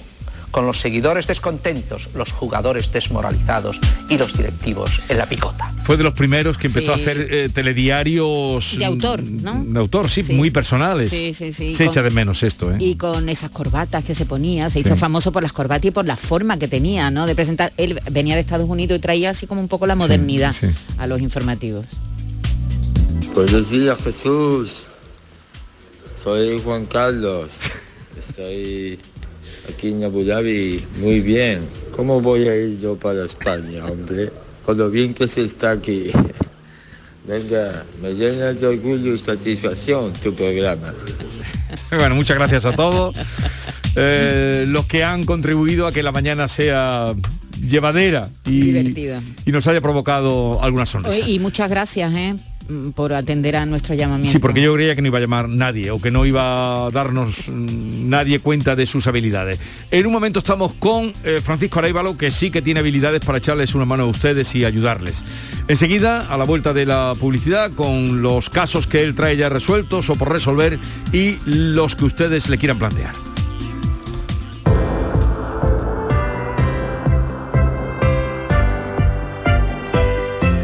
con 0.51 0.65
los 0.67 0.81
seguidores 0.81 1.27
descontentos, 1.27 2.09
los 2.15 2.33
jugadores 2.33 2.91
desmoralizados 2.91 3.79
y 4.09 4.17
los 4.17 4.35
directivos 4.35 4.91
en 5.11 5.19
la 5.19 5.27
picota. 5.27 5.75
Fue 5.85 5.99
de 5.99 6.03
los 6.05 6.15
primeros 6.15 6.57
que 6.57 6.69
empezó 6.69 6.95
Sí. 6.95 7.01
a 7.01 7.03
hacer 7.03 7.29
eh, 7.31 7.49
telediarios 7.53 8.77
De 8.79 8.85
autor, 8.87 9.23
¿no? 9.23 9.63
de 9.63 9.79
autor, 9.79 10.09
sí, 10.09 10.23
Sí, 10.23 10.33
muy 10.33 10.49
sí. 10.49 10.53
personales. 10.55 11.11
Sí, 11.11 11.35
sí, 11.35 11.53
sí. 11.53 11.75
Se 11.75 11.85
Con- 11.85 11.93
echa 11.93 12.03
de 12.03 12.11
menos 12.13 12.43
esto, 12.43 12.73
¿eh? 12.73 12.77
Y 12.79 12.97
con 12.97 13.29
esas 13.29 13.51
corbatas 13.51 14.03
que 14.05 14.15
se 14.15 14.25
ponía, 14.25 14.71
se 14.71 14.81
hizo 14.81 14.97
famoso 14.97 15.31
por 15.31 15.43
las 15.43 15.53
corbatas 15.53 15.85
y 15.87 15.91
por 15.91 16.07
la 16.07 16.17
forma 16.17 16.59
que 16.59 16.69
tenía, 16.69 17.11
¿no? 17.11 17.27
De 17.27 17.35
presentar. 17.35 17.75
Él 17.77 18.01
venía 18.11 18.37
de 18.37 18.41
Estados 18.41 18.69
Unidos 18.71 18.97
y 18.97 19.01
traía 19.01 19.31
así 19.31 19.47
como 19.47 19.61
un 19.61 19.69
poco 19.69 19.87
la 19.87 19.97
modernidad 19.97 20.55
sí. 20.55 20.69
a 20.97 21.07
los 21.07 21.21
informativos. 21.21 21.85
Buenos 23.35 23.71
días 23.71 23.99
Jesús. 24.03 24.87
Soy 26.15 26.61
Juan 26.63 26.87
Carlos. 26.87 27.51
Estoy 28.29 28.99
aquí 29.69 29.89
en 29.89 30.05
Abu 30.05 30.25
Dhabi. 30.25 30.85
Muy 30.99 31.21
bien. 31.21 31.67
¿Cómo 31.97 32.21
voy 32.21 32.49
a 32.49 32.57
ir 32.57 32.79
yo 32.79 32.97
para 32.97 33.25
España, 33.25 33.85
hombre? 33.87 34.31
Con 34.65 34.79
lo 34.79 34.91
bien 34.91 35.13
que 35.13 35.27
se 35.27 35.43
está 35.45 35.73
aquí. 35.73 36.11
Venga, 37.27 37.85
me 38.01 38.13
llena 38.15 38.53
de 38.53 38.67
orgullo 38.67 39.15
y 39.15 39.19
satisfacción 39.19 40.13
tu 40.15 40.35
programa. 40.35 40.93
Bueno, 41.91 42.15
muchas 42.15 42.37
gracias 42.37 42.67
a 42.67 42.73
todos. 42.73 43.17
Eh, 43.97 44.67
los 44.69 44.85
que 44.85 45.05
han 45.05 45.25
contribuido 45.25 45.87
a 45.87 45.93
que 45.93 46.03
la 46.03 46.13
mañana 46.13 46.47
sea 46.47 47.15
llevadera 47.67 48.29
y, 48.45 48.61
Divertida. 48.61 49.23
y 49.47 49.53
nos 49.53 49.67
haya 49.67 49.81
provocado 49.81 50.63
alguna 50.63 50.85
sonrisa. 50.85 51.25
Oye, 51.25 51.33
y 51.33 51.39
muchas 51.39 51.71
gracias, 51.71 52.13
¿eh? 52.15 52.37
Mm, 52.69 52.91
por 52.91 53.13
atender 53.13 53.57
a 53.57 53.67
nuestro 53.67 53.95
llamamiento. 53.95 54.33
Sí, 54.33 54.39
porque 54.39 54.63
yo 54.63 54.75
creía 54.75 54.95
que 54.95 55.03
no 55.03 55.09
iba 55.09 55.19
a 55.19 55.21
llamar 55.21 55.49
nadie 55.49 55.91
o 55.91 56.01
que 56.01 56.11
no 56.11 56.25
iba 56.25 56.87
a 56.87 56.91
darnos 56.91 57.49
mm, 57.49 58.09
nadie 58.09 58.39
cuenta 58.39 58.77
de 58.77 58.87
sus 58.87 59.07
habilidades. 59.07 59.59
En 59.91 60.07
un 60.07 60.13
momento 60.13 60.39
estamos 60.39 60.73
con 60.75 61.13
eh, 61.25 61.41
Francisco 61.43 61.81
Aráibalo, 61.81 62.17
que 62.17 62.31
sí 62.31 62.51
que 62.51 62.63
tiene 62.63 62.81
habilidades 62.81 63.25
para 63.25 63.39
echarles 63.39 63.75
una 63.75 63.85
mano 63.85 64.05
a 64.05 64.07
ustedes 64.07 64.55
y 64.55 64.65
ayudarles. 64.65 65.25
Enseguida, 65.69 66.33
a 66.33 66.37
la 66.37 66.45
vuelta 66.45 66.73
de 66.73 66.87
la 66.87 67.15
publicidad, 67.19 67.73
con 67.73 68.23
los 68.23 68.49
casos 68.49 68.87
que 68.87 69.03
él 69.03 69.15
trae 69.15 69.37
ya 69.37 69.49
resueltos 69.49 70.09
o 70.11 70.15
por 70.15 70.31
resolver 70.31 70.79
y 71.13 71.37
los 71.47 71.97
que 71.97 72.05
ustedes 72.05 72.49
le 72.49 72.59
quieran 72.59 72.79
plantear. 72.79 73.32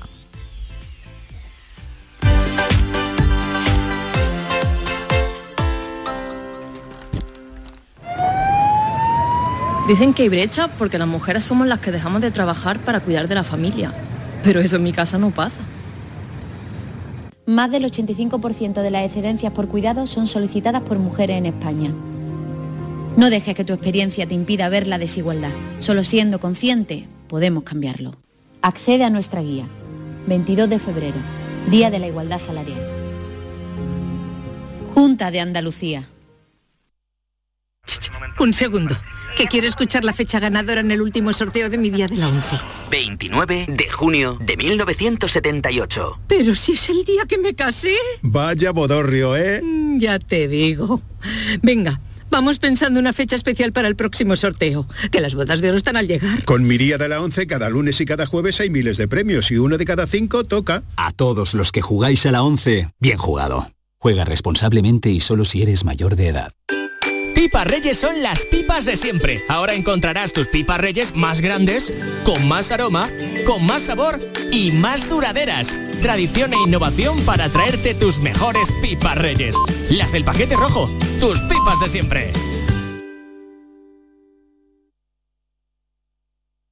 Dicen 9.88 10.14
que 10.14 10.22
hay 10.22 10.28
brecha 10.28 10.68
porque 10.68 10.96
las 10.96 11.08
mujeres 11.08 11.42
somos 11.44 11.66
las 11.66 11.80
que 11.80 11.90
dejamos 11.90 12.22
de 12.22 12.30
trabajar 12.30 12.78
para 12.78 13.00
cuidar 13.00 13.26
de 13.26 13.34
la 13.34 13.42
familia. 13.42 13.92
Pero 14.44 14.60
eso 14.60 14.76
en 14.76 14.84
mi 14.84 14.92
casa 14.92 15.18
no 15.18 15.32
pasa. 15.32 15.60
Más 17.46 17.70
del 17.72 17.84
85% 17.84 18.82
de 18.82 18.90
las 18.90 19.04
excedencias 19.04 19.52
por 19.52 19.66
cuidado 19.66 20.06
son 20.06 20.28
solicitadas 20.28 20.82
por 20.82 20.98
mujeres 20.98 21.38
en 21.38 21.46
España. 21.46 21.92
No 23.16 23.30
dejes 23.30 23.54
que 23.54 23.64
tu 23.64 23.72
experiencia 23.72 24.26
te 24.26 24.34
impida 24.34 24.68
ver 24.68 24.86
la 24.86 24.98
desigualdad. 24.98 25.50
Solo 25.80 26.04
siendo 26.04 26.38
consciente 26.38 27.08
podemos 27.28 27.64
cambiarlo. 27.64 28.16
Accede 28.62 29.04
a 29.04 29.10
nuestra 29.10 29.42
guía. 29.42 29.66
22 30.28 30.70
de 30.70 30.78
febrero, 30.78 31.16
Día 31.68 31.90
de 31.90 31.98
la 31.98 32.06
Igualdad 32.06 32.38
Salarial. 32.38 32.80
Junta 34.94 35.32
de 35.32 35.40
Andalucía. 35.40 36.08
Un 38.38 38.54
segundo. 38.54 38.94
Que 39.36 39.46
quiero 39.46 39.66
escuchar 39.66 40.04
la 40.04 40.12
fecha 40.12 40.38
ganadora 40.40 40.80
en 40.80 40.90
el 40.90 41.00
último 41.02 41.32
sorteo 41.32 41.70
de 41.70 41.78
mi 41.78 41.90
día 41.90 42.08
de 42.08 42.16
la 42.16 42.28
11. 42.28 42.56
29 42.90 43.66
de 43.68 43.88
junio 43.90 44.38
de 44.40 44.56
1978. 44.56 46.20
Pero 46.26 46.54
si 46.54 46.72
es 46.72 46.88
el 46.90 47.04
día 47.04 47.22
que 47.26 47.38
me 47.38 47.54
casé. 47.54 47.94
Vaya 48.22 48.70
bodorrio, 48.72 49.36
¿eh? 49.36 49.60
Mm, 49.62 49.98
Ya 49.98 50.18
te 50.18 50.48
digo. 50.48 51.00
Venga, 51.62 52.00
vamos 52.30 52.58
pensando 52.58 53.00
una 53.00 53.12
fecha 53.12 53.36
especial 53.36 53.72
para 53.72 53.88
el 53.88 53.96
próximo 53.96 54.36
sorteo. 54.36 54.86
Que 55.10 55.20
las 55.20 55.34
bodas 55.34 55.60
de 55.60 55.68
oro 55.70 55.78
están 55.78 55.96
al 55.96 56.08
llegar. 56.08 56.44
Con 56.44 56.66
mi 56.66 56.76
día 56.78 56.98
de 56.98 57.08
la 57.08 57.20
11, 57.20 57.46
cada 57.46 57.68
lunes 57.70 58.00
y 58.00 58.04
cada 58.04 58.26
jueves 58.26 58.60
hay 58.60 58.70
miles 58.70 58.96
de 58.96 59.08
premios 59.08 59.50
y 59.50 59.56
uno 59.58 59.78
de 59.78 59.84
cada 59.84 60.06
cinco 60.06 60.44
toca. 60.44 60.82
A 60.96 61.12
todos 61.12 61.54
los 61.54 61.72
que 61.72 61.80
jugáis 61.80 62.26
a 62.26 62.32
la 62.32 62.42
11, 62.42 62.90
bien 63.00 63.18
jugado. 63.18 63.70
Juega 63.98 64.24
responsablemente 64.24 65.10
y 65.10 65.20
solo 65.20 65.44
si 65.44 65.62
eres 65.62 65.84
mayor 65.84 66.16
de 66.16 66.28
edad. 66.28 66.52
Pipas 67.34 67.66
Reyes 67.66 67.98
son 67.98 68.22
las 68.22 68.44
pipas 68.44 68.84
de 68.84 68.96
siempre. 68.96 69.42
Ahora 69.48 69.74
encontrarás 69.74 70.32
tus 70.32 70.48
pipas 70.48 70.78
Reyes 70.78 71.14
más 71.14 71.40
grandes, 71.40 71.92
con 72.24 72.46
más 72.46 72.70
aroma, 72.72 73.10
con 73.46 73.64
más 73.64 73.82
sabor 73.84 74.20
y 74.50 74.70
más 74.70 75.08
duraderas. 75.08 75.74
Tradición 76.02 76.52
e 76.52 76.56
innovación 76.66 77.20
para 77.22 77.48
traerte 77.48 77.94
tus 77.94 78.18
mejores 78.18 78.70
pipas 78.82 79.16
Reyes. 79.16 79.56
Las 79.90 80.12
del 80.12 80.24
paquete 80.24 80.56
rojo, 80.56 80.90
tus 81.20 81.40
pipas 81.40 81.80
de 81.80 81.88
siempre. 81.88 82.32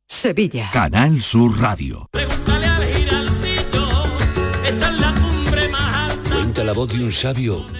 Sevilla. 0.07 0.71
Canal 0.73 1.23
Sur 1.23 1.59
Radio. 1.59 2.11
Cuenta 6.31 6.65
la 6.65 6.73
voz 6.73 6.89
de 6.93 7.05
un 7.05 7.13
sabio 7.13 7.80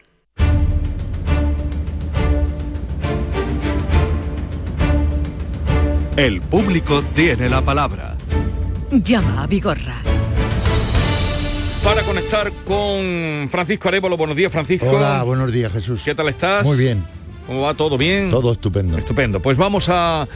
El 6.17 6.41
público 6.41 7.03
tiene 7.15 7.47
la 7.47 7.61
palabra. 7.61 8.15
Llama 8.91 9.43
a 9.43 9.47
Vigorra. 9.47 9.95
Para 11.83 12.03
conectar 12.03 12.51
con 12.65 13.47
Francisco 13.49 13.87
Arevalo. 13.87 14.17
Buenos 14.17 14.35
días, 14.35 14.51
Francisco. 14.51 14.89
Hola, 14.89 15.23
buenos 15.23 15.51
días, 15.53 15.71
Jesús. 15.71 16.01
¿Qué 16.03 16.13
tal 16.13 16.27
estás? 16.27 16.65
Muy 16.65 16.77
bien. 16.77 17.03
¿Cómo 17.47 17.61
va? 17.61 17.73
¿Todo 17.73 17.97
bien? 17.97 18.29
Todo 18.29 18.51
estupendo. 18.51 18.97
Estupendo. 18.97 19.39
Pues 19.39 19.57
vamos 19.57 19.87
a 19.89 20.27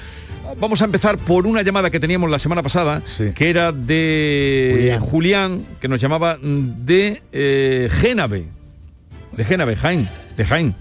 vamos 0.59 0.81
a 0.81 0.85
empezar 0.85 1.17
por 1.17 1.45
una 1.45 1.61
llamada 1.61 1.89
que 1.89 1.99
teníamos 1.99 2.29
la 2.29 2.39
semana 2.39 2.63
pasada, 2.63 3.01
que 3.35 3.49
era 3.49 3.71
de 3.71 4.97
Julián. 5.01 5.65
que 5.81 5.87
nos 5.87 5.99
llamaba 5.99 6.37
de 6.41 7.21
eh, 7.31 7.89
Génave. 7.91 8.45
De 9.33 9.43
Génave, 9.43 9.75
Jaén. 9.75 10.09
De 10.37 10.45
Jaén. 10.45 10.75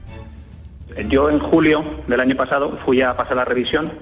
Yo 1.09 1.29
en 1.29 1.41
julio 1.41 1.85
del 2.07 2.21
año 2.21 2.37
pasado 2.37 2.79
fui 2.85 3.03
a 3.03 3.17
pasar 3.17 3.37
la 3.37 3.45
revisión, 3.45 3.93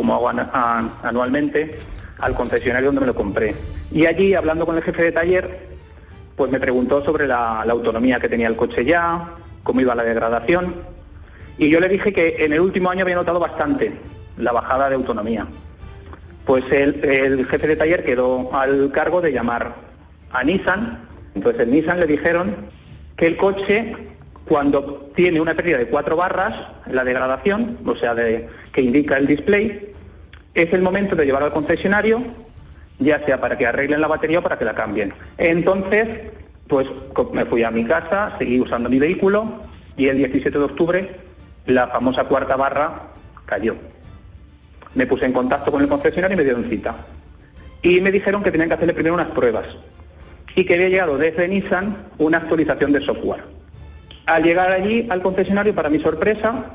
como 0.00 0.14
hago 0.14 0.30
an- 0.30 0.48
an- 0.54 0.92
anualmente, 1.02 1.78
al 2.20 2.34
concesionario 2.34 2.86
donde 2.88 3.02
me 3.02 3.06
lo 3.08 3.14
compré. 3.14 3.54
Y 3.92 4.06
allí, 4.06 4.32
hablando 4.32 4.64
con 4.64 4.74
el 4.74 4.82
jefe 4.82 5.02
de 5.02 5.12
taller, 5.12 5.68
pues 6.36 6.50
me 6.50 6.58
preguntó 6.58 7.04
sobre 7.04 7.26
la, 7.26 7.60
autonomía 7.60 8.18
que 8.18 8.30
tenía 8.30 8.48
el 8.48 8.56
coche 8.56 8.86
ya, 8.86 9.34
cómo 9.62 9.82
iba 9.82 9.94
la 9.94 10.02
degradación. 10.02 10.74
Y 11.58 11.68
yo 11.68 11.80
le 11.80 11.90
dije 11.90 12.14
que 12.14 12.36
en 12.46 12.54
el 12.54 12.60
último 12.60 12.88
año 12.88 13.02
había 13.02 13.16
notado 13.16 13.38
bastante 13.38 13.92
la 14.38 14.52
bajada 14.52 14.88
de 14.88 14.94
autonomía. 14.94 15.46
Pues 16.46 16.64
el, 16.72 17.04
el 17.04 17.46
jefe 17.46 17.66
de 17.68 17.76
taller 17.76 18.02
quedó 18.02 18.54
al 18.54 18.90
cargo 18.92 19.20
de 19.20 19.32
llamar 19.32 19.74
a 20.32 20.42
Nissan. 20.44 20.98
Entonces 21.34 21.60
en 21.64 21.72
Nissan 21.72 22.00
le 22.00 22.06
dijeron 22.06 22.56
que 23.18 23.26
el 23.26 23.36
coche, 23.36 23.94
cuando 24.48 25.10
tiene 25.14 25.42
una 25.42 25.52
pérdida 25.52 25.76
de 25.76 25.88
cuatro 25.88 26.16
barras 26.16 26.54
la 26.90 27.04
degradación, 27.04 27.76
o 27.84 27.94
sea, 27.96 28.14
de, 28.14 28.48
que 28.72 28.80
indica 28.80 29.18
el 29.18 29.26
display, 29.26 29.89
es 30.54 30.72
el 30.72 30.82
momento 30.82 31.16
de 31.16 31.24
llevarlo 31.24 31.46
al 31.46 31.52
concesionario, 31.52 32.22
ya 32.98 33.24
sea 33.24 33.40
para 33.40 33.56
que 33.56 33.66
arreglen 33.66 34.00
la 34.00 34.08
batería 34.08 34.40
o 34.40 34.42
para 34.42 34.58
que 34.58 34.64
la 34.64 34.74
cambien. 34.74 35.12
Entonces, 35.38 36.08
pues 36.68 36.86
me 37.32 37.44
fui 37.46 37.62
a 37.62 37.70
mi 37.70 37.84
casa, 37.84 38.34
seguí 38.38 38.60
usando 38.60 38.88
mi 38.88 38.98
vehículo 38.98 39.62
y 39.96 40.08
el 40.08 40.18
17 40.18 40.58
de 40.58 40.64
octubre 40.64 41.10
la 41.66 41.88
famosa 41.88 42.24
cuarta 42.24 42.56
barra 42.56 43.08
cayó. 43.46 43.76
Me 44.94 45.06
puse 45.06 45.26
en 45.26 45.32
contacto 45.32 45.70
con 45.70 45.82
el 45.82 45.88
concesionario 45.88 46.34
y 46.34 46.38
me 46.38 46.44
dieron 46.44 46.68
cita. 46.68 46.96
Y 47.82 48.00
me 48.00 48.10
dijeron 48.10 48.42
que 48.42 48.50
tenían 48.50 48.68
que 48.68 48.74
hacerle 48.74 48.94
primero 48.94 49.14
unas 49.14 49.28
pruebas 49.28 49.66
y 50.54 50.64
que 50.64 50.74
había 50.74 50.88
llegado 50.88 51.16
desde 51.16 51.48
Nissan 51.48 51.96
una 52.18 52.38
actualización 52.38 52.92
de 52.92 53.00
software. 53.00 53.44
Al 54.26 54.42
llegar 54.42 54.70
allí 54.70 55.06
al 55.10 55.22
concesionario, 55.22 55.74
para 55.74 55.88
mi 55.88 56.00
sorpresa, 56.00 56.66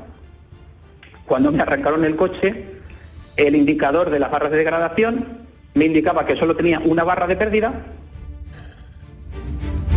cuando 1.26 1.52
me 1.52 1.62
arrancaron 1.62 2.04
el 2.04 2.16
coche, 2.16 2.75
el 3.36 3.54
indicador 3.56 4.10
de 4.10 4.18
las 4.18 4.30
barras 4.30 4.50
de 4.50 4.58
degradación 4.58 5.46
me 5.74 5.84
indicaba 5.86 6.24
que 6.26 6.36
solo 6.36 6.56
tenía 6.56 6.80
una 6.80 7.04
barra 7.04 7.26
de 7.26 7.36
pérdida 7.36 7.84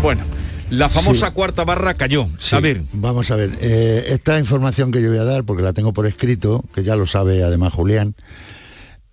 Bueno, 0.01 0.23
la 0.69 0.87
famosa 0.89 1.27
Sí. 1.27 1.33
cuarta 1.33 1.63
barra 1.65 1.93
cayó. 1.93 2.27
Sí, 2.39 2.55
A 2.55 2.59
ver, 2.59 2.83
Vamos 2.93 3.31
a 3.31 3.35
ver, 3.35 3.51
eh, 3.61 4.03
esta 4.09 4.39
información 4.39 4.91
que 4.91 5.01
yo 5.01 5.09
voy 5.09 5.17
a 5.19 5.23
dar, 5.25 5.43
porque 5.43 5.63
la 5.63 5.73
tengo 5.73 5.91
por 5.93 6.05
escrito, 6.05 6.63
que 6.73 6.83
ya 6.83 6.95
lo 6.95 7.05
sabe 7.07 7.43
además 7.43 7.73
Julián, 7.73 8.15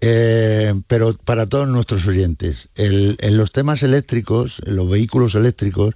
eh, 0.00 0.74
pero 0.86 1.16
para 1.24 1.46
todos 1.46 1.66
nuestros 1.68 2.06
oyentes, 2.06 2.68
el- 2.76 3.16
en 3.20 3.36
los 3.36 3.50
temas 3.52 3.82
eléctricos, 3.82 4.60
en 4.66 4.76
los 4.76 4.88
vehículos 4.88 5.34
eléctricos, 5.34 5.94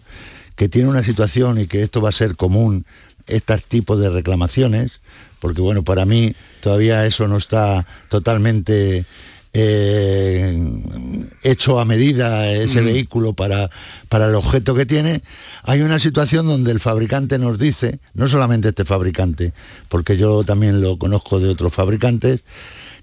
que 0.57 0.69
tiene 0.69 0.89
una 0.89 1.05
situación 1.05 1.61
y 1.61 1.67
que 1.67 1.83
esto 1.83 2.01
va 2.01 2.09
a 2.09 2.13
ser 2.13 2.35
común, 2.37 2.85
estos 3.27 3.63
tipos 3.65 4.01
de 4.01 4.11
reclamaciones, 4.11 5.01
porque 5.41 5.61
bueno, 5.61 5.83
para 5.83 6.05
mí 6.07 6.35
todavía 6.61 7.07
eso 7.07 7.27
no 7.27 7.37
está 7.39 7.85
totalmente 8.09 9.05
eh, 9.53 10.57
hecho 11.43 11.81
a 11.81 11.85
medida 11.85 12.49
ese 12.51 12.83
Mm. 12.83 12.85
vehículo 12.85 13.33
para, 13.33 13.69
para 14.09 14.29
el 14.29 14.35
objeto 14.37 14.75
que 14.75 14.87
tiene, 14.87 15.23
hay 15.65 15.81
una 15.81 15.99
situación 15.99 16.47
donde 16.47 16.71
el 16.71 16.79
fabricante 16.79 17.37
nos 17.39 17.59
dice, 17.59 17.99
no 18.15 18.29
solamente 18.29 18.69
este 18.69 18.85
fabricante, 18.85 19.53
porque 19.89 20.17
yo 20.17 20.45
también 20.45 20.81
lo 20.81 20.99
conozco 20.99 21.41
de 21.41 21.49
otros 21.49 21.75
fabricantes, 21.75 22.41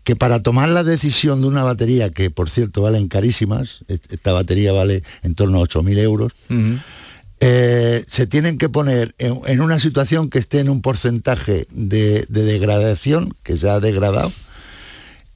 que 0.05 0.15
para 0.15 0.41
tomar 0.41 0.69
la 0.69 0.85
decisión 0.85 1.41
de 1.41 1.47
una 1.47 1.63
batería, 1.63 2.11
que 2.11 2.29
por 2.31 2.49
cierto 2.49 2.81
valen 2.81 3.09
carísimas, 3.09 3.79
esta 3.89 4.31
batería 4.31 4.71
vale 4.71 5.03
en 5.23 5.35
torno 5.35 5.59
a 5.59 5.63
8.000 5.67 5.97
euros, 5.97 6.31
eh, 7.39 8.03
se 8.09 8.25
tienen 8.25 8.57
que 8.57 8.69
poner 8.69 9.13
en, 9.19 9.61
una 9.61 9.79
situación 9.79 10.29
que 10.29 10.39
esté 10.39 10.59
en 10.59 10.69
un 10.69 10.81
porcentaje 10.81 11.67
de, 11.71 12.25
degradación, 12.29 13.33
que 13.43 13.57
se 13.57 13.69
ha 13.69 13.79
degradado, 13.79 14.31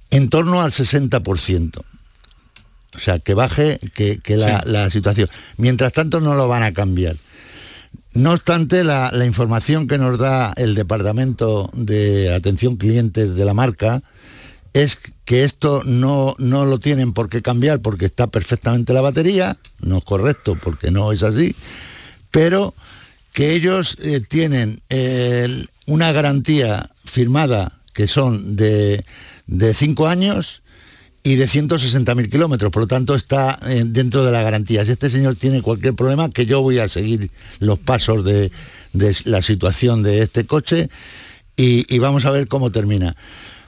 en 0.10 0.30
torno 0.30 0.62
al 0.62 0.72
60%. 0.72 1.84
O 2.94 3.00
sea, 3.00 3.20
que 3.20 3.34
baje 3.34 3.80
que, 3.94 4.20
la, 4.36 4.90
situación. 4.90 5.30
Mientras 5.58 5.94
tanto 5.94 6.20
no 6.20 6.34
lo 6.34 6.48
van 6.48 6.64
a 6.64 6.74
cambiar. 6.74 7.18
No 8.14 8.34
obstante, 8.34 8.84
la, 8.84 9.12
información 9.26 9.88
que 9.88 9.98
nos 9.98 10.18
da 10.18 10.54
el 10.58 10.76
Departamento 10.76 11.70
de 11.74 12.34
Atención 12.34 12.78
Clientes 12.78 13.36
de 13.36 13.46
la 13.46 13.54
marca 13.54 14.02
es 14.74 14.98
que 15.32 15.46
esto 15.46 15.82
no, 15.86 16.36
no 16.40 16.66
lo 16.66 16.78
tienen 16.78 17.14
por 17.14 17.30
qué 17.30 17.42
cambiar 17.42 17.80
porque 17.80 18.04
está 18.04 18.28
perfectamente 18.28 18.92
la 18.92 19.00
batería, 19.00 19.56
no 19.80 20.00
es 20.00 20.04
correcto 20.04 20.58
porque 20.62 20.92
no 20.92 21.14
es 21.14 21.24
así, 21.24 21.56
pero 22.32 22.74
que 23.32 23.54
ellos 23.54 23.96
eh, 24.02 24.20
tienen 24.28 24.82
una 25.86 26.12
garantía 26.12 26.90
firmada 27.06 27.80
que 27.94 28.08
son 28.08 28.58
de, 28.58 29.06
de 29.48 29.74
cinco 29.74 30.10
años 30.10 30.64
y 31.24 31.36
de 31.36 31.46
160.000 31.46 32.30
kilómetros, 32.30 32.70
por 32.70 32.82
lo 32.82 32.88
tanto 32.88 33.16
está 33.16 33.58
eh, 33.68 33.84
dentro 33.86 34.26
de 34.26 34.34
la 34.34 34.44
garantía. 34.44 34.84
Si 34.84 34.92
este 34.92 35.10
señor 35.10 35.38
tiene 35.38 35.62
cualquier 35.62 35.94
problema, 35.94 36.30
que 36.30 36.46
yo 36.46 36.62
voy 36.62 36.80
a 36.80 36.90
seguir 36.90 37.32
los 37.60 37.80
pasos 37.80 38.26
de, 38.26 38.52
la 39.24 39.42
situación 39.42 40.04
de 40.04 40.24
este 40.24 40.46
coche 40.46 40.90
y 41.56 42.00
vamos 42.00 42.26
a 42.26 42.32
ver 42.32 42.50
cómo 42.50 42.70
termina. 42.70 43.16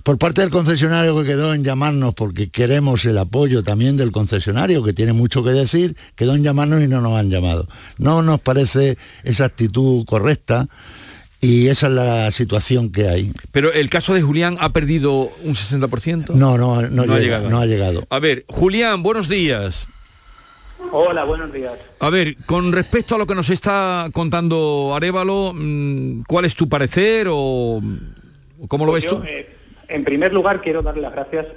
Por 0.03 0.17
parte 0.17 0.41
del 0.41 0.49
concesionario 0.49 1.17
que 1.17 1.25
quedó 1.25 1.53
en 1.53 1.63
llamarnos, 1.63 2.13
porque 2.13 2.49
queremos 2.49 3.05
el 3.05 3.17
apoyo 3.17 3.63
también 3.63 3.95
del 3.95 4.11
concesionario, 4.11 4.83
que 4.83 4.91
tiene 4.91 5.13
mucho 5.13 5.45
que 5.45 5.51
decir, 5.51 5.95
quedó 6.17 6.35
en 6.35 6.43
llamarnos 6.43 6.83
y 6.83 6.89
no 6.89 6.99
nos 6.99 7.17
han 7.17 7.29
llamado. 7.29 7.69
No 7.97 8.21
nos 8.21 8.41
parece 8.41 8.97
esa 9.23 9.45
actitud 9.45 10.03
correcta 10.05 10.67
y 11.39 11.67
esa 11.67 11.87
es 11.87 11.93
la 11.93 12.31
situación 12.31 12.91
que 12.91 13.07
hay. 13.07 13.31
Pero 13.53 13.71
el 13.71 13.89
caso 13.89 14.13
de 14.13 14.21
Julián 14.21 14.57
ha 14.59 14.69
perdido 14.69 15.31
un 15.43 15.55
60%. 15.55 16.31
No, 16.31 16.57
no, 16.57 16.81
no, 16.81 17.13
ha 17.13 17.19
llegado. 17.19 17.49
no 17.49 17.59
ha 17.59 17.65
llegado. 17.65 18.05
A 18.09 18.19
ver, 18.19 18.43
Julián, 18.49 19.03
buenos 19.03 19.29
días. 19.29 19.87
Hola, 20.91 21.23
buenos 21.23 21.53
días. 21.53 21.73
A 21.99 22.09
ver, 22.09 22.35
con 22.45 22.73
respecto 22.73 23.15
a 23.15 23.17
lo 23.17 23.25
que 23.25 23.35
nos 23.35 23.49
está 23.49 24.09
contando 24.11 24.93
Arevalo, 24.93 25.53
mm, 25.55 26.23
¿cuál 26.27 26.43
es 26.43 26.55
tu 26.55 26.67
parecer 26.67 27.27
o 27.29 27.81
cómo 28.67 28.85
lo 28.85 28.91
pues 28.91 29.05
ves 29.05 29.13
tú? 29.13 29.23
Eh, 29.25 29.62
en 29.88 30.04
primer 30.04 30.34
lugar, 30.34 30.62
quiero 30.62 30.82
darle 30.82 31.02
las 31.02 31.13
gracias 31.13 31.48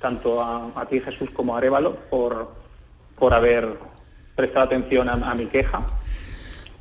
tanto 0.00 0.42
a, 0.42 0.86
ti, 0.90 1.00
Jesús, 1.00 1.30
como 1.30 1.54
a 1.54 1.58
Arevalo 1.58 1.96
por, 2.10 2.52
por 3.18 3.32
haber 3.32 3.66
prestado 4.36 4.66
atención 4.66 5.08
a, 5.08 5.34
mi 5.34 5.46
queja. 5.46 5.82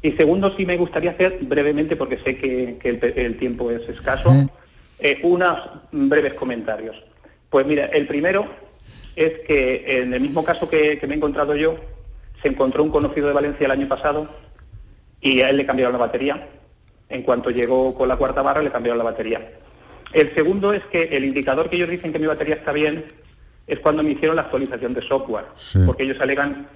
Y 0.01 0.11
segundo, 0.11 0.53
sí 0.57 0.65
me 0.65 0.75
gustaría 0.75 1.11
hacer 1.11 1.39
brevemente, 1.41 1.95
porque 1.95 2.17
sé 2.17 2.37
que, 2.37 2.77
el, 2.83 3.37
tiempo 3.37 3.71
es 3.71 3.87
escaso, 3.87 4.29
eh, 4.99 5.19
unos 5.23 5.57
breves 5.93 6.33
comentarios. 6.33 7.01
Pues 7.49 7.65
mira, 7.65 7.85
el 7.85 8.07
primero 8.07 8.45
es 9.15 9.39
que 9.47 10.01
en 10.01 10.13
el 10.13 10.19
mismo 10.19 10.43
caso 10.43 10.69
que, 10.69 10.99
que 10.99 11.07
me 11.07 11.13
he 11.13 11.17
encontrado 11.17 11.55
yo, 11.55 11.77
se 12.41 12.49
encontró 12.49 12.83
un 12.83 12.89
conocido 12.89 13.27
de 13.27 13.33
Valencia 13.33 13.65
el 13.65 13.71
año 13.71 13.87
pasado 13.87 14.27
y 15.21 15.39
a 15.39 15.49
él 15.49 15.55
le 15.55 15.65
cambiaron 15.65 15.93
la 15.93 15.99
batería. 15.99 16.49
En 17.07 17.23
cuanto 17.23 17.51
llegó 17.51 17.95
con 17.95 18.09
la 18.09 18.17
cuarta 18.17 18.41
barra, 18.41 18.61
le 18.61 18.71
cambiaron 18.71 18.97
la 18.97 19.05
batería. 19.05 19.39
El 20.13 20.33
segundo 20.35 20.73
es 20.73 20.83
que 20.85 21.03
el 21.03 21.25
indicador 21.25 21.69
que 21.69 21.75
ellos 21.75 21.89
dicen 21.89 22.13
que 22.13 22.19
mi 22.19 22.27
batería 22.27 22.55
está 22.55 22.71
bien 22.71 23.05
es 23.65 23.79
cuando 23.79 24.03
me 24.03 24.11
hicieron 24.11 24.35
la 24.35 24.43
actualización 24.43 24.93
de 24.93 25.01
software, 25.01 25.45
porque 25.85 26.03
ellos 26.03 26.19
alegan 26.21 26.67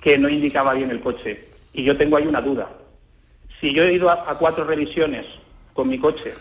que 0.00 0.18
no 0.18 0.28
indicaba 0.28 0.74
bien 0.74 0.90
el 0.90 1.00
coche. 1.00 1.48
Y 1.72 1.84
yo 1.84 1.96
tengo 1.96 2.16
ahí 2.16 2.26
una 2.26 2.40
duda. 2.40 2.68
Si 3.60 3.72
yo 3.72 3.84
he 3.84 3.92
ido 3.92 4.10
a, 4.10 4.36
cuatro 4.38 4.64
revisiones 4.64 5.26
con 5.72 5.88
mi 5.88 5.98
coche 5.98 6.34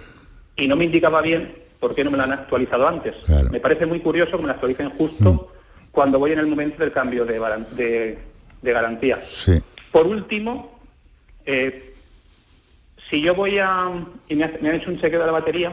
y 0.55 0.67
no 0.67 0.75
me 0.75 0.85
indicaba 0.85 1.21
bien, 1.21 1.53
¿por 1.79 1.93
qué 1.93 2.03
no 2.03 2.09
me 2.09 2.17
lo 2.17 2.23
han 2.23 2.33
actualizado 2.33 2.87
antes? 2.87 3.15
Me 3.51 3.59
parece 3.59 3.85
muy 3.85 3.99
curioso 3.99 4.31
que 4.31 4.41
me 4.41 4.47
lo 4.47 4.53
actualicen 4.53 4.89
justo 4.89 5.33
mm. 5.33 5.91
cuando 5.91 6.17
voy 6.17 6.31
en 6.31 6.39
el 6.39 6.47
momento 6.47 6.79
del 6.79 6.91
cambio 6.91 7.23
de, 7.23 8.17
garantía. 8.63 9.21
Por 9.91 10.07
último, 10.07 10.79
eh, 11.45 11.93
si 13.09 13.21
yo 13.21 13.35
voy 13.35 13.59
a... 13.59 13.91
y 14.27 14.35
me, 14.35 14.49
me 14.59 14.69
han 14.69 14.75
hecho 14.75 14.89
un 14.89 14.99
chequeo 14.99 15.19
de 15.19 15.25
la 15.25 15.31
batería, 15.33 15.71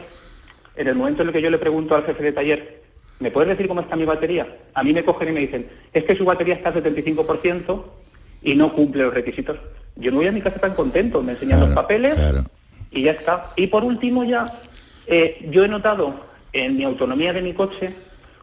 en 0.79 0.87
el 0.87 0.95
momento 0.95 1.23
en 1.23 1.29
el 1.29 1.35
que 1.35 1.43
yo 1.43 1.51
le 1.51 1.59
pregunto 1.59 1.97
al 1.97 2.05
jefe 2.05 2.23
de 2.23 2.33
taller, 2.33 2.83
¿me 3.19 3.33
puedes 3.33 3.49
decir 3.49 3.67
cómo 3.67 3.81
está 3.81 3.97
mi 3.97 4.05
batería? 4.05 4.47
A 4.75 4.85
mí 4.85 4.93
me 4.93 5.05
cogen 5.05 5.29
y 5.29 5.33
me 5.33 5.41
dicen, 5.41 5.69
es 5.93 6.05
que 6.05 6.17
su 6.17 6.25
batería 6.25 6.55
está 6.55 6.69
al 6.69 6.77
75% 6.77 7.85
y 8.43 8.55
no 8.55 8.73
cumple 8.73 9.03
los 9.03 9.13
requisitos. 9.13 9.59
Yo 9.97 10.13
no 10.13 10.19
voy 10.19 10.29
a 10.29 10.33
mi 10.33 10.41
casa 10.41 10.61
tan 10.61 10.75
contento, 10.75 11.21
me 11.21 11.33
enseñan 11.33 11.61
los 11.61 11.71
papeles 11.71 12.17
y 12.93 13.03
ya 13.03 13.11
está. 13.11 13.47
Y 13.57 13.67
por 13.67 13.83
último 13.83 14.23
ya, 14.23 14.61
eh, 15.09 15.49
yo 15.51 15.65
he 15.65 15.69
notado 15.69 16.15
en 16.53 16.77
mi 16.77 16.85
autonomía 16.85 17.33
de 17.33 17.43
mi 17.43 17.53
coche 17.53 17.93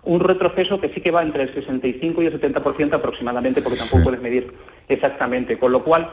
un 0.04 0.20
retroceso 0.20 0.80
que 0.80 0.90
sí 0.90 1.00
que 1.00 1.12
va 1.12 1.24
entre 1.24 1.44
el 1.44 1.54
65 1.54 2.22
y 2.22 2.26
el 2.28 2.40
70% 2.40 2.94
aproximadamente, 2.94 3.62
porque 3.62 3.80
tampoco 3.80 4.04
puedes 4.04 4.22
medir 4.22 4.52
exactamente. 4.90 5.58
Con 5.58 5.72
lo 5.72 5.84
cual, 5.84 6.12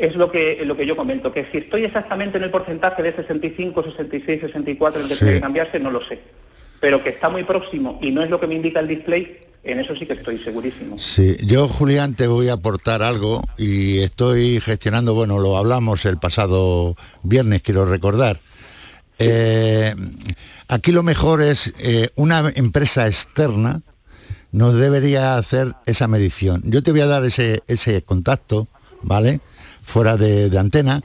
es 0.00 0.16
lo 0.16 0.30
que, 0.30 0.62
lo 0.64 0.76
que 0.76 0.86
yo 0.86 0.96
comento, 0.96 1.32
que 1.32 1.46
si 1.52 1.58
estoy 1.58 1.84
exactamente 1.84 2.38
en 2.38 2.44
el 2.44 2.50
porcentaje 2.50 3.02
de 3.02 3.14
65, 3.14 3.84
66, 3.84 4.40
64 4.40 5.00
en 5.00 5.04
el 5.04 5.12
que 5.12 5.16
tiene 5.16 5.34
que 5.34 5.40
cambiarse, 5.40 5.78
no 5.78 5.90
lo 5.90 6.02
sé. 6.02 6.20
Pero 6.80 7.04
que 7.04 7.10
está 7.10 7.28
muy 7.28 7.44
próximo 7.44 7.98
y 8.00 8.10
no 8.10 8.22
es 8.22 8.30
lo 8.30 8.40
que 8.40 8.46
me 8.46 8.54
indica 8.54 8.80
el 8.80 8.88
display, 8.88 9.38
en 9.62 9.78
eso 9.78 9.94
sí 9.94 10.06
que 10.06 10.14
estoy 10.14 10.38
segurísimo. 10.38 10.98
Sí, 10.98 11.36
yo 11.44 11.68
Julián 11.68 12.14
te 12.14 12.26
voy 12.26 12.48
a 12.48 12.54
aportar 12.54 13.02
algo 13.02 13.42
y 13.58 13.98
estoy 13.98 14.60
gestionando, 14.60 15.14
bueno, 15.14 15.38
lo 15.38 15.58
hablamos 15.58 16.06
el 16.06 16.16
pasado 16.16 16.96
viernes, 17.22 17.60
quiero 17.60 17.84
recordar. 17.84 18.40
Eh, 19.18 19.94
aquí 20.68 20.92
lo 20.92 21.02
mejor 21.02 21.42
es 21.42 21.74
eh, 21.78 22.08
una 22.16 22.50
empresa 22.54 23.06
externa 23.06 23.82
nos 24.52 24.74
debería 24.74 25.36
hacer 25.36 25.74
esa 25.86 26.08
medición. 26.08 26.62
Yo 26.64 26.82
te 26.82 26.90
voy 26.90 27.02
a 27.02 27.06
dar 27.06 27.24
ese, 27.24 27.62
ese 27.68 28.02
contacto, 28.02 28.66
¿vale? 29.02 29.40
Fuera 29.90 30.16
de, 30.16 30.56
antena. 30.58 31.02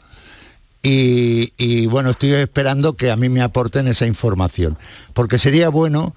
Y, 0.82 1.88
bueno, 1.88 2.12
estoy 2.12 2.34
esperando 2.34 2.94
que 2.94 3.10
a 3.10 3.16
mí 3.16 3.28
me 3.28 3.42
aporten 3.42 3.88
esa 3.88 4.06
información, 4.06 4.78
porque 5.14 5.40
sería 5.40 5.70
bueno 5.70 6.16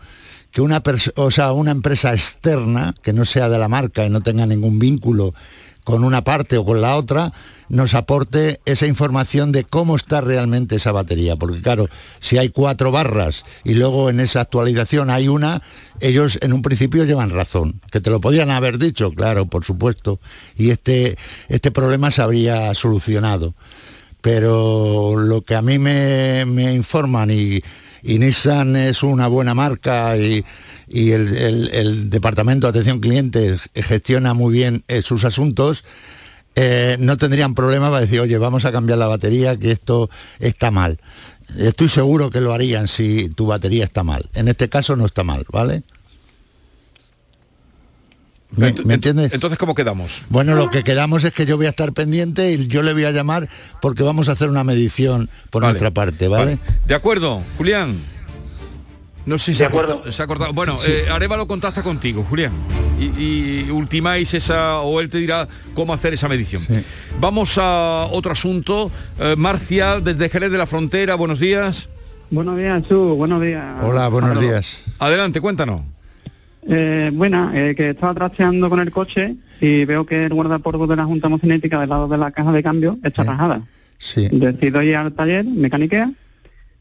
que 0.51 0.61
una, 0.61 0.83
o 1.17 1.31
sea, 1.31 1.53
una 1.53 1.71
empresa 1.71 2.13
externa, 2.13 2.95
que 3.03 3.13
no 3.13 3.25
sea 3.25 3.49
de 3.49 3.59
la 3.59 3.69
marca 3.69 4.05
y 4.05 4.11
no 4.11 4.21
tenga 4.21 4.47
ningún 4.47 4.79
vínculo 4.79 5.35
con 5.89 6.05
una 6.05 6.23
parte 6.23 6.59
o 6.59 6.67
con 6.67 6.83
la 6.83 6.97
otra, 6.97 7.33
nos 7.71 7.95
aporte 7.95 8.61
esa 8.67 8.87
información 8.87 9.53
de 9.53 9.65
cómo 9.65 9.97
está 9.97 10.21
realmente 10.21 10.77
esa 10.77 10.93
batería. 10.93 11.37
Porque 11.37 11.63
claro, 11.63 11.89
si 12.21 12.37
hay 12.37 12.51
cuatro 12.51 12.93
barras 12.93 13.47
y 13.65 13.73
luego 13.73 14.11
en 14.11 14.21
esa 14.21 14.43
actualización 14.43 15.09
hay 15.09 15.29
una, 15.29 15.63
ellos 16.01 16.41
en 16.43 16.53
un 16.53 16.61
principio 16.61 17.05
llevan 17.05 17.31
razón. 17.31 17.81
Que 17.91 18.03
te 18.03 18.11
lo 18.11 18.21
podían 18.21 18.51
haber 18.51 18.77
dicho, 18.77 19.13
claro, 19.13 19.47
por 19.47 19.65
supuesto. 19.65 20.21
Y 20.59 20.69
este, 20.69 21.17
este 21.49 21.71
problema 21.71 22.11
se 22.11 22.21
habría 22.21 22.75
solucionado. 22.75 23.55
Pero 24.21 25.17
lo 25.17 25.41
que 25.41 25.55
a 25.55 25.63
mí 25.63 25.79
me, 25.79 26.45
me 26.45 26.75
informan 26.75 27.31
y 27.31 27.63
y 28.03 28.19
Nissan 28.19 28.77
es 28.77 29.03
una 29.03 29.29
buena 29.29 29.55
marca 29.55 30.17
y, 30.17 30.45
el, 30.89 32.11
Departamento 32.11 32.67
de 32.67 32.71
Atención 32.71 33.01
Clientes 33.01 33.71
gestiona 33.75 34.35
muy 34.35 34.53
bien 34.53 34.85
eh, 34.89 35.03
sus 35.03 35.25
asuntos, 35.25 35.85
eh, 36.55 36.97
no 36.99 37.17
tendrían 37.19 37.55
problema 37.55 37.89
para 37.89 38.01
decir, 38.01 38.21
oye, 38.21 38.39
vamos 38.39 38.65
a 38.65 38.73
cambiar 38.73 38.99
la 38.99 39.07
batería, 39.07 39.57
que 39.57 39.71
esto 39.71 40.11
está 40.39 40.71
mal. 40.71 40.99
Estoy 41.57 41.89
seguro 41.89 42.31
que 42.31 42.41
lo 42.41 42.53
harían 42.53 42.89
si 42.89 43.29
tu 43.31 43.47
batería 43.47 43.85
está 43.85 44.03
mal. 44.03 44.29
En 44.35 44.49
este 44.49 44.69
caso 44.69 44.97
no 44.97 45.07
está 45.07 45.25
mal, 45.25 45.47
¿vale? 45.51 45.83
¿Me, 48.57 48.69
entiendes? 48.69 49.33
Entonces, 49.33 49.59
¿cómo 49.59 49.75
quedamos? 49.75 50.23
Bueno, 50.31 50.55
lo 50.55 50.71
que 50.71 50.83
quedamos 50.83 51.25
es 51.25 51.33
que 51.33 51.45
yo 51.45 51.57
voy 51.57 51.67
a 51.67 51.71
estar 51.71 51.93
pendiente 51.93 52.51
y 52.53 52.67
yo 52.67 52.83
le 52.83 52.95
voy 52.95 53.05
a 53.05 53.11
llamar 53.11 53.49
porque 53.83 54.03
vamos 54.03 54.29
a 54.29 54.33
hacer 54.33 54.49
una 54.49 54.65
medición 54.65 55.29
por 55.51 55.63
nuestra 55.63 55.91
parte, 55.91 56.29
¿vale? 56.29 56.59
De 56.87 56.95
acuerdo, 56.95 57.43
Julián. 57.59 57.97
No 59.27 59.37
sé 59.37 59.53
si 59.53 59.59
se, 59.59 59.67
ha 59.67 59.71
se 60.11 60.23
ha 60.23 60.27
cortado. 60.27 60.55
Bueno, 60.55 60.79
eh, 60.87 61.07
Arevalo 61.11 61.47
contacta 61.47 61.83
contigo, 61.83 62.25
Julián. 62.25 62.53
Y, 62.99 63.69
ultimáis 63.71 64.33
esa, 64.33 64.81
o 64.81 65.01
él 65.01 65.11
te 65.11 65.19
dirá 65.19 65.47
cómo 65.75 65.93
hacer 65.93 66.15
esa 66.15 66.29
medición. 66.29 66.63
Vamos 67.21 67.59
a 67.59 68.09
otro 68.11 68.33
asunto. 68.33 68.91
Eh, 69.19 69.35
Marcia, 69.37 70.01
desde 70.01 70.31
Jerez 70.31 70.51
de 70.51 70.57
la 70.57 70.67
Frontera, 70.67 71.15
buenos 71.15 71.39
días. 71.39 71.89
Buenos 72.31 72.57
días, 72.57 72.83
Chu, 72.89 73.15
buenos 73.17 73.43
días. 73.43 73.77
Hola, 73.83 74.09
buenos 74.09 74.41
días. 74.41 74.79
Adelante, 74.99 75.43
cuéntanos. 75.43 75.83
Eh, 76.71 77.11
bueno, 77.15 77.51
eh, 77.55 77.75
que 77.75 77.91
estaba 77.91 78.15
trasteando 78.15 78.69
con 78.69 78.79
el 78.81 78.91
coche 78.91 79.37
y 79.61 79.85
veo 79.87 80.05
que 80.05 80.27
el 80.27 80.35
guardapolvo 80.35 80.87
de 80.87 80.97
la 80.97 81.05
junta 81.07 81.27
hemocinética 81.29 81.81
del 81.81 81.89
lado 81.89 82.09
de 82.09 82.19
la 82.19 82.31
caja 82.31 82.53
de 82.53 82.63
cambio 82.63 82.99
está 83.03 83.25
rajada. 83.25 83.63
Sí. 83.99 84.29
Decido 84.31 84.83
ir 84.83 84.97
al 84.97 85.13
taller, 85.15 85.45
mecaniquea, 85.45 86.11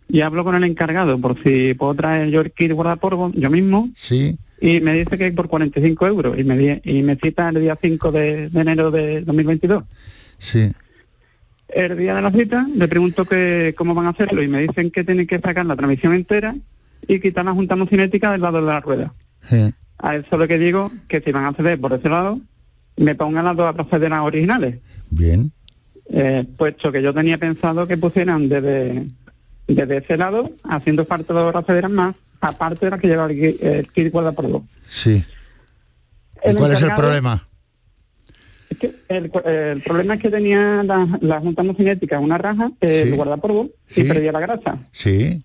y 0.09 0.21
hablo 0.21 0.43
con 0.43 0.55
el 0.55 0.63
encargado 0.65 1.17
por 1.19 1.41
si 1.41 1.73
puedo 1.73 1.95
traer 1.95 2.29
yo 2.29 2.41
el 2.41 2.51
kit 2.51 2.71
guardapolvo 2.73 3.31
yo 3.33 3.49
mismo. 3.49 3.89
Sí. 3.95 4.37
Y 4.59 4.81
me 4.81 4.93
dice 4.93 5.17
que 5.17 5.31
por 5.31 5.47
45 5.47 6.07
euros 6.07 6.37
y 6.37 6.43
me, 6.43 6.57
di- 6.57 6.81
y 6.83 7.03
me 7.03 7.15
cita 7.15 7.49
el 7.49 7.61
día 7.61 7.77
5 7.81 8.11
de, 8.11 8.49
de 8.49 8.59
enero 8.61 8.91
de 8.91 9.21
2022. 9.21 9.83
Sí. 10.39 10.71
El 11.69 11.97
día 11.97 12.15
de 12.15 12.21
la 12.21 12.31
cita 12.31 12.67
le 12.75 12.87
pregunto 12.87 13.25
que 13.25 13.73
cómo 13.77 13.93
van 13.93 14.05
a 14.07 14.09
hacerlo 14.09 14.41
y 14.41 14.47
me 14.47 14.61
dicen 14.61 14.89
que 14.91 15.03
tienen 15.03 15.27
que 15.27 15.39
sacar 15.39 15.65
la 15.65 15.75
transmisión 15.75 16.13
entera 16.13 16.55
y 17.07 17.19
quitar 17.19 17.45
la 17.45 17.51
junta 17.53 17.75
cinética 17.89 18.31
del 18.31 18.41
lado 18.41 18.59
de 18.59 18.65
la 18.67 18.79
rueda. 18.79 19.13
Sí. 19.49 19.73
A 19.99 20.15
eso 20.15 20.37
lo 20.37 20.47
que 20.47 20.57
digo 20.57 20.91
que 21.07 21.21
si 21.21 21.31
van 21.31 21.45
a 21.45 21.47
acceder 21.49 21.79
por 21.79 21.93
ese 21.93 22.09
lado, 22.09 22.39
me 22.97 23.15
pongan 23.15 23.45
las 23.45 23.55
dos 23.55 23.73
procederas 23.73 24.21
originales. 24.21 24.79
Bien. 25.09 25.51
Eh, 26.09 26.45
puesto 26.57 26.91
que 26.91 27.01
yo 27.01 27.13
tenía 27.13 27.37
pensado 27.37 27.87
que 27.87 27.97
pusieran 27.97 28.47
desde, 28.47 29.07
desde 29.67 29.97
ese 29.97 30.17
lado, 30.17 30.49
haciendo 30.63 31.05
falta 31.05 31.33
dos 31.33 31.51
procederas 31.51 31.91
más, 31.91 32.15
aparte 32.41 32.85
de 32.85 32.91
las 32.91 32.99
que 33.01 33.07
lleva 33.07 33.25
el, 33.25 33.37
kit- 33.37 33.61
el 33.61 33.91
kit 33.91 34.11
guardapolvo. 34.11 34.65
Sí. 34.89 35.23
¿Y 36.43 36.49
El 36.49 36.57
cuál 36.57 36.71
es 36.73 36.81
el 36.81 36.93
problema? 36.93 37.47
Es 38.69 38.77
que 38.77 38.95
el, 39.07 39.31
el 39.45 39.81
problema 39.81 40.15
es 40.15 40.21
que 40.21 40.29
tenía 40.29 40.83
la, 40.83 41.17
la 41.21 41.39
junta 41.39 41.63
cinética 41.75 42.19
una 42.19 42.37
raja, 42.37 42.71
el 42.81 43.09
Sí. 43.09 43.15
guardapolvo, 43.15 43.69
Sí. 43.87 44.01
y 44.01 44.03
perdía 44.03 44.31
la 44.31 44.39
grasa. 44.41 44.77
Sí. 44.91 45.43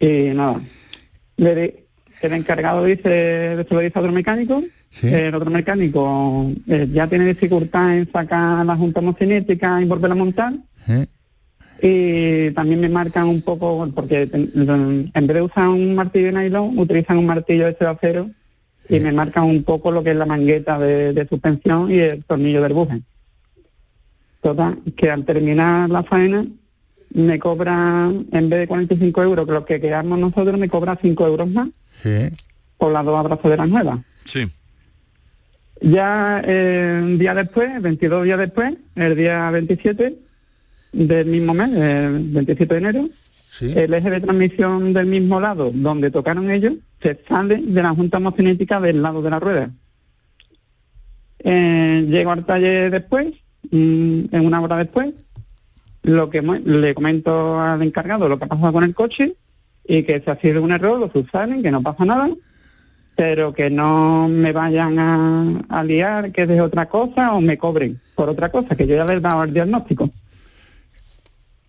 Y 0.00 0.30
nada, 0.34 0.60
le 1.36 1.85
el 2.22 2.32
encargado 2.32 2.84
dice, 2.84 3.64
se 3.68 3.74
lo 3.74 3.80
dice 3.80 3.98
a 3.98 4.00
otro 4.00 4.12
mecánico, 4.12 4.62
el 5.02 5.34
otro 5.34 5.50
mecánico 5.50 6.50
eh, 6.66 6.88
ya 6.92 7.06
tiene 7.06 7.26
dificultad 7.26 7.98
en 7.98 8.10
sacar 8.10 8.64
la 8.64 8.76
junta 8.76 9.02
cinética 9.18 9.80
y 9.82 9.84
volverla 9.84 10.14
a 10.14 10.18
montar. 10.18 10.54
¿Eh? 10.88 11.06
Y 11.82 12.54
también 12.54 12.80
me 12.80 12.88
marcan 12.88 13.26
un 13.26 13.42
poco, 13.42 13.88
porque 13.94 14.28
en 14.32 15.10
vez 15.12 15.34
de 15.34 15.42
usar 15.42 15.68
un 15.68 15.94
martillo 15.94 16.26
de 16.26 16.32
nylon, 16.32 16.78
utilizan 16.78 17.18
un 17.18 17.26
martillo 17.26 17.66
de 17.66 17.86
acero 17.86 18.30
y 18.88 18.98
me 19.00 19.12
marcan 19.12 19.44
un 19.44 19.62
poco 19.62 19.90
lo 19.90 20.02
que 20.02 20.12
es 20.12 20.16
la 20.16 20.24
mangueta 20.24 20.78
de, 20.78 21.12
de 21.12 21.28
suspensión 21.28 21.90
y 21.90 21.98
el 21.98 22.24
tornillo 22.24 22.62
del 22.62 22.72
buje. 22.72 23.02
Total, 24.40 24.78
que 24.96 25.10
al 25.10 25.24
terminar 25.24 25.90
la 25.90 26.02
faena 26.02 26.46
me 27.10 27.38
cobra, 27.38 28.10
en 28.32 28.48
vez 28.48 28.60
de 28.60 28.68
45 28.68 29.22
euros, 29.22 29.46
que 29.46 29.52
lo 29.52 29.64
que 29.64 29.80
quedamos 29.80 30.18
nosotros, 30.18 30.58
me 30.58 30.68
cobra 30.68 30.98
5 31.00 31.26
euros 31.26 31.48
más 31.48 31.68
Sí. 32.06 32.36
por 32.78 32.92
las 32.92 33.04
dos 33.04 33.18
abrazaderas 33.18 33.68
nuevas. 33.68 33.98
Sí. 34.24 34.50
Ya 35.80 36.42
eh, 36.46 37.00
un 37.02 37.18
día 37.18 37.34
después, 37.34 37.82
22 37.82 38.24
días 38.24 38.38
después, 38.38 38.74
el 38.94 39.16
día 39.16 39.50
27 39.50 40.16
del 40.92 41.26
mismo 41.26 41.52
mes, 41.52 41.70
el 41.72 42.30
27 42.30 42.74
de 42.74 42.78
enero, 42.78 43.08
el 43.60 43.94
eje 43.94 44.10
de 44.10 44.20
transmisión 44.20 44.92
del 44.92 45.06
mismo 45.06 45.40
lado 45.40 45.70
donde 45.74 46.10
tocaron 46.10 46.50
ellos 46.50 46.74
se 47.02 47.18
sale 47.28 47.56
de 47.56 47.82
la 47.82 47.90
junta 47.90 48.18
homocinética 48.18 48.80
del 48.80 49.02
lado 49.02 49.22
de 49.22 49.30
la 49.30 49.40
rueda. 49.40 49.70
Eh, 51.38 52.06
llego 52.08 52.32
al 52.32 52.44
taller 52.44 52.90
después, 52.90 53.26
mm, 53.70 54.24
en 54.32 54.46
una 54.46 54.60
hora 54.60 54.76
después, 54.76 55.14
lo 56.02 56.30
que 56.30 56.40
le 56.42 56.94
comento 56.94 57.60
al 57.60 57.82
encargado 57.82 58.28
lo 58.28 58.38
que 58.38 58.44
ha 58.44 58.48
pasado 58.48 58.72
con 58.72 58.84
el 58.84 58.94
coche 58.94 59.34
y 59.88 60.02
que 60.02 60.20
si 60.20 60.30
ha 60.30 60.36
sido 60.40 60.62
un 60.62 60.72
error 60.72 60.98
lo 60.98 61.10
subsanen, 61.10 61.62
que 61.62 61.70
no 61.70 61.82
pasa 61.82 62.04
nada, 62.04 62.28
pero 63.14 63.52
que 63.54 63.70
no 63.70 64.28
me 64.28 64.52
vayan 64.52 64.98
a, 64.98 65.62
a 65.68 65.84
liar 65.84 66.32
que 66.32 66.42
es 66.42 66.48
de 66.48 66.60
otra 66.60 66.86
cosa 66.88 67.32
o 67.34 67.40
me 67.40 67.56
cobren 67.56 68.00
por 68.14 68.28
otra 68.28 68.50
cosa, 68.50 68.74
que 68.76 68.86
yo 68.86 68.96
ya 68.96 69.04
les 69.04 69.18
he 69.18 69.20
dado 69.20 69.44
el 69.44 69.52
diagnóstico. 69.54 70.10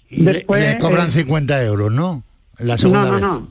Y 0.09 0.23
le- 0.23 0.33
Después, 0.33 0.61
le, 0.61 0.77
cobran 0.79 1.07
eh, 1.07 1.11
50 1.11 1.63
euros, 1.65 1.91
¿no? 1.91 2.23
La 2.59 2.77
segunda 2.77 3.01
no, 3.01 3.07
no, 3.07 3.13
vez. 3.13 3.21
no. 3.21 3.47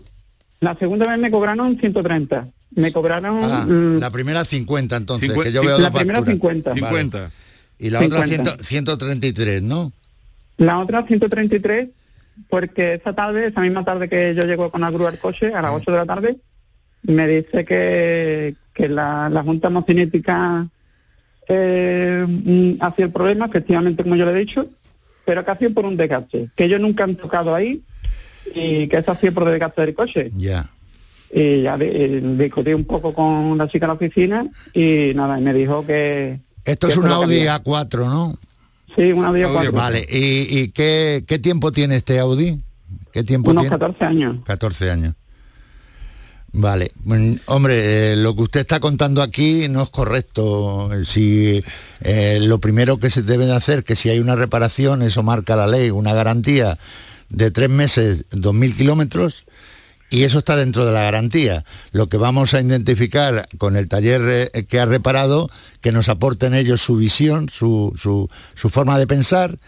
La 0.60 0.74
segunda 0.78 1.06
vez 1.06 1.18
me 1.18 1.30
cobraron 1.30 1.78
130. 1.78 2.48
Me 2.74 2.92
cobraron... 2.92 3.38
Ah, 3.42 3.64
mm, 3.66 3.98
la 3.98 4.10
primera 4.10 4.44
50 4.44 4.96
entonces, 4.96 5.30
que 5.30 5.52
yo 5.52 5.62
veo 5.62 5.78
la 5.78 5.90
primera 5.90 6.18
facturas. 6.20 6.34
50. 6.34 6.70
Vale. 6.70 6.80
50. 6.80 7.30
Y 7.78 7.90
la 7.90 8.00
otra 8.00 8.24
50. 8.24 8.50
100 8.64 8.64
133, 8.64 9.62
¿no? 9.62 9.92
La 10.56 10.78
otra 10.78 11.06
133, 11.06 11.88
porque 12.48 12.94
esa 12.94 13.12
tarde, 13.14 13.46
esa 13.46 13.60
misma 13.60 13.84
tarde 13.84 14.08
que 14.08 14.34
yo 14.34 14.44
llego 14.44 14.70
con 14.70 14.80
la 14.80 14.90
grúa 14.90 15.08
al 15.08 15.18
coche, 15.18 15.54
a 15.54 15.62
las 15.62 15.72
8 15.72 15.90
de 15.90 15.96
la 15.96 16.06
tarde, 16.06 16.36
me 17.02 17.26
dice 17.26 17.64
que, 17.64 18.54
que 18.74 18.88
la, 18.88 19.28
la 19.28 19.42
Junta 19.42 19.68
Homocinética 19.68 20.68
eh, 21.48 22.24
mm, 22.26 22.72
ha 22.80 22.94
sido 22.94 23.06
el 23.06 23.12
problema, 23.12 23.46
efectivamente, 23.46 24.02
como 24.02 24.16
yo 24.16 24.26
le 24.26 24.32
he 24.32 24.40
dicho, 24.40 24.68
pero 25.24 25.44
que 25.44 25.50
ha 25.50 25.58
sido 25.58 25.72
por 25.72 25.84
un 25.84 25.96
desgaste, 25.96 26.50
que 26.56 26.64
ellos 26.64 26.80
nunca 26.80 27.04
han 27.04 27.16
tocado 27.16 27.54
ahí 27.54 27.82
y 28.54 28.86
que 28.88 28.98
eso 28.98 29.12
ha 29.12 29.18
sido 29.18 29.34
por 29.34 29.44
desgaste 29.48 29.80
del 29.82 29.94
coche. 29.94 30.30
Ya. 30.36 30.68
Y 31.32 31.62
ya 31.62 31.76
eh, 31.80 32.20
discutí 32.38 32.72
un 32.72 32.84
poco 32.84 33.12
con 33.12 33.58
la 33.58 33.68
chica 33.68 33.86
de 33.86 33.88
la 33.88 33.94
oficina 33.94 34.46
y 34.72 35.12
nada, 35.14 35.38
y 35.38 35.42
me 35.42 35.52
dijo 35.52 35.84
que... 35.84 36.40
Esto 36.64 36.86
que 36.86 36.92
es 36.92 36.96
un 36.96 37.06
Audi 37.06 37.44
cambiaba. 37.44 37.64
A4, 37.64 37.98
¿no? 38.06 38.38
Sí, 38.96 39.12
un 39.12 39.24
Audi 39.24 39.40
A4. 39.42 39.72
Vale, 39.72 40.06
¿y, 40.10 40.58
y 40.58 40.68
qué, 40.70 41.24
qué 41.26 41.38
tiempo 41.38 41.70
tiene 41.72 41.96
este 41.96 42.18
Audi? 42.18 42.58
¿Qué 43.12 43.22
tiempo 43.24 43.50
Unos 43.50 43.62
tiene? 43.64 43.78
14 43.78 44.04
años. 44.04 44.36
14 44.44 44.90
años. 44.90 45.14
Vale, 46.52 46.92
Mm, 47.04 47.34
hombre, 47.46 48.12
eh, 48.12 48.16
lo 48.16 48.34
que 48.34 48.42
usted 48.42 48.60
está 48.60 48.80
contando 48.80 49.20
aquí 49.22 49.68
no 49.68 49.82
es 49.82 49.90
correcto. 49.90 50.90
Si 51.04 51.62
eh, 52.00 52.38
lo 52.42 52.58
primero 52.58 52.98
que 52.98 53.10
se 53.10 53.22
debe 53.22 53.44
de 53.46 53.54
hacer, 53.54 53.84
que 53.84 53.96
si 53.96 54.08
hay 54.08 54.18
una 54.20 54.36
reparación, 54.36 55.02
eso 55.02 55.22
marca 55.22 55.54
la 55.56 55.66
ley, 55.66 55.90
una 55.90 56.14
garantía 56.14 56.78
de 57.28 57.50
tres 57.50 57.68
meses, 57.68 58.24
dos 58.30 58.54
mil 58.54 58.74
kilómetros, 58.74 59.44
y 60.10 60.22
eso 60.22 60.38
está 60.38 60.56
dentro 60.56 60.84
de 60.86 60.92
la 60.92 61.02
garantía. 61.02 61.64
Lo 61.92 62.08
que 62.08 62.16
vamos 62.16 62.54
a 62.54 62.60
identificar 62.60 63.48
con 63.58 63.76
el 63.76 63.88
taller 63.88 64.50
eh, 64.54 64.64
que 64.66 64.78
ha 64.80 64.86
reparado, 64.86 65.50
que 65.80 65.92
nos 65.92 66.08
aporten 66.08 66.54
ellos 66.54 66.80
su 66.80 66.96
visión, 66.96 67.48
su, 67.48 67.92
su- 67.96 68.28
su 68.54 68.68
forma 68.68 68.98
de 68.98 69.06
pensar, 69.06 69.58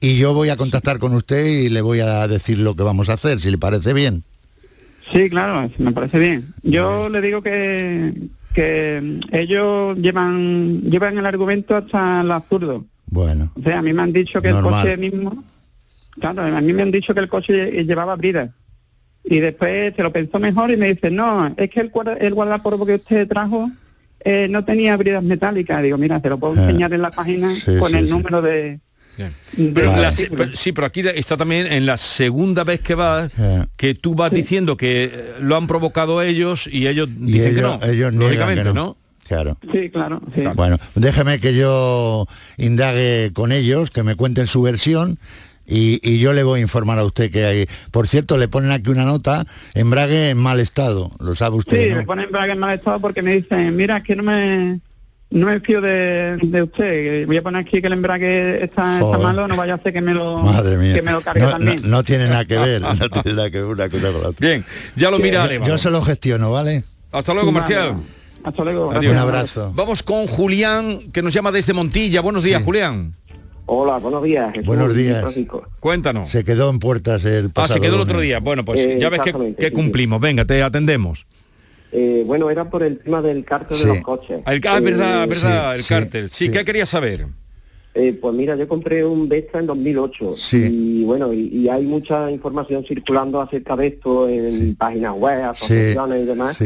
y 0.00 0.16
yo 0.16 0.32
voy 0.32 0.48
a 0.50 0.56
contactar 0.56 0.98
con 0.98 1.14
usted 1.14 1.44
y 1.46 1.68
le 1.68 1.82
voy 1.82 2.00
a 2.00 2.26
decir 2.28 2.58
lo 2.58 2.74
que 2.76 2.82
vamos 2.84 3.08
a 3.08 3.14
hacer, 3.14 3.40
si 3.40 3.50
le 3.50 3.58
parece 3.58 3.92
bien. 3.92 4.24
Sí, 5.12 5.28
claro, 5.28 5.70
me 5.78 5.92
parece 5.92 6.18
bien. 6.20 6.54
Yo 6.62 7.08
le 7.08 7.20
digo 7.20 7.42
que, 7.42 8.14
que 8.54 9.18
ellos 9.32 9.96
llevan 9.98 10.82
llevan 10.82 11.18
el 11.18 11.26
argumento 11.26 11.76
hasta 11.76 12.20
el 12.20 12.30
absurdo. 12.30 12.86
Bueno, 13.06 13.50
O 13.58 13.62
sea, 13.62 13.80
a 13.80 13.82
mí 13.82 13.92
me 13.92 14.02
han 14.02 14.12
dicho 14.12 14.40
que 14.40 14.52
Normal. 14.52 14.86
el 14.86 14.94
coche 14.94 15.10
mismo, 15.10 15.44
claro, 16.20 16.42
a 16.42 16.60
mí 16.60 16.72
me 16.72 16.82
han 16.82 16.92
dicho 16.92 17.12
que 17.12 17.18
el 17.20 17.28
coche 17.28 17.52
lle- 17.72 17.84
llevaba 17.86 18.14
bridas. 18.14 18.50
Y 19.24 19.38
después 19.40 19.94
se 19.94 20.02
lo 20.02 20.12
pensó 20.12 20.38
mejor 20.38 20.70
y 20.70 20.76
me 20.76 20.88
dice, 20.92 21.10
no, 21.10 21.52
es 21.56 21.70
que 21.70 21.80
el, 21.80 21.90
guarda- 21.90 22.16
el 22.20 22.34
guardapolvo 22.34 22.86
que 22.86 22.94
usted 22.96 23.28
trajo 23.28 23.70
eh, 24.24 24.48
no 24.50 24.64
tenía 24.64 24.96
bridas 24.96 25.22
metálicas. 25.22 25.82
Digo, 25.82 25.98
mira, 25.98 26.20
te 26.20 26.28
lo 26.30 26.38
puedo 26.38 26.54
Ah. 26.56 26.62
enseñar 26.64 26.92
en 26.92 27.02
la 27.02 27.10
página 27.10 27.54
Sí, 27.54 27.76
con 27.78 27.90
sí, 27.92 27.98
el 27.98 28.06
sí. 28.06 28.10
número 28.10 28.42
de... 28.42 28.80
Pero 29.74 29.94
la- 29.96 30.12
sí, 30.12 30.72
pero 30.72 30.86
aquí 30.86 31.02
está 31.14 31.36
también 31.36 31.66
en 31.70 31.84
la 31.84 31.98
segunda 31.98 32.64
vez 32.64 32.80
que 32.80 32.94
vas, 32.94 33.30
Eh. 33.38 33.66
que 33.76 33.94
tú 33.94 34.14
vas 34.14 34.30
diciendo 34.32 34.78
que 34.78 35.04
eh, 35.04 35.34
lo 35.40 35.56
han 35.56 35.66
provocado 35.66 36.22
ellos 36.22 36.66
y 36.72 36.86
ellos 36.86 37.08
y 37.18 37.32
dicen 37.32 37.58
ellos, 37.58 37.76
que 37.78 37.86
no. 37.86 37.92
ellos 37.92 38.14
lógicamente, 38.14 38.62
que 38.64 38.72
¿no? 38.72 38.96
Claro. 39.28 39.58
Sí, 39.72 39.90
claro, 39.90 40.22
sí. 40.34 40.42
Bueno, 40.56 40.78
déjeme 40.94 41.38
que 41.38 41.54
yo 41.54 42.26
indague 42.56 43.30
con 43.34 43.52
ellos, 43.52 43.90
que 43.90 44.02
me 44.02 44.14
cuenten 44.16 44.46
su 44.46 44.62
versión 44.62 45.18
y, 45.70 46.00
y 46.02 46.18
yo 46.18 46.32
le 46.34 46.42
voy 46.42 46.58
a 46.58 46.62
informar 46.62 46.98
a 46.98 47.04
usted 47.04 47.30
que 47.30 47.44
hay. 47.46 47.66
Por 47.92 48.06
cierto, 48.08 48.36
le 48.36 48.48
ponen 48.48 48.72
aquí 48.72 48.90
una 48.90 49.04
nota, 49.04 49.46
embrague 49.74 50.30
en 50.30 50.38
mal 50.38 50.60
estado, 50.60 51.12
lo 51.20 51.34
sabe 51.34 51.56
usted, 51.56 51.84
Sí, 51.84 51.90
¿no? 51.90 51.96
me 51.96 52.04
ponen 52.04 52.28
braga 52.30 52.52
en 52.52 52.58
mal 52.58 52.74
estado 52.74 53.00
porque 53.00 53.22
me 53.22 53.32
dicen, 53.36 53.74
mira, 53.76 53.98
es 53.98 54.04
que 54.04 54.16
no 54.16 54.22
me 54.24 54.80
no 55.32 55.46
me 55.46 55.60
fío 55.60 55.80
de, 55.80 56.38
de 56.42 56.62
usted. 56.64 57.24
Voy 57.24 57.36
a 57.36 57.42
poner 57.42 57.60
aquí 57.64 57.80
que 57.80 57.86
el 57.86 57.92
embrague 57.92 58.64
está, 58.64 58.96
está 59.00 59.16
malo, 59.18 59.46
no 59.46 59.54
vaya 59.54 59.74
a 59.74 59.78
ser 59.82 59.92
que 59.92 60.00
me 60.00 60.12
lo, 60.12 60.38
Madre 60.38 60.76
mía. 60.76 60.92
que 60.92 61.02
me 61.02 61.12
lo 61.12 61.20
cargue 61.20 61.42
no, 61.42 61.50
también. 61.52 61.82
no- 61.82 61.88
no 61.88 62.02
tiene 62.02 62.26
nada 62.26 62.44
que 62.44 62.58
ver, 62.58 62.82
no 62.82 62.92
tiene 62.96 63.36
nada 63.36 63.48
que 63.48 63.58
ver 63.62 63.66
una 63.66 63.88
cosa 63.88 64.10
con 64.12 64.22
la 64.22 64.28
otra. 64.30 64.46
Bien, 64.48 64.64
ya 64.96 65.08
lo 65.08 65.18
Yo- 65.18 65.22
miraremos. 65.22 65.68
Yo, 65.68 65.78
se 65.78 65.88
lo 65.90 66.02
gestiono, 66.02 66.50
¿vale? 66.50 66.82
Hasta 67.12 67.32
luego, 67.32 67.52
Marcial. 67.52 67.94
Hasta 68.42 68.64
luego. 68.64 68.90
Adiós. 68.90 69.12
Un 69.12 69.18
abrazo. 69.18 69.72
Vamos 69.74 70.02
con 70.02 70.26
Julián, 70.26 71.12
que 71.12 71.22
nos 71.22 71.32
llama 71.32 71.52
desde 71.52 71.74
Montilla. 71.74 72.22
Buenos 72.22 72.42
días, 72.42 72.62
Julián. 72.64 73.14
Hola, 73.72 73.98
buenos 73.98 74.24
días. 74.24 74.50
Jesús 74.52 74.66
Buenos 74.66 74.96
días. 74.96 75.24
Cuéntanos. 75.78 76.28
Se 76.28 76.42
quedó 76.42 76.70
en 76.70 76.80
puertas 76.80 77.24
el 77.24 77.46
Ah, 77.46 77.50
pasado 77.54 77.74
se 77.74 77.80
quedó 77.80 77.94
el 77.94 78.00
otro 78.00 78.18
día. 78.18 78.40
Bueno, 78.40 78.64
pues 78.64 78.80
Eh, 78.80 78.98
ya 79.00 79.08
ves 79.10 79.20
que, 79.20 79.28
exactamente, 79.30 79.60
que 79.62 79.68
sí, 79.68 79.74
cumplimos. 79.74 80.20
Venga, 80.20 80.44
te 80.44 80.60
atendemos. 80.60 81.24
Eh, 81.92 82.24
bueno, 82.26 82.50
era 82.50 82.68
por 82.68 82.82
el 82.82 82.98
tema 82.98 83.22
del 83.22 83.44
cártel 83.44 83.76
Sí. 83.76 83.84
de 83.86 83.94
los 83.94 84.02
coches. 84.02 84.40
El, 84.44 84.60
ah, 84.66 84.76
es 84.78 84.82
verdad, 84.82 85.22
Eh, 85.22 85.26
verdad, 85.28 85.70
sí, 85.70 85.76
el 85.76 85.82
sí, 85.84 85.88
cártel. 85.88 86.30
Sí, 86.30 86.46
sí. 86.46 86.50
¿qué 86.50 86.64
querías 86.64 86.88
saber? 86.88 87.26
eh, 87.94 88.18
pues 88.20 88.34
mira, 88.34 88.56
yo 88.56 88.66
compré 88.66 89.04
un 89.04 89.28
Vesta 89.28 89.60
en 89.60 89.66
2008 89.66 90.34
Sí. 90.36 90.66
y 91.00 91.04
bueno, 91.04 91.32
y, 91.32 91.46
y 91.56 91.68
hay 91.68 91.84
mucha 91.84 92.28
información 92.28 92.84
circulando 92.84 93.40
acerca 93.40 93.76
de 93.76 93.86
esto 93.86 94.28
en 94.28 94.74
páginas 94.74 95.14
web, 95.14 95.38
Sí, 95.54 95.64
asociaciones 95.64 96.22
y 96.22 96.24
demás. 96.26 96.58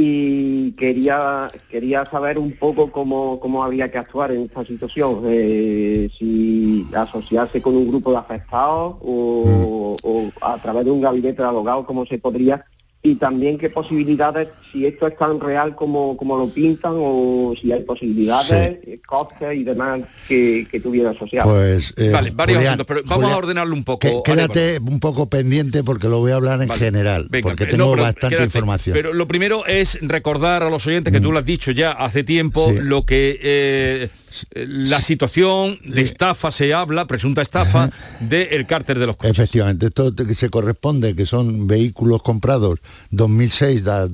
Y 0.00 0.70
quería 0.72 1.50
quería 1.68 2.04
saber 2.04 2.38
un 2.38 2.52
poco 2.52 2.92
cómo, 2.92 3.40
cómo 3.40 3.64
había 3.64 3.90
que 3.90 3.98
actuar 3.98 4.30
en 4.30 4.42
esta 4.42 4.64
situación, 4.64 5.22
eh, 5.26 6.08
si 6.16 6.86
asociarse 6.94 7.60
con 7.60 7.74
un 7.74 7.88
grupo 7.88 8.12
de 8.12 8.18
afectados 8.18 8.96
o, 9.00 9.96
o 10.00 10.30
a 10.40 10.56
través 10.58 10.84
de 10.84 10.92
un 10.92 11.00
gabinete 11.00 11.42
de 11.42 11.48
abogados, 11.48 11.84
cómo 11.84 12.06
se 12.06 12.18
podría 12.18 12.64
y 13.02 13.16
también 13.16 13.58
qué 13.58 13.70
posibilidades, 13.70 14.48
si 14.72 14.84
esto 14.86 15.06
es 15.06 15.16
tan 15.16 15.40
real 15.40 15.74
como, 15.74 16.16
como 16.16 16.36
lo 16.36 16.48
pintan 16.48 16.92
o 16.96 17.54
si 17.60 17.72
hay 17.72 17.82
posibilidades, 17.82 18.78
eh, 18.86 19.00
costes 19.06 19.56
y 19.56 19.64
demás 19.64 20.00
que, 20.26 20.66
que 20.70 20.80
tuviera 20.80 21.10
asociado. 21.10 21.50
Pues, 21.50 21.94
eh, 21.96 22.10
Vale, 22.12 22.30
varios 22.32 22.58
Julián, 22.58 22.74
asuntos, 22.74 22.86
pero 22.86 23.00
vamos 23.04 23.16
Julián, 23.24 23.32
a 23.32 23.36
ordenarlo 23.38 23.74
un 23.74 23.84
poco. 23.84 24.00
que- 24.00 24.22
quédate 24.24 24.78
un 24.78 25.00
poco 25.00 25.28
pendiente 25.28 25.82
porque 25.84 26.08
lo 26.08 26.18
voy 26.20 26.32
a 26.32 26.36
hablar 26.36 26.60
en 26.62 26.70
general, 26.70 27.26
Venga, 27.30 27.48
porque 27.48 27.66
tengo 27.66 27.86
no, 27.86 27.90
pero 27.92 28.02
bastante 28.02 28.28
quédate. 28.36 28.44
información. 28.44 28.94
Pero 28.94 29.12
lo 29.14 29.26
primero 29.28 29.66
es 29.66 29.98
recordar 30.02 30.62
a 30.62 30.70
los 30.70 30.86
oyentes 30.86 31.12
que 31.12 31.20
tú 31.20 31.32
lo 31.32 31.38
has 31.38 31.44
dicho 31.46 31.70
ya 31.70 31.92
hace 31.92 32.24
tiempo, 32.24 32.72
lo 32.72 33.06
que 33.06 33.38
eh, 33.42 34.08
la 34.54 35.00
situación 35.00 35.78
de 35.84 36.02
estafa 36.02 36.52
se 36.52 36.74
habla, 36.74 37.06
presunta 37.06 37.40
estafa, 37.42 37.90
del 38.20 38.66
cárter 38.66 38.98
de 38.98 39.06
los 39.06 39.16
coches. 39.16 39.32
Efectivamente, 39.38 39.86
esto 39.86 40.12
se 40.34 40.50
corresponde 40.50 41.14
que 41.16 41.24
son 41.24 41.66
vehículos 41.66 42.22
comprados 42.22 42.78
2006 43.10 43.86
a 43.86 44.06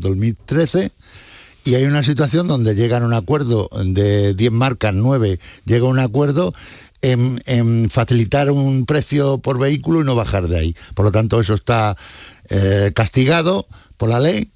2013 0.48 0.92
y 1.64 1.74
hay 1.76 1.84
una 1.84 2.02
situación 2.02 2.46
donde 2.46 2.74
llegan 2.74 3.02
a 3.02 3.06
un 3.06 3.14
acuerdo 3.14 3.70
de 3.84 4.34
10 4.34 4.52
marcas, 4.52 4.92
9, 4.94 5.38
llega 5.64 5.86
a 5.86 5.90
un 5.90 5.98
acuerdo 5.98 6.52
en, 7.00 7.42
en 7.46 7.88
facilitar 7.90 8.50
un 8.50 8.84
precio 8.86 9.38
por 9.38 9.58
vehículo 9.58 10.02
y 10.02 10.04
no 10.04 10.14
bajar 10.14 10.48
de 10.48 10.58
ahí. 10.58 10.76
Por 10.94 11.06
lo 11.06 11.10
tanto, 11.12 11.40
eso 11.40 11.54
está 11.54 11.96
eh, 12.50 12.92
castigado 12.94 13.66
por 13.96 14.10
la 14.10 14.20
ley. 14.20 14.50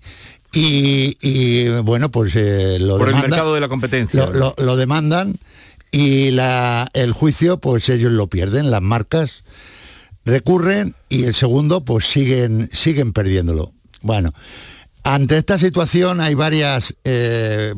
Y, 0.52 1.16
y, 1.20 1.68
bueno, 1.82 2.10
pues 2.10 2.34
eh, 2.36 2.78
lo 2.80 2.98
Por 2.98 3.08
el 3.10 3.16
mercado 3.16 3.54
de 3.54 3.60
la 3.60 3.68
competencia. 3.68 4.26
lo, 4.26 4.32
lo- 4.32 4.54
lo 4.58 4.76
demandan 4.76 5.38
y 5.90 6.30
la, 6.30 6.90
el 6.94 7.12
juicio, 7.12 7.58
pues 7.58 7.88
ellos 7.88 8.12
lo 8.12 8.26
pierden, 8.28 8.70
las 8.70 8.82
marcas 8.82 9.44
recurren 10.26 10.94
y 11.08 11.24
el 11.24 11.32
segundo, 11.34 11.84
pues 11.84 12.06
siguen, 12.06 12.68
siguen 12.72 13.12
perdiéndolo. 13.14 13.72
Bueno, 14.00 14.32
ante 15.04 15.38
esta 15.38 15.58
situación 15.58 16.20
hay 16.20 16.34
varias, 16.34 16.94
eh, 17.04 17.74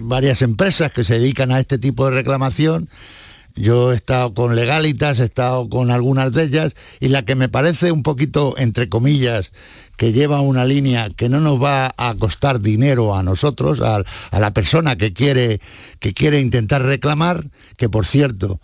varias 0.00 0.42
empresas 0.42 0.92
que 0.92 1.04
se 1.04 1.18
dedican 1.18 1.52
a 1.52 1.60
este 1.60 1.78
tipo 1.78 2.06
de 2.06 2.12
reclamación. 2.12 2.88
Yo 3.56 3.92
he 3.92 3.96
estado 3.96 4.32
con 4.32 4.54
Legalitas, 4.54 5.18
he 5.18 5.24
estado 5.24 5.68
con 5.68 5.90
algunas 5.90 6.32
de 6.32 6.44
ellas 6.44 6.72
y 7.00 7.08
la 7.08 7.24
que 7.24 7.34
me 7.34 7.48
parece 7.48 7.90
un 7.92 8.02
poquito, 8.02 8.54
entre 8.58 8.88
comillas, 8.88 9.50
que 9.96 10.12
lleva 10.12 10.40
una 10.40 10.64
línea 10.64 11.10
que 11.10 11.28
no 11.28 11.40
nos 11.40 11.62
va 11.62 11.92
a 11.96 12.14
costar 12.14 12.60
dinero 12.60 13.14
a 13.16 13.22
nosotros, 13.22 13.80
a, 13.80 14.02
a 14.30 14.40
la 14.40 14.52
persona 14.52 14.96
que 14.96 15.12
quiere, 15.12 15.60
que 15.98 16.14
quiere 16.14 16.40
intentar 16.40 16.82
reclamar, 16.82 17.44
que 17.76 17.88
por 17.88 18.06
cierto, 18.06 18.60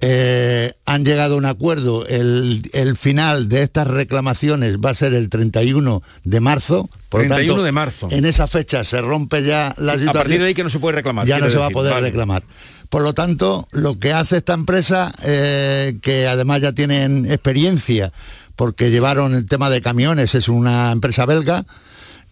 eh, 0.00 0.72
han 0.86 1.04
llegado 1.04 1.34
a 1.34 1.38
un 1.38 1.44
acuerdo. 1.44 2.06
El, 2.06 2.62
el 2.72 2.96
final 2.96 3.48
de 3.48 3.62
estas 3.62 3.86
reclamaciones 3.86 4.78
va 4.78 4.90
a 4.90 4.94
ser 4.94 5.14
el 5.14 5.28
31 5.28 6.02
de 6.24 6.40
marzo. 6.40 6.88
Por 7.08 7.22
lo 7.22 7.28
31 7.28 7.52
tanto, 7.54 7.64
de 7.64 7.72
marzo. 7.72 8.08
En 8.10 8.24
esa 8.24 8.46
fecha 8.46 8.84
se 8.84 9.00
rompe 9.00 9.42
ya 9.42 9.74
la 9.78 9.92
A 9.92 9.94
situación. 9.96 10.12
partir 10.12 10.40
de 10.40 10.46
ahí 10.46 10.54
que 10.54 10.64
no 10.64 10.70
se 10.70 10.78
puede 10.78 10.96
reclamar. 10.96 11.26
Ya 11.26 11.38
no 11.38 11.50
se 11.50 11.58
va 11.58 11.66
a 11.66 11.70
poder 11.70 11.92
vale. 11.92 12.06
reclamar. 12.08 12.42
Por 12.88 13.02
lo 13.02 13.14
tanto, 13.14 13.68
lo 13.72 13.98
que 13.98 14.12
hace 14.12 14.38
esta 14.38 14.54
empresa, 14.54 15.12
eh, 15.24 15.98
que 16.02 16.26
además 16.26 16.60
ya 16.60 16.72
tienen 16.72 17.24
experiencia, 17.26 18.12
porque 18.56 18.90
llevaron 18.90 19.34
el 19.34 19.46
tema 19.46 19.70
de 19.70 19.80
camiones, 19.80 20.34
es 20.34 20.48
una 20.48 20.90
empresa 20.92 21.24
belga, 21.26 21.64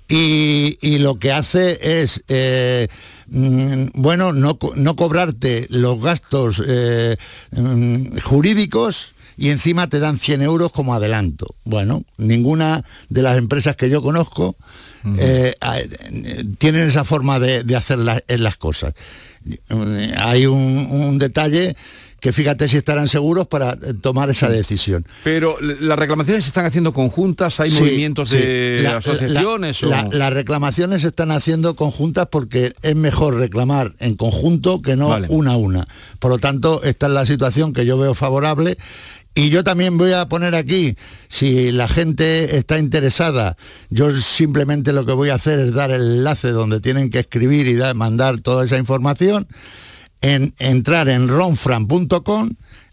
y, 0.09 0.79
y 0.81 0.99
lo 0.99 1.19
que 1.19 1.33
hace 1.33 1.79
es, 2.03 2.25
eh, 2.29 2.89
mm, 3.29 3.89
bueno, 3.95 4.33
no, 4.33 4.59
no 4.77 4.97
cobrarte 4.97 5.67
los 5.71 6.03
gastos 6.03 6.63
eh, 6.67 7.17
mm, 7.53 8.19
jurídicos 8.21 9.15
y 9.37 9.51
encima 9.51 9.89
te 9.89 10.01
dan 10.01 10.19
100 10.19 10.43
euros 10.43 10.73
como 10.73 10.95
adelanto. 10.95 11.55
Bueno, 11.65 12.03
ninguna 12.17 12.85
de 13.09 13.23
las 13.23 13.39
empresas 13.39 13.77
que 13.77 13.89
yo 13.91 14.03
conozco 14.03 14.57
eh, 15.17 15.55
tienen 16.59 16.89
esa 16.89 17.05
forma 17.05 17.39
de, 17.39 17.63
de 17.63 17.77
hacer 17.77 17.99
la- 17.99 18.23
en 18.27 18.43
las 18.43 18.57
cosas. 18.57 18.95
Hay 20.17 20.47
un, 20.47 20.89
un 20.91 21.19
detalle 21.19 21.77
que 22.21 22.33
fíjate 22.33 22.67
si 22.69 22.77
estarán 22.77 23.07
seguros 23.09 23.47
para 23.47 23.73
eh, 23.75 23.95
tomar 24.01 24.29
esa 24.31 24.49
decisión. 24.49 25.07
Pero 25.25 25.57
las 25.61 25.99
reclamaciones 25.99 26.45
se 26.45 26.49
están 26.49 26.67
haciendo 26.67 26.93
conjuntas, 26.93 27.61
hay 27.61 27.71
Sí, 27.71 27.81
movimientos 27.81 28.31
sí. 28.31 28.39
de 28.39 28.81
La- 28.83 28.97
asociaciones. 28.97 29.83
la- 29.83 29.89
o- 29.89 30.09
la- 30.11 30.19
las 30.19 30.33
reclamaciones 30.33 31.03
se 31.03 31.09
están 31.09 31.31
haciendo 31.31 31.77
conjuntas 31.77 32.27
porque 32.31 32.73
es 32.83 32.97
mejor 32.97 33.35
reclamar 33.37 33.95
en 34.01 34.17
conjunto 34.17 34.83
que 34.83 34.97
no 34.97 35.09
Vale. 35.09 35.29
una 35.31 35.53
a 35.53 35.57
una. 35.57 35.87
Por 36.19 36.31
lo 36.33 36.39
tanto, 36.39 36.83
esta 36.83 37.07
es 37.07 37.13
la 37.13 37.25
situación 37.27 37.73
que 37.73 37.87
yo 37.87 37.97
veo 37.99 38.15
favorable. 38.15 38.77
Y 39.35 39.51
yo 39.51 39.63
también 39.63 39.97
voy 39.99 40.13
a 40.15 40.27
poner 40.29 40.57
aquí, 40.57 40.97
si 41.29 41.71
la 41.71 41.87
gente 41.87 42.57
está 42.57 42.77
interesada, 42.81 43.57
yo 43.89 44.17
simplemente 44.19 44.93
lo 44.93 45.07
que 45.07 45.13
voy 45.13 45.29
a 45.29 45.35
hacer 45.37 45.61
es 45.61 45.73
dar 45.75 45.93
el 45.93 46.01
enlace 46.03 46.51
donde 46.51 46.81
tienen 46.81 47.09
que 47.11 47.21
escribir 47.21 47.69
y 47.69 47.75
dar- 47.77 47.95
mandar 47.95 48.41
toda 48.41 48.65
esa 48.65 48.79
información, 48.79 49.47
en 50.21 50.55
entrar 50.59 51.09
en 51.09 51.29
ronfran.com, 51.29 52.51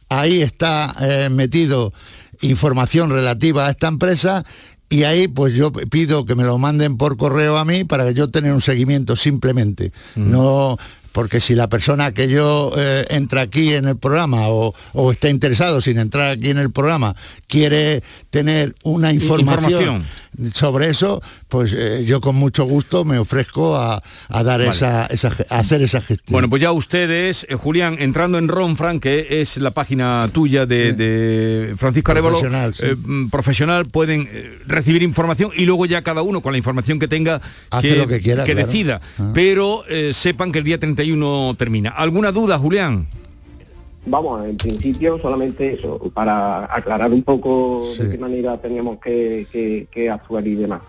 ahí 0.10 0.42
está 0.42 0.94
eh, 1.02 1.30
metido 1.30 1.94
información 2.42 3.10
relativa 3.10 3.68
a 3.68 3.72
esta 3.72 3.88
empresa 3.88 4.44
y 4.90 5.04
ahí 5.04 5.28
pues 5.28 5.54
yo 5.54 5.72
pido 5.72 6.26
que 6.26 6.36
me 6.36 6.44
lo 6.44 6.58
manden 6.58 6.98
por 6.98 7.18
correo 7.18 7.58
a 7.58 7.66
mí 7.66 7.84
para 7.84 8.06
que 8.06 8.14
yo 8.14 8.30
tener 8.30 8.54
un 8.54 8.62
seguimiento 8.62 9.16
simplemente. 9.16 9.92
No 10.16 10.78
porque 11.16 11.40
si 11.40 11.56
la 11.56 11.70
persona 11.70 12.14
que 12.14 12.28
yo 12.28 12.74
eh, 12.76 13.06
entra 13.10 13.42
aquí 13.42 13.74
en 13.74 13.88
el 13.88 13.98
programa 13.98 14.50
o, 14.50 14.76
o 14.92 15.12
está 15.14 15.30
interesado 15.30 15.80
sin 15.80 15.98
entrar 15.98 16.32
aquí 16.32 16.50
en 16.50 16.58
el 16.58 16.72
programa 16.72 17.16
quiere 17.48 18.04
tener 18.32 18.76
una 18.84 19.14
información, 19.14 19.72
información. 19.72 20.06
Sobre 20.54 20.90
eso, 20.90 21.22
pues 21.50 21.74
eh, 21.74 22.04
yo 22.06 22.22
con 22.22 22.36
mucho 22.36 22.66
gusto 22.66 23.06
me 23.06 23.18
ofrezco 23.18 23.76
a, 23.76 24.02
a 24.30 24.44
dar 24.44 24.60
Vale. 24.60 24.72
esa, 24.72 25.06
esa 25.08 25.32
a 25.50 25.60
hacer 25.60 25.82
esa 25.82 26.02
gestión. 26.02 26.34
Bueno, 26.34 26.50
pues 26.50 26.62
ya 26.62 26.72
ustedes, 26.72 27.46
eh, 27.50 27.56
Julián, 27.56 27.98
entrando 28.00 28.38
en 28.38 28.48
Ronfran, 28.48 29.00
que 29.00 29.42
es 29.42 29.58
la 29.58 29.72
página 29.72 30.30
tuya 30.34 30.66
de, 30.66 30.94
de 30.94 31.76
Francisco 31.78 32.12
Arevalo, 32.12 32.40
Profesional, 32.40 32.74
sí. 32.74 32.84
eh, 32.86 32.96
mm, 32.96 33.30
profesional, 33.30 33.86
pueden 33.86 34.28
eh, 34.32 34.60
recibir 34.68 35.04
información 35.04 35.52
y 35.56 35.66
luego 35.66 35.86
ya 35.86 36.02
cada 36.02 36.22
uno 36.22 36.42
con 36.42 36.52
la 36.52 36.58
información 36.58 37.00
que 37.00 37.08
tenga 37.08 37.42
Hace 37.72 37.96
lo 37.96 38.08
que 38.08 38.22
quiera, 38.22 38.44
claro. 38.44 38.66
decida. 38.66 39.02
Ah. 39.20 39.32
Pero 39.34 39.84
sepan 40.12 40.52
que 40.52 40.60
el 40.60 40.66
día 40.66 40.80
31 40.80 41.56
termina. 41.58 41.90
¿Alguna 41.92 42.32
duda, 42.32 42.58
Julián? 42.58 43.08
Vamos, 44.08 44.46
en 44.46 44.58
principio 44.58 45.18
solamente 45.20 45.74
eso, 45.74 46.00
para 46.14 46.66
aclarar 46.74 47.12
un 47.12 47.24
poco 47.24 47.84
de 47.98 48.12
qué 48.12 48.18
manera 48.18 48.58
teníamos 48.62 49.00
que, 49.00 49.48
que- 49.52 49.88
que 49.92 50.10
actuar 50.10 50.46
y 50.46 50.56
demás. 50.56 50.82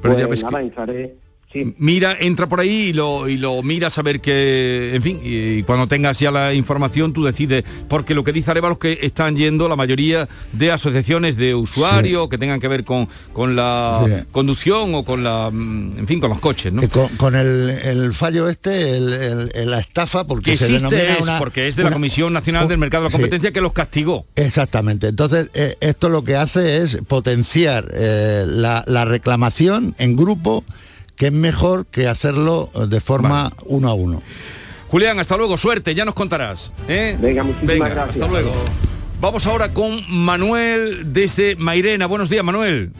Pero 0.00 0.14
pues 0.14 0.18
ya 0.18 0.26
ves 0.28 0.42
nada, 0.44 0.58
que- 0.60 0.64
entraré, 0.66 1.14
sí, 1.52 1.74
Mira, 1.78 2.16
entra 2.20 2.46
por 2.48 2.60
ahí 2.60 2.88
y 2.88 2.92
lo, 2.92 3.28
y 3.28 3.36
lo 3.36 3.62
miras 3.62 3.98
a 3.98 4.02
ver 4.02 4.20
que, 4.20 4.92
en 4.94 5.02
fin, 5.02 5.20
y 5.22 5.62
cuando 5.64 5.86
tengas 5.88 6.18
ya 6.18 6.30
la 6.30 6.54
información 6.54 7.12
tú 7.12 7.24
decides, 7.24 7.64
porque 7.88 8.14
lo 8.14 8.22
que 8.24 8.32
dice 8.32 8.50
Arevalo 8.50 8.74
es 8.74 8.78
que 8.78 8.98
están 9.06 9.36
yendo 9.36 9.68
la 9.68 9.76
mayoría 9.76 10.28
de 10.52 10.72
asociaciones 10.72 11.36
de 11.36 11.54
usuarios 11.54 12.28
que 12.28 12.38
tengan 12.38 12.60
que 12.60 12.68
ver 12.68 12.84
con, 12.84 13.08
con 13.32 13.56
la 13.56 14.24
conducción 14.32 14.94
o 14.94 15.04
con 15.04 15.22
la, 15.24 15.50
mm, 15.52 15.98
en 15.98 16.06
fin, 16.06 16.20
con 16.20 16.30
los 16.30 16.40
coches, 16.40 16.72
¿no? 16.72 16.82
Eh, 16.82 16.88
con, 16.88 17.08
con 17.16 17.34
el, 17.34 17.70
el 17.84 18.12
fallo 18.14 18.48
este, 18.48 18.96
el- 18.96 19.12
el- 19.12 19.50
el- 19.54 19.70
la 19.70 19.78
estafa, 19.80 20.26
porque 20.26 20.52
que 20.52 20.56
se 20.56 20.68
denomina 20.72 21.02
es 21.02 21.20
una- 21.22 21.38
porque 21.38 21.68
es 21.68 21.76
de 21.76 21.84
la 21.84 21.90
Comisión 21.90 22.32
Nacional 22.32 22.68
del 22.68 22.78
Mercado 22.78 23.04
de 23.04 23.08
la 23.08 23.10
sí. 23.10 23.16
Competencia 23.16 23.52
que 23.52 23.60
los 23.60 23.72
castigó. 23.72 24.26
Exactamente. 24.36 25.08
Entonces, 25.08 25.50
eh, 25.54 25.76
esto 25.80 26.08
lo 26.08 26.22
que 26.24 26.36
hace 26.36 26.82
es 26.82 26.98
potenciar 27.08 27.86
eh, 27.92 28.44
la, 28.46 28.82
la 28.86 29.04
reclamación 29.04 29.94
en 29.98 30.16
grupo, 30.16 30.64
que 31.20 31.26
es 31.26 31.32
mejor 31.32 31.84
que 31.84 32.08
hacerlo 32.08 32.70
de 32.88 32.98
forma 32.98 33.50
uno 33.66 33.90
a 33.90 33.92
uno. 33.92 34.22
Julián, 34.88 35.18
hasta 35.18 35.36
luego, 35.36 35.58
suerte, 35.58 35.94
ya 35.94 36.06
nos 36.06 36.14
contarás. 36.14 36.72
¿eh? 36.88 37.14
Venga, 37.20 37.42
muchísimas 37.42 37.74
Venga, 37.74 37.88
gracias. 37.90 38.16
Hasta 38.16 38.26
luego. 38.26 38.50
Vamos 39.20 39.46
ahora 39.46 39.74
con 39.74 40.00
Manuel 40.08 41.12
desde 41.12 41.56
Mairena. 41.56 42.06
Buenos 42.06 42.30
días, 42.30 42.42
Manuel. 42.42 42.92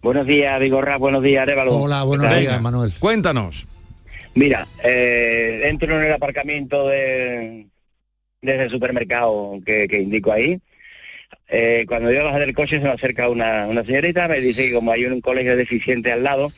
Buenos 0.00 0.28
días, 0.28 0.60
Vigorra, 0.60 0.96
buenos 0.96 1.24
días, 1.24 1.42
Arevalo. 1.42 1.74
Hola, 1.74 2.04
buenos 2.04 2.38
días, 2.38 2.62
Manuel. 2.62 2.92
Cuéntanos. 3.00 3.66
Mira, 4.36 4.68
eh, 4.84 5.62
entro 5.64 5.98
en 5.98 6.06
el 6.06 6.12
aparcamiento 6.12 6.86
de, 6.86 7.66
desde 8.42 8.62
el 8.62 8.70
supermercado 8.70 9.58
que, 9.66 9.88
que 9.88 10.00
indico 10.00 10.30
ahí. 10.30 10.60
Eh, 11.48 11.84
cuando 11.88 12.12
yo 12.12 12.22
bajo 12.22 12.38
del 12.38 12.54
coche 12.54 12.78
se 12.78 12.84
me 12.84 12.90
acerca 12.90 13.28
una, 13.28 13.66
una 13.66 13.82
señorita, 13.82 14.28
me 14.28 14.40
dice 14.40 14.68
que 14.68 14.74
como 14.74 14.92
hay 14.92 15.06
un 15.06 15.20
colegio 15.20 15.56
deficiente 15.56 16.12
al 16.12 16.22
lado, 16.22 16.52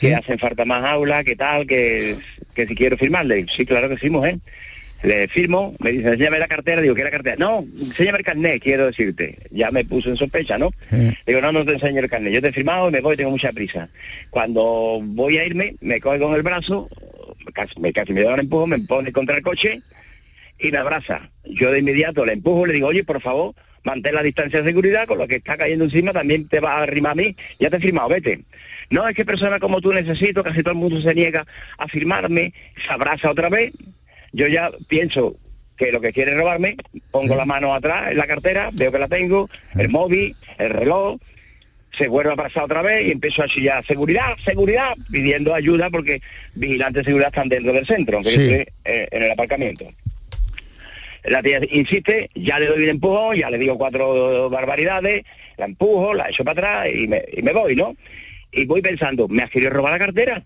que 0.00 0.14
hacen 0.14 0.38
falta 0.38 0.64
más 0.64 0.84
aulas, 0.84 1.24
que 1.24 1.36
tal, 1.36 1.66
que, 1.66 2.16
que 2.54 2.66
si 2.66 2.74
quiero 2.74 2.96
firmarle. 2.96 3.46
Sí, 3.54 3.66
claro 3.66 3.88
que 3.88 3.96
sí, 3.96 4.10
mujer. 4.10 4.38
Le 5.02 5.26
firmo, 5.26 5.74
me 5.80 5.90
dice, 5.90 6.10
enséñame 6.10 6.38
la 6.38 6.46
cartera, 6.46 6.80
digo, 6.80 6.94
¿qué 6.94 7.02
la 7.02 7.10
cartera? 7.10 7.34
No, 7.36 7.64
enséñame 7.80 8.18
el 8.18 8.24
carnet, 8.24 8.62
quiero 8.62 8.86
decirte. 8.86 9.36
Ya 9.50 9.72
me 9.72 9.84
puso 9.84 10.08
en 10.10 10.16
sospecha, 10.16 10.58
¿no? 10.58 10.70
Digo, 11.26 11.40
no, 11.40 11.50
no 11.50 11.64
te 11.64 11.72
enseño 11.72 12.00
el 12.00 12.08
carnet. 12.08 12.32
Yo 12.32 12.40
te 12.40 12.48
he 12.48 12.52
firmado 12.52 12.88
y 12.88 12.92
me 12.92 13.00
voy, 13.00 13.16
tengo 13.16 13.30
mucha 13.30 13.52
prisa. 13.52 13.88
Cuando 14.30 15.00
voy 15.02 15.38
a 15.38 15.44
irme, 15.44 15.74
me 15.80 16.00
coge 16.00 16.20
con 16.20 16.34
el 16.34 16.42
brazo, 16.42 16.88
casi 17.52 17.80
me, 17.80 17.92
casi 17.92 18.12
me 18.12 18.22
da 18.22 18.34
un 18.34 18.40
empujón, 18.40 18.70
me 18.70 18.78
pone 18.78 19.10
contra 19.10 19.36
el 19.36 19.42
coche 19.42 19.82
y 20.60 20.70
me 20.70 20.78
abraza. 20.78 21.30
Yo 21.44 21.72
de 21.72 21.80
inmediato 21.80 22.24
le 22.24 22.34
empujo, 22.34 22.66
le 22.66 22.74
digo, 22.74 22.86
oye, 22.86 23.02
por 23.02 23.20
favor, 23.20 23.56
mantén 23.82 24.14
la 24.14 24.22
distancia 24.22 24.62
de 24.62 24.68
seguridad, 24.68 25.06
con 25.06 25.18
lo 25.18 25.26
que 25.26 25.36
está 25.36 25.56
cayendo 25.56 25.84
encima 25.84 26.12
también 26.12 26.46
te 26.46 26.60
va 26.60 26.78
a 26.78 26.82
arrimar 26.84 27.12
a 27.12 27.16
mí, 27.16 27.36
ya 27.58 27.70
te 27.70 27.78
he 27.78 27.80
firmado, 27.80 28.08
vete. 28.08 28.40
No, 28.92 29.08
es 29.08 29.16
que 29.16 29.24
personas 29.24 29.58
como 29.58 29.80
tú 29.80 29.90
necesito, 29.90 30.44
casi 30.44 30.62
todo 30.62 30.72
el 30.72 30.78
mundo 30.78 31.00
se 31.00 31.14
niega 31.14 31.46
a 31.78 31.88
firmarme, 31.88 32.52
se 32.76 32.92
abraza 32.92 33.30
otra 33.30 33.48
vez, 33.48 33.72
yo 34.32 34.46
ya 34.48 34.70
pienso 34.86 35.34
que 35.78 35.90
lo 35.90 36.02
que 36.02 36.12
quiere 36.12 36.34
robarme, 36.34 36.76
pongo 37.10 37.34
la 37.34 37.46
mano 37.46 37.74
atrás 37.74 38.12
en 38.12 38.18
la 38.18 38.26
cartera, 38.26 38.68
veo 38.74 38.92
que 38.92 38.98
la 38.98 39.08
tengo, 39.08 39.48
el 39.76 39.88
móvil, 39.88 40.36
el 40.58 40.68
reloj, 40.68 41.18
se 41.96 42.08
vuelve 42.08 42.34
a 42.34 42.36
pasar 42.36 42.64
otra 42.64 42.82
vez 42.82 43.06
y 43.06 43.12
empiezo 43.12 43.42
a 43.42 43.48
chillar 43.48 43.82
seguridad, 43.86 44.36
seguridad, 44.44 44.94
pidiendo 45.10 45.54
ayuda 45.54 45.88
porque 45.88 46.20
vigilantes 46.54 47.04
de 47.04 47.06
seguridad 47.06 47.28
están 47.28 47.48
dentro 47.48 47.72
del 47.72 47.86
centro, 47.86 48.18
aunque 48.18 48.34
yo 48.34 48.42
estoy 48.42 48.74
eh, 48.84 49.08
en 49.10 49.22
el 49.22 49.30
aparcamiento. 49.30 49.86
La 51.24 51.42
tía 51.42 51.60
insiste, 51.70 52.28
ya 52.34 52.58
le 52.58 52.66
doy 52.66 52.82
el 52.82 52.90
empujón, 52.90 53.36
ya 53.36 53.48
le 53.48 53.56
digo 53.56 53.78
cuatro 53.78 54.50
barbaridades, 54.50 55.24
la 55.56 55.64
empujo, 55.64 56.12
la 56.12 56.28
echo 56.28 56.44
para 56.44 56.82
atrás 56.82 56.94
y 56.94 57.08
me, 57.08 57.24
y 57.32 57.40
me 57.40 57.54
voy, 57.54 57.74
¿no? 57.74 57.96
Y 58.52 58.66
voy 58.66 58.82
pensando, 58.82 59.28
¿me 59.28 59.42
has 59.42 59.50
querido 59.50 59.70
robar 59.70 59.92
la 59.92 59.98
cartera? 60.06 60.44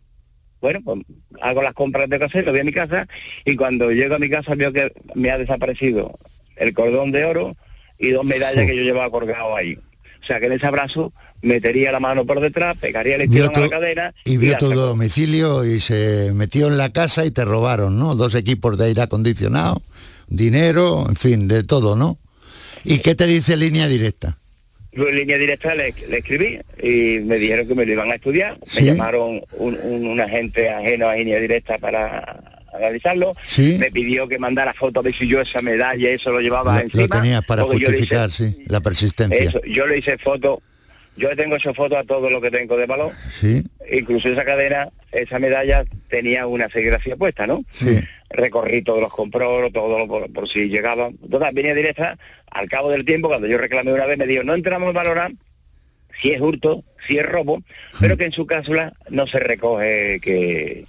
Bueno, 0.60 0.80
pues 0.84 1.00
hago 1.42 1.62
las 1.62 1.74
compras 1.74 2.08
de 2.08 2.18
casa, 2.18 2.40
lo 2.42 2.50
voy 2.52 2.60
a 2.60 2.64
mi 2.64 2.72
casa 2.72 3.06
y 3.44 3.56
cuando 3.56 3.90
llego 3.90 4.14
a 4.14 4.18
mi 4.18 4.30
casa 4.30 4.54
veo 4.54 4.72
que 4.72 4.92
me 5.14 5.30
ha 5.30 5.38
desaparecido 5.38 6.18
el 6.56 6.72
cordón 6.72 7.12
de 7.12 7.24
oro 7.24 7.56
y 7.98 8.10
dos 8.10 8.24
medallas 8.24 8.62
Sí. 8.64 8.66
que 8.70 8.76
yo 8.76 8.82
llevaba 8.82 9.10
colgado 9.10 9.54
ahí. 9.56 9.74
O 9.74 10.26
sea 10.26 10.40
que 10.40 10.46
en 10.46 10.52
ese 10.52 10.66
abrazo 10.66 11.12
metería 11.42 11.92
la 11.92 12.00
mano 12.00 12.24
por 12.24 12.40
detrás, 12.40 12.76
pegaría 12.78 13.16
el 13.16 13.22
estirón 13.22 13.54
a 13.54 13.60
la 13.60 13.68
cadera 13.68 14.14
y 14.24 14.38
vio 14.38 14.56
tu 14.56 14.70
domicilio 14.72 15.64
y 15.64 15.78
se 15.80 16.32
metió 16.34 16.68
en 16.68 16.78
la 16.78 16.90
casa 16.92 17.24
y 17.26 17.30
te 17.30 17.44
robaron, 17.44 17.98
¿no? 17.98 18.14
Dos 18.16 18.34
equipos 18.34 18.78
de 18.78 18.86
aire 18.86 19.02
acondicionado, 19.02 19.82
dinero, 20.28 21.04
en 21.08 21.16
fin, 21.16 21.48
de 21.48 21.62
todo, 21.64 21.96
¿no? 21.96 22.18
¿Y 22.82 22.98
qué 22.98 23.14
te 23.14 23.26
dice 23.26 23.56
línea 23.56 23.88
directa? 23.88 24.38
Yo 24.96 25.08
en 25.08 25.16
línea 25.16 25.36
directa 25.38 25.74
le, 25.74 25.92
le 26.08 26.18
escribí 26.18 26.58
y 26.82 27.20
me 27.20 27.36
dijeron 27.36 27.68
que 27.68 27.74
me 27.74 27.84
lo 27.86 27.92
iban 27.92 28.10
a 28.10 28.14
estudiar. 28.14 28.58
Sí. 28.66 28.80
Me 28.82 28.86
llamaron 28.92 29.42
un, 29.58 29.78
un- 29.82 30.06
un 30.06 30.20
agente 30.20 30.70
ajeno 30.70 31.08
a 31.08 31.14
línea 31.16 31.38
directa 31.38 31.76
para 31.78 32.40
analizarlo. 32.74 33.34
Sí. 33.46 33.76
Me 33.78 33.90
pidió 33.90 34.26
que 34.28 34.38
mandara 34.38 34.72
fotos 34.74 35.04
de 35.04 35.12
si 35.12 35.26
yo 35.28 35.40
esa 35.40 35.60
medalla, 35.62 36.08
eso 36.10 36.30
lo 36.30 36.40
llevaba 36.40 36.74
Lo, 36.76 36.80
encima. 36.80 37.02
lo 37.02 37.08
tenías 37.08 37.44
para 37.44 37.62
hice- 37.64 37.72
justificar, 37.72 38.30
sí, 38.32 38.62
la 38.66 38.80
persistencia. 38.80 39.38
Eso, 39.44 39.60
yo 39.66 39.86
le 39.86 39.98
hice 39.98 40.16
fotos, 40.18 40.58
yo 41.16 41.34
tengo 41.36 41.56
hecho 41.56 41.72
fotos 41.74 41.98
a 41.98 42.04
todo 42.04 42.28
lo 42.30 42.40
que 42.40 42.50
tengo 42.50 42.76
de 42.76 42.86
valor. 42.86 43.12
Sí, 43.40 43.62
Incluso 43.92 44.28
esa 44.28 44.44
cadena, 44.44 44.88
esa 45.22 45.38
medalla 45.38 45.84
tenía 46.08 46.46
una 46.46 46.68
serigrafía 46.68 47.16
puesta, 47.16 47.46
¿no? 47.46 47.64
sí. 47.72 48.00
recorrí 48.30 48.82
todos 48.82 49.00
los 49.00 49.12
compró, 49.12 49.70
todo 49.70 49.98
lo- 49.98 50.08
por, 50.08 50.32
por 50.32 50.48
si 50.48 50.68
llegaba. 50.68 51.10
Total, 51.30 51.54
venía 51.54 51.74
directa, 51.74 52.18
al 52.50 52.68
cabo 52.68 52.90
del 52.90 53.04
tiempo, 53.04 53.28
cuando 53.28 53.46
yo 53.46 53.56
reclamé 53.58 53.92
una 53.92 54.06
vez, 54.06 54.18
me 54.18 54.26
dijo, 54.26 54.42
no 54.42 54.54
entramos 54.54 54.88
a 54.90 54.92
valorar 54.92 55.32
si 56.20 56.32
es 56.32 56.40
hurto, 56.40 56.82
si 57.06 57.18
es 57.18 57.26
robo, 57.26 57.62
pero 58.00 58.16
que 58.16 58.24
en 58.24 58.32
su 58.32 58.46
cápsula 58.46 58.92
no 59.10 59.26
se 59.26 59.38
recoge 59.38 60.18
que... 60.20 60.84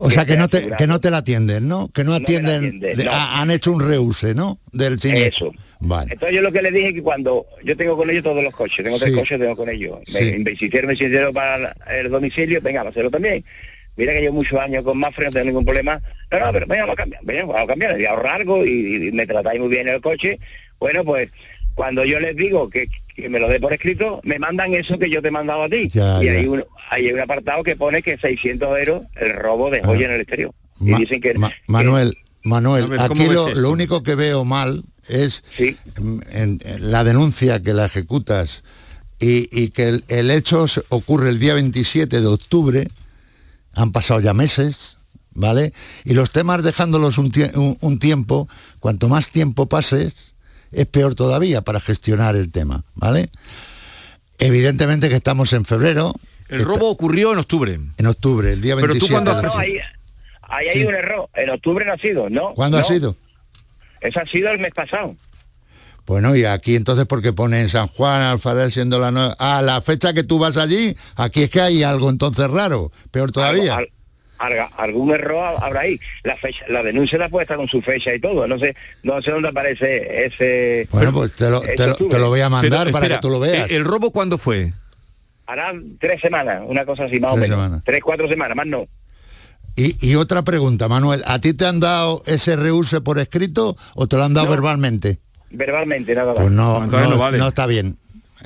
O 0.00 0.10
sea, 0.10 0.24
que 0.24 0.36
no 0.36 0.48
te, 0.48 0.68
que 0.78 0.86
no 0.86 1.00
te 1.00 1.10
la 1.10 1.18
atienden, 1.18 1.66
¿no? 1.68 1.88
Que 1.92 2.04
no 2.04 2.14
atienden, 2.14 2.78
de- 2.80 2.94
no. 3.04 3.10
han 3.12 3.50
hecho 3.50 3.72
un 3.72 3.80
reuse, 3.86 4.34
¿no? 4.34 4.58
Del 4.72 5.00
siniestro. 5.00 5.52
Vale. 5.80 6.12
Entonces 6.12 6.36
yo 6.36 6.42
lo 6.42 6.52
que 6.52 6.62
le 6.62 6.70
dije 6.70 6.88
es 6.88 6.94
que 6.94 7.02
cuando 7.02 7.46
yo 7.64 7.76
tengo 7.76 7.96
con 7.96 8.08
ellos 8.10 8.22
todos 8.24 8.42
los 8.42 8.54
coches, 8.54 8.84
tengo 8.84 8.98
tres 8.98 9.14
coches, 9.14 9.38
tengo 9.40 9.56
con 9.56 9.68
ellos. 9.68 9.98
Me, 10.12 10.20
Sí. 10.20 10.38
me 10.38 10.52
hicieron 10.52 10.96
sincero 10.96 11.32
para 11.32 11.74
el 11.90 12.08
domicilio, 12.10 12.60
venga, 12.62 12.80
vamos 12.80 12.90
a 12.90 12.94
hacerlo 12.94 13.10
también. 13.10 13.44
Mira 13.96 14.12
que 14.12 14.20
llevo 14.20 14.34
muchos 14.34 14.60
años 14.60 14.84
con 14.84 14.96
Mafre, 14.98 15.24
no 15.26 15.32
tengo 15.32 15.46
ningún 15.46 15.64
problema. 15.64 16.00
No, 16.30 16.38
no, 16.38 16.52
pero 16.52 16.66
venga, 16.66 16.82
vamos 16.82 16.92
a 16.94 16.96
cambiar, 16.96 17.20
venga, 17.24 17.44
vamos 17.46 17.62
a 17.62 17.66
cambiar, 17.66 17.94
voy 17.94 18.04
a 18.04 18.10
ahorrar 18.10 18.40
algo 18.40 18.64
y, 18.64 19.08
y 19.08 19.12
me 19.12 19.26
tratáis 19.26 19.58
muy 19.60 19.68
bien 19.68 19.88
el 19.88 20.00
coche. 20.00 20.38
Bueno, 20.78 21.04
pues 21.04 21.28
cuando 21.74 22.04
yo 22.04 22.20
les 22.20 22.36
digo 22.36 22.70
que, 22.70 22.88
que 23.22 23.28
me 23.28 23.40
lo 23.40 23.48
dé 23.48 23.58
por 23.60 23.72
escrito, 23.72 24.20
me 24.24 24.38
mandan 24.38 24.74
eso 24.74 24.98
que 24.98 25.10
yo 25.10 25.20
te 25.20 25.28
he 25.28 25.30
mandado 25.30 25.64
a 25.64 25.68
ti. 25.68 25.88
Ya, 25.92 26.22
y 26.22 26.26
ya. 26.26 26.32
Hay, 26.32 26.46
un, 26.46 26.64
hay 26.90 27.12
un 27.12 27.20
apartado 27.20 27.62
que 27.64 27.76
pone 27.76 28.02
que 28.02 28.16
600 28.16 28.78
euros 28.78 29.02
el 29.16 29.32
robo 29.34 29.70
de 29.70 29.82
joya 29.82 30.06
en 30.06 30.12
el 30.12 30.20
exterior. 30.20 30.52
Y 30.80 30.90
Ma- 30.90 30.98
dicen 30.98 31.20
que, 31.20 31.34
Ma- 31.34 31.52
Manuel, 31.66 32.16
Manuel, 32.44 32.84
A 32.84 32.86
ver, 32.88 32.98
¿cómo 33.08 33.22
aquí 33.24 33.32
lo, 33.32 33.54
lo 33.54 33.70
único 33.70 34.02
que 34.02 34.14
veo 34.14 34.44
mal 34.44 34.84
es 35.08 35.42
mm, 36.00 36.18
en- 36.30 36.60
en 36.64 36.90
la 36.92 37.02
denuncia 37.04 37.60
que 37.62 37.74
la 37.74 37.86
ejecutas 37.86 38.62
y, 39.18 39.48
y 39.50 39.70
que 39.70 39.88
el, 39.88 40.04
el 40.08 40.30
hecho 40.30 40.66
ocurre 40.90 41.30
el 41.30 41.38
día 41.40 41.54
27 41.54 42.20
de 42.20 42.26
octubre, 42.26 42.88
han 43.72 43.90
pasado 43.90 44.20
ya 44.20 44.32
meses, 44.34 44.96
¿vale? 45.34 45.72
Y 46.04 46.14
los 46.14 46.30
temas 46.30 46.62
dejándolos 46.62 47.18
un, 47.18 47.32
tie- 47.32 47.54
un- 47.56 47.76
un 47.80 47.98
tiempo, 47.98 48.48
cuanto 48.78 49.08
más 49.08 49.30
tiempo 49.30 49.66
pases, 49.68 50.34
es 50.72 50.86
peor 50.86 51.14
todavía 51.14 51.62
para 51.62 51.80
gestionar 51.80 52.36
el 52.36 52.50
tema, 52.52 52.84
¿vale? 52.94 53.30
Evidentemente 54.38 55.08
que 55.08 55.16
estamos 55.16 55.52
en 55.52 55.64
febrero, 55.64 56.14
El 56.48 56.64
robo 56.64 56.88
ocurrió 56.90 57.32
en 57.32 57.38
octubre. 57.38 57.78
en 57.96 58.06
octubre, 58.06 58.52
el 58.52 58.60
día 58.60 58.74
Pero 58.76 58.88
27. 58.88 59.06
tú 59.08 59.12
cuando 59.12 59.32
No, 59.42 59.48
octubre. 59.48 59.64
ahí, 59.66 59.78
ahí 60.42 60.68
hay 60.68 60.84
un 60.86 60.94
error. 60.94 61.28
En 61.34 61.50
octubre 61.50 61.84
no 61.84 61.92
ha 61.92 61.96
sido, 61.98 62.30
¿no? 62.30 62.54
¿Cuándo 62.54 62.78
no. 62.78 62.84
ha 62.84 62.88
sido? 62.88 63.16
Eso 64.00 64.20
ha 64.20 64.26
sido 64.26 64.50
el 64.50 64.58
mes 64.60 64.72
pasado. 64.72 65.16
Bueno, 66.06 66.34
y 66.34 66.44
aquí 66.44 66.74
entonces 66.76 67.04
porque 67.06 67.32
pone 67.34 67.60
en 67.60 67.68
San 67.68 67.88
Juan, 67.88 68.22
Alfarel 68.22 68.72
siendo 68.72 68.98
la 68.98 69.10
nueva... 69.10 69.36
Ah, 69.38 69.60
la 69.60 69.82
fecha 69.82 70.14
que 70.14 70.24
tú 70.24 70.38
vas 70.38 70.56
allí, 70.56 70.96
aquí 71.16 71.42
es 71.42 71.50
que 71.50 71.60
hay 71.60 71.82
algo 71.82 72.08
entonces 72.08 72.48
raro, 72.50 72.90
peor 73.10 73.30
todavía. 73.30 73.74
Algo- 73.76 73.78
al- 73.78 73.84
alga- 73.84 73.92
algún 74.38 75.10
error 75.12 75.44
ha- 75.44 75.66
habrá 75.66 75.80
ahí. 75.80 76.00
La 76.22 76.36
fecha, 76.36 76.64
la 76.68 76.82
denuncia 76.82 77.18
la 77.18 77.28
puesta 77.28 77.56
con 77.56 77.68
su 77.68 77.82
fecha 77.82 78.14
y 78.14 78.20
todo. 78.20 78.46
No 78.46 78.58
sé, 78.58 78.74
no 79.02 79.20
sé 79.22 79.30
dónde 79.30 79.48
aparece 79.48 80.24
ese. 80.26 80.88
Bueno, 80.90 81.12
pues 81.12 81.32
te 81.32 81.50
lo, 81.50 81.60
te 81.60 81.86
lo- 81.86 81.96
te 81.96 82.18
lo 82.18 82.28
voy 82.28 82.40
a 82.40 82.48
mandar 82.48 82.84
Pero, 82.84 82.92
para 82.92 83.06
espera, 83.06 83.16
que 83.16 83.20
tú 83.22 83.30
lo 83.30 83.40
veas. 83.40 83.70
¿El, 83.70 83.84
robo 83.84 84.10
cuándo 84.10 84.38
fue? 84.38 84.72
Hará 85.46 85.72
tres 86.00 86.20
semanas, 86.20 86.62
una 86.66 86.84
cosa 86.84 87.04
así, 87.04 87.18
más 87.20 87.32
o 87.32 87.36
menos. 87.36 87.56
semanas. 87.56 87.82
Tres, 87.84 88.02
cuatro 88.02 88.28
semanas, 88.28 88.56
más 88.56 88.66
no. 88.66 88.86
Y, 89.76 89.96
y 90.06 90.16
otra 90.16 90.42
pregunta, 90.42 90.88
Manuel, 90.88 91.22
¿a 91.26 91.38
ti 91.38 91.54
te 91.54 91.64
han 91.64 91.78
dado 91.80 92.22
ese 92.26 92.56
reuse 92.56 93.00
por 93.00 93.18
escrito 93.18 93.76
o 93.94 94.06
te 94.08 94.16
lo 94.16 94.24
han 94.24 94.34
dado 94.34 94.46
No. 94.46 94.52
verbalmente? 94.52 95.18
Verbalmente, 95.50 96.14
nada 96.14 96.32
más. 96.34 96.42
Pues 96.42 96.52
no, 96.52 96.84
no, 96.86 97.10
no 97.10 97.16
vale. 97.16 97.38
no 97.38 97.48
está 97.48 97.64
bien. 97.66 97.96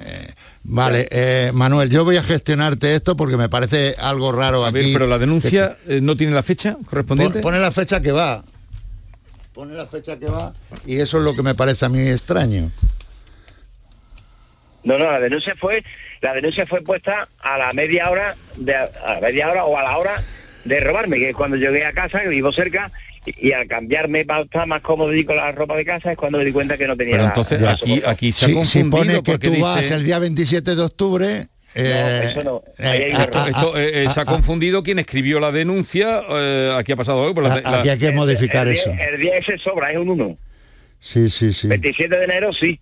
Eh, 0.01 0.28
vale, 0.64 1.07
eh, 1.11 1.51
Manuel, 1.53 1.90
yo 1.90 2.05
voy 2.05 2.16
a 2.16 2.22
gestionarte 2.22 2.95
esto 2.95 3.14
porque 3.16 3.36
me 3.36 3.49
parece 3.49 3.95
algo 3.99 4.32
raro 4.32 4.64
A 4.64 4.68
aquí. 4.68 4.78
ver, 4.78 4.93
pero 4.95 5.07
la 5.07 5.18
denuncia 5.18 5.76
eh, 5.86 6.01
no 6.01 6.16
tiene 6.16 6.32
la 6.32 6.43
fecha 6.43 6.76
correspondiente. 6.88 7.40
Pon- 7.40 7.51
Pone 7.53 7.59
la 7.61 7.70
fecha 7.72 8.01
que 8.01 8.12
va. 8.12 8.43
Pone 9.53 9.74
la 9.74 9.86
fecha 9.86 10.18
que 10.18 10.26
va 10.26 10.53
y 10.86 10.99
eso 11.01 11.18
es 11.18 11.24
lo 11.24 11.34
que 11.34 11.43
me 11.43 11.55
parece 11.55 11.84
a 11.84 11.88
mí 11.90 12.01
extraño. 12.09 12.70
No, 14.84 14.99
no, 14.99 15.05
la 15.05 15.20
denuncia 15.20 15.55
fue, 15.57 15.84
la 16.20 16.32
denuncia 16.32 16.66
fue 16.66 16.80
puesta 16.82 17.28
a 17.40 17.57
la 17.59 17.72
media 17.72 18.11
hora, 18.11 18.34
de, 18.57 18.74
a 18.74 18.88
la 19.14 19.20
media 19.20 19.49
hora 19.51 19.64
o 19.64 19.76
a 19.78 19.82
la 19.82 19.97
hora 19.97 20.22
de 20.64 20.80
robarme, 20.80 21.18
que 21.18 21.30
es 21.30 21.36
cuando 21.36 21.57
llegué 21.57 21.84
a 21.84 21.93
casa, 21.93 22.20
que 22.20 22.28
vivo 22.28 22.53
cerca, 22.53 22.90
y, 23.27 23.53
al 23.53 23.66
cambiarme 23.68 24.25
para 24.25 24.43
estar 24.43 24.66
más 24.66 24.81
cómodo 24.83 25.14
y 25.14 25.25
con 25.25 25.37
la 25.37 25.53
ropa 25.53 25.77
de 25.77 25.85
casa 25.85 26.12
es 26.12 26.16
cuando 26.18 26.39
me 26.39 26.45
di 26.45 26.53
cuenta 26.53 26.77
que 26.77 26.87
no 26.87 26.97
tenía 26.97 27.12
Pero 27.12 27.23
la- 27.25 27.29
entonces 27.31 27.61
la 27.61 27.70
aquí, 27.73 28.03
aquí 28.05 28.33
se 28.33 28.47
ha 28.47 28.49
Si, 28.49 28.53
si 28.55 28.59
confundido 28.59 28.91
pone 28.91 29.12
que 29.14 29.33
porque 29.33 29.47
tú 29.47 29.51
dice- 29.53 29.62
vas 29.62 29.91
el 29.91 30.05
día 30.05 30.18
27 30.18 30.75
de 30.75 30.83
octubre... 30.83 31.47
eh, 31.75 32.29
eso 32.31 32.43
no. 32.45 32.62
eh, 32.79 33.12
ah, 33.14 33.29
ah, 33.33 33.47
Esto, 33.49 33.79
eh, 33.79 34.05
eh, 34.05 34.09
se 34.12 34.20
ha 34.20 34.25
confundido 34.25 34.83
quien 34.83 34.99
escribió 34.99 35.41
la 35.41 35.53
denuncia. 35.53 36.23
eh, 36.31 36.75
aquí 36.77 36.93
ha 36.93 36.97
pasado 36.97 37.25
algo. 37.27 37.41
la- 37.41 37.61
la- 37.61 37.79
aquí 37.81 37.89
hay 37.89 37.99
que 37.99 38.12
modificar 38.12 38.66
el, 38.68 38.75
eso. 38.77 38.91
Día, 38.91 39.09
el 39.09 39.20
día 39.20 39.37
ese 39.39 39.57
sobra, 39.59 39.91
es 39.93 39.99
un 39.99 40.09
1. 40.11 40.37
Sí, 41.01 41.29
sí, 41.31 41.53
sí. 41.53 41.68
27 41.68 42.16
de 42.16 42.25
enero 42.25 42.53
sí. 42.53 42.79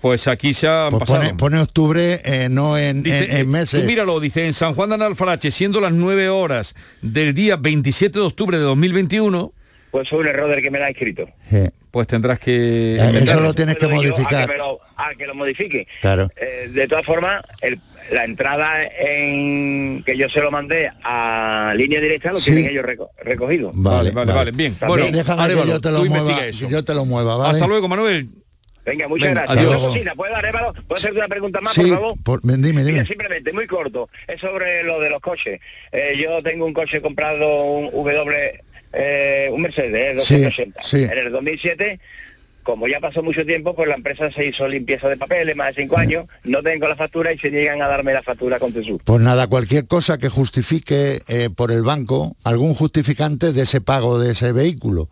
Pues 0.00 0.26
aquí 0.26 0.52
se 0.52 0.66
ha 0.66 0.88
Pues 0.90 1.00
pasado. 1.00 1.20
pone, 1.20 1.34
pone 1.34 1.58
octubre, 1.60 2.20
eh, 2.24 2.48
no 2.50 2.76
en, 2.76 3.04
Dice, 3.04 3.24
en- 3.26 3.30
en 3.30 3.36
eh, 3.36 3.44
meses. 3.44 3.80
Tú 3.80 3.86
míralo, 3.86 4.18
dice, 4.18 4.44
en 4.46 4.52
San 4.52 4.74
Juan 4.74 4.88
de 4.88 4.96
Analfarache, 4.96 5.52
siendo 5.52 5.80
las 5.80 5.92
9 5.92 6.28
horas 6.28 6.74
del 7.02 7.34
día 7.34 7.54
27 7.56 8.18
de 8.18 8.24
octubre 8.24 8.58
de 8.58 8.64
2021, 8.64 9.52
Pues 9.92 10.08
fue 10.08 10.18
un 10.18 10.26
error 10.26 10.48
del 10.50 10.60
que 10.62 10.70
me 10.72 10.78
la 10.80 10.86
ha 10.86 10.88
escrito. 10.88 11.28
Eh, 11.52 11.70
pues 11.92 12.08
tendrás 12.08 12.40
que... 12.40 12.94
eso 12.96 13.04
enmendarlo. 13.04 13.42
lo 13.42 13.54
tienes 13.54 13.76
que 13.76 13.86
modificar. 13.86 14.44
A 14.50 14.52
que, 14.52 14.58
lo, 14.58 14.80
a 14.96 15.10
que 15.16 15.26
lo 15.26 15.34
modifique. 15.34 15.86
Claro. 16.00 16.28
Eh, 16.36 16.68
de 16.72 16.88
todas 16.88 17.04
formas, 17.04 17.42
el- 17.60 17.78
la 18.10 18.24
entrada 18.24 18.82
en 18.98 20.02
que 20.04 20.16
yo 20.16 20.28
se 20.28 20.40
lo 20.40 20.50
mandé 20.50 20.90
a 21.04 21.72
línea 21.76 22.00
directa 22.00 22.32
lo 22.32 22.40
Sí. 22.40 22.52
tienen 22.52 22.70
ellos 22.72 22.84
reco- 22.84 23.10
recogido. 23.22 23.70
Vale, 23.74 24.10
vale, 24.10 24.32
vale, 24.32 24.50
bien. 24.50 24.74
También. 24.74 25.02
Bueno, 25.10 25.16
Déjame 25.18 25.54
que 25.62 25.68
yo 25.68 25.80
te 25.80 25.90
lo 25.90 26.04
mueva, 26.04 26.44
eso. 26.46 26.68
yo 26.68 26.84
te 26.84 26.94
lo 26.94 27.04
mueva, 27.04 27.36
¿vale? 27.36 27.54
Hasta 27.54 27.66
luego, 27.68 27.86
Manuel. 27.88 28.28
Venga, 28.84 29.06
muchas 29.06 29.28
Venga, 29.28 29.42
gracias. 29.44 29.66
adiós. 29.66 29.82
Cosita, 29.86 30.14
¿puedo, 30.16 30.34
Arévalo? 30.34 30.72
¿Puedo 30.72 30.94
hacerte 30.98 31.18
una 31.18 31.28
pregunta 31.28 31.60
más, 31.60 31.72
Sí, 31.74 31.82
por 31.82 31.90
favor? 31.90 32.14
por- 32.24 32.40
ven, 32.42 32.60
dime, 32.62 32.82
Mira, 32.82 32.94
dime. 32.96 33.06
simplemente, 33.06 33.52
muy 33.52 33.66
corto. 33.68 34.08
Es 34.26 34.40
sobre 34.40 34.82
lo 34.82 34.98
de 34.98 35.08
los 35.10 35.20
coches. 35.20 35.60
Eh, 35.92 36.14
yo 36.20 36.42
tengo 36.42 36.66
un 36.66 36.72
coche 36.72 37.00
comprado, 37.00 37.62
un 37.64 37.90
W 37.92 38.60
eh, 38.92 39.48
un 39.52 39.62
Mercedes 39.62 40.24
Sí, 40.24 40.34
280. 40.42 40.82
sí. 40.82 41.02
En 41.04 41.18
el 41.26 41.32
2007, 41.32 42.00
como 42.62 42.86
ya 42.86 43.00
pasó 43.00 43.22
mucho 43.22 43.44
tiempo, 43.44 43.74
pues 43.74 43.88
la 43.88 43.96
empresa 43.96 44.30
se 44.30 44.46
hizo 44.46 44.68
limpieza 44.68 45.08
de 45.08 45.16
papeles, 45.16 45.56
más 45.56 45.74
de 45.74 45.82
cinco 45.82 45.98
años, 45.98 46.26
no 46.44 46.62
tengo 46.62 46.86
la 46.88 46.94
factura 46.96 47.32
y 47.32 47.38
se 47.38 47.50
llegan 47.50 47.82
a 47.82 47.88
darme 47.88 48.12
la 48.12 48.22
factura 48.22 48.58
con 48.60 48.72
Tesur. 48.72 49.00
Pues 49.04 49.20
nada, 49.20 49.46
cualquier 49.48 49.86
cosa 49.86 50.16
que 50.18 50.28
justifique 50.28 51.20
eh, 51.28 51.48
por 51.54 51.72
el 51.72 51.82
banco 51.82 52.36
algún 52.44 52.74
justificante 52.74 53.52
de 53.52 53.62
ese 53.62 53.80
pago 53.80 54.18
de 54.18 54.32
ese 54.32 54.52
vehículo. 54.52 55.08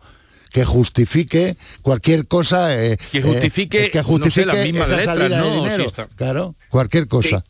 Que 0.49 0.65
justifique 0.65 1.55
cualquier 1.81 2.27
cosa. 2.27 2.75
eh, 2.77 2.97
Que 3.11 3.19
eh, 3.19 3.21
justifique, 3.21 3.89
que 3.89 3.97
no 3.99 4.03
sé, 4.03 4.09
justifique 4.09 4.45
las 4.45 4.63
mismas 4.65 4.89
esa 4.89 4.97
letras, 4.97 5.17
salida 5.17 5.29
de 5.29 5.41
¿no? 5.49 5.55
dinero. 5.55 5.83
Sí, 5.83 5.87
está. 5.87 6.07
Claro, 6.15 6.55
cualquier 6.69 7.07
cosa. 7.07 7.43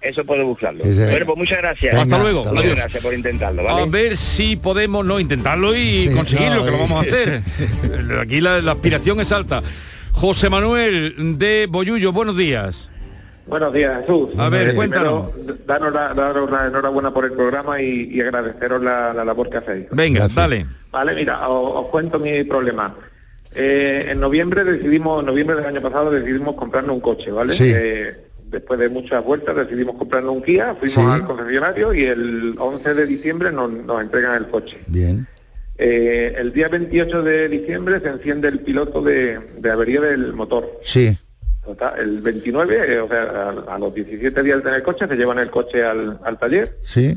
Eso 0.00 0.24
puedo 0.24 0.46
buscarlo. 0.46 0.84
Sí, 0.84 0.92
sí. 0.94 1.00
Bueno, 1.10 1.26
pues 1.26 1.38
muchas 1.38 1.58
gracias. 1.58 1.92
Venga, 1.92 2.02
Hasta 2.02 2.18
luego, 2.22 2.40
hasta 2.40 2.52
Muchas 2.52 2.76
gracias 2.76 3.02
por 3.02 3.14
intentarlo, 3.14 3.68
A 3.68 3.72
¿vale? 3.74 3.86
ver 3.90 4.16
si 4.16 4.54
podemos 4.56 5.04
no 5.04 5.18
intentarlo 5.18 5.74
y 5.74 6.06
Sí, 6.08 6.14
conseguirlo, 6.14 6.56
no, 6.56 6.64
que 6.64 6.70
lo 6.70 6.78
vamos 6.78 6.98
a 6.98 7.00
hacer. 7.00 7.42
Aquí 8.20 8.40
la, 8.40 8.60
la 8.62 8.72
aspiración 8.72 9.18
es 9.20 9.32
alta. 9.32 9.62
José 10.12 10.50
Manuel 10.50 11.38
de 11.38 11.66
Boyullo, 11.68 12.12
buenos 12.12 12.36
días. 12.36 12.90
Buenos 13.46 13.72
días, 13.72 14.02
Jesús. 14.02 14.30
A 14.38 14.48
ver, 14.50 14.68
Eh, 14.70 14.74
cuéntanos. 14.74 15.32
primero, 15.32 15.58
daros 15.66 15.92
la, 15.92 16.12
daros 16.14 16.50
la 16.50 16.66
enhorabuena 16.66 17.12
por 17.12 17.24
el 17.24 17.32
programa 17.32 17.80
y, 17.80 18.08
y 18.12 18.20
agradeceros 18.20 18.82
la, 18.82 19.12
la 19.14 19.24
labor 19.24 19.48
que 19.50 19.56
hacéis. 19.56 19.86
Venga, 19.90 20.28
dale. 20.28 20.66
Vale, 20.92 21.14
mira, 21.14 21.48
os, 21.48 21.84
os 21.84 21.90
cuento 21.90 22.18
mi 22.18 22.44
problema. 22.44 22.94
Eh, 23.54 24.08
en 24.10 24.20
noviembre 24.20 24.62
decidimos, 24.64 25.20
en 25.20 25.26
noviembre 25.26 25.56
del 25.56 25.64
año 25.66 25.80
pasado 25.80 26.10
decidimos 26.10 26.54
comprarnos 26.56 26.94
un 26.94 27.00
coche, 27.00 27.30
¿vale? 27.30 27.54
Sí. 27.54 27.72
Eh, 27.74 28.27
después 28.50 28.78
de 28.80 28.88
muchas 28.88 29.24
vueltas 29.24 29.54
decidimos 29.56 29.96
comprarnos 29.96 30.34
un 30.36 30.42
Kia, 30.42 30.74
fuimos 30.74 30.94
Sí. 30.94 31.00
al 31.00 31.26
concesionario 31.26 31.94
y 31.94 32.04
el 32.04 32.54
11 32.58 32.94
de 32.94 33.06
diciembre 33.06 33.52
nos, 33.52 33.70
nos 33.70 34.00
entregan 34.02 34.34
el 34.36 34.48
coche. 34.48 34.78
Bien. 34.86 35.26
Eh, 35.76 36.34
el 36.36 36.52
día 36.52 36.68
28 36.68 37.22
de 37.22 37.48
diciembre 37.48 38.00
se 38.00 38.08
enciende 38.08 38.48
el 38.48 38.60
piloto 38.60 39.00
de, 39.02 39.38
de 39.58 39.70
avería 39.70 40.00
del 40.00 40.32
motor. 40.32 40.80
Sí. 40.82 41.16
El 41.98 42.20
29, 42.20 42.94
eh, 42.94 43.00
o 43.00 43.08
sea, 43.08 43.22
a, 43.68 43.74
a 43.74 43.78
los 43.78 43.94
17 43.94 44.42
días 44.42 44.56
de 44.56 44.62
tener 44.62 44.78
el 44.78 44.82
coche, 44.82 45.06
se 45.06 45.16
llevan 45.16 45.38
el 45.38 45.50
coche 45.50 45.84
al, 45.84 46.18
al 46.24 46.38
taller. 46.38 46.78
Sí. 46.84 47.16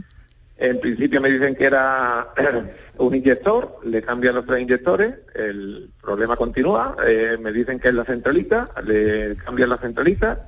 En 0.57 0.79
principio 0.79 1.21
me 1.21 1.29
dicen 1.32 1.55
que 1.55 1.65
era 1.65 2.27
un 2.97 3.15
inyector, 3.15 3.79
le 3.86 4.01
cambian 4.01 4.36
los 4.36 4.45
tres 4.45 4.59
inyectores, 4.61 5.13
el 5.34 5.89
problema 6.01 6.36
continúa, 6.36 6.97
eh, 7.07 7.38
me 7.41 7.51
dicen 7.51 7.79
que 7.79 7.88
es 7.88 7.93
la 7.95 8.03
centralita, 8.05 8.69
le 8.86 9.38
cambian 9.38 9.69
la 9.69 9.77
centralita 9.77 10.45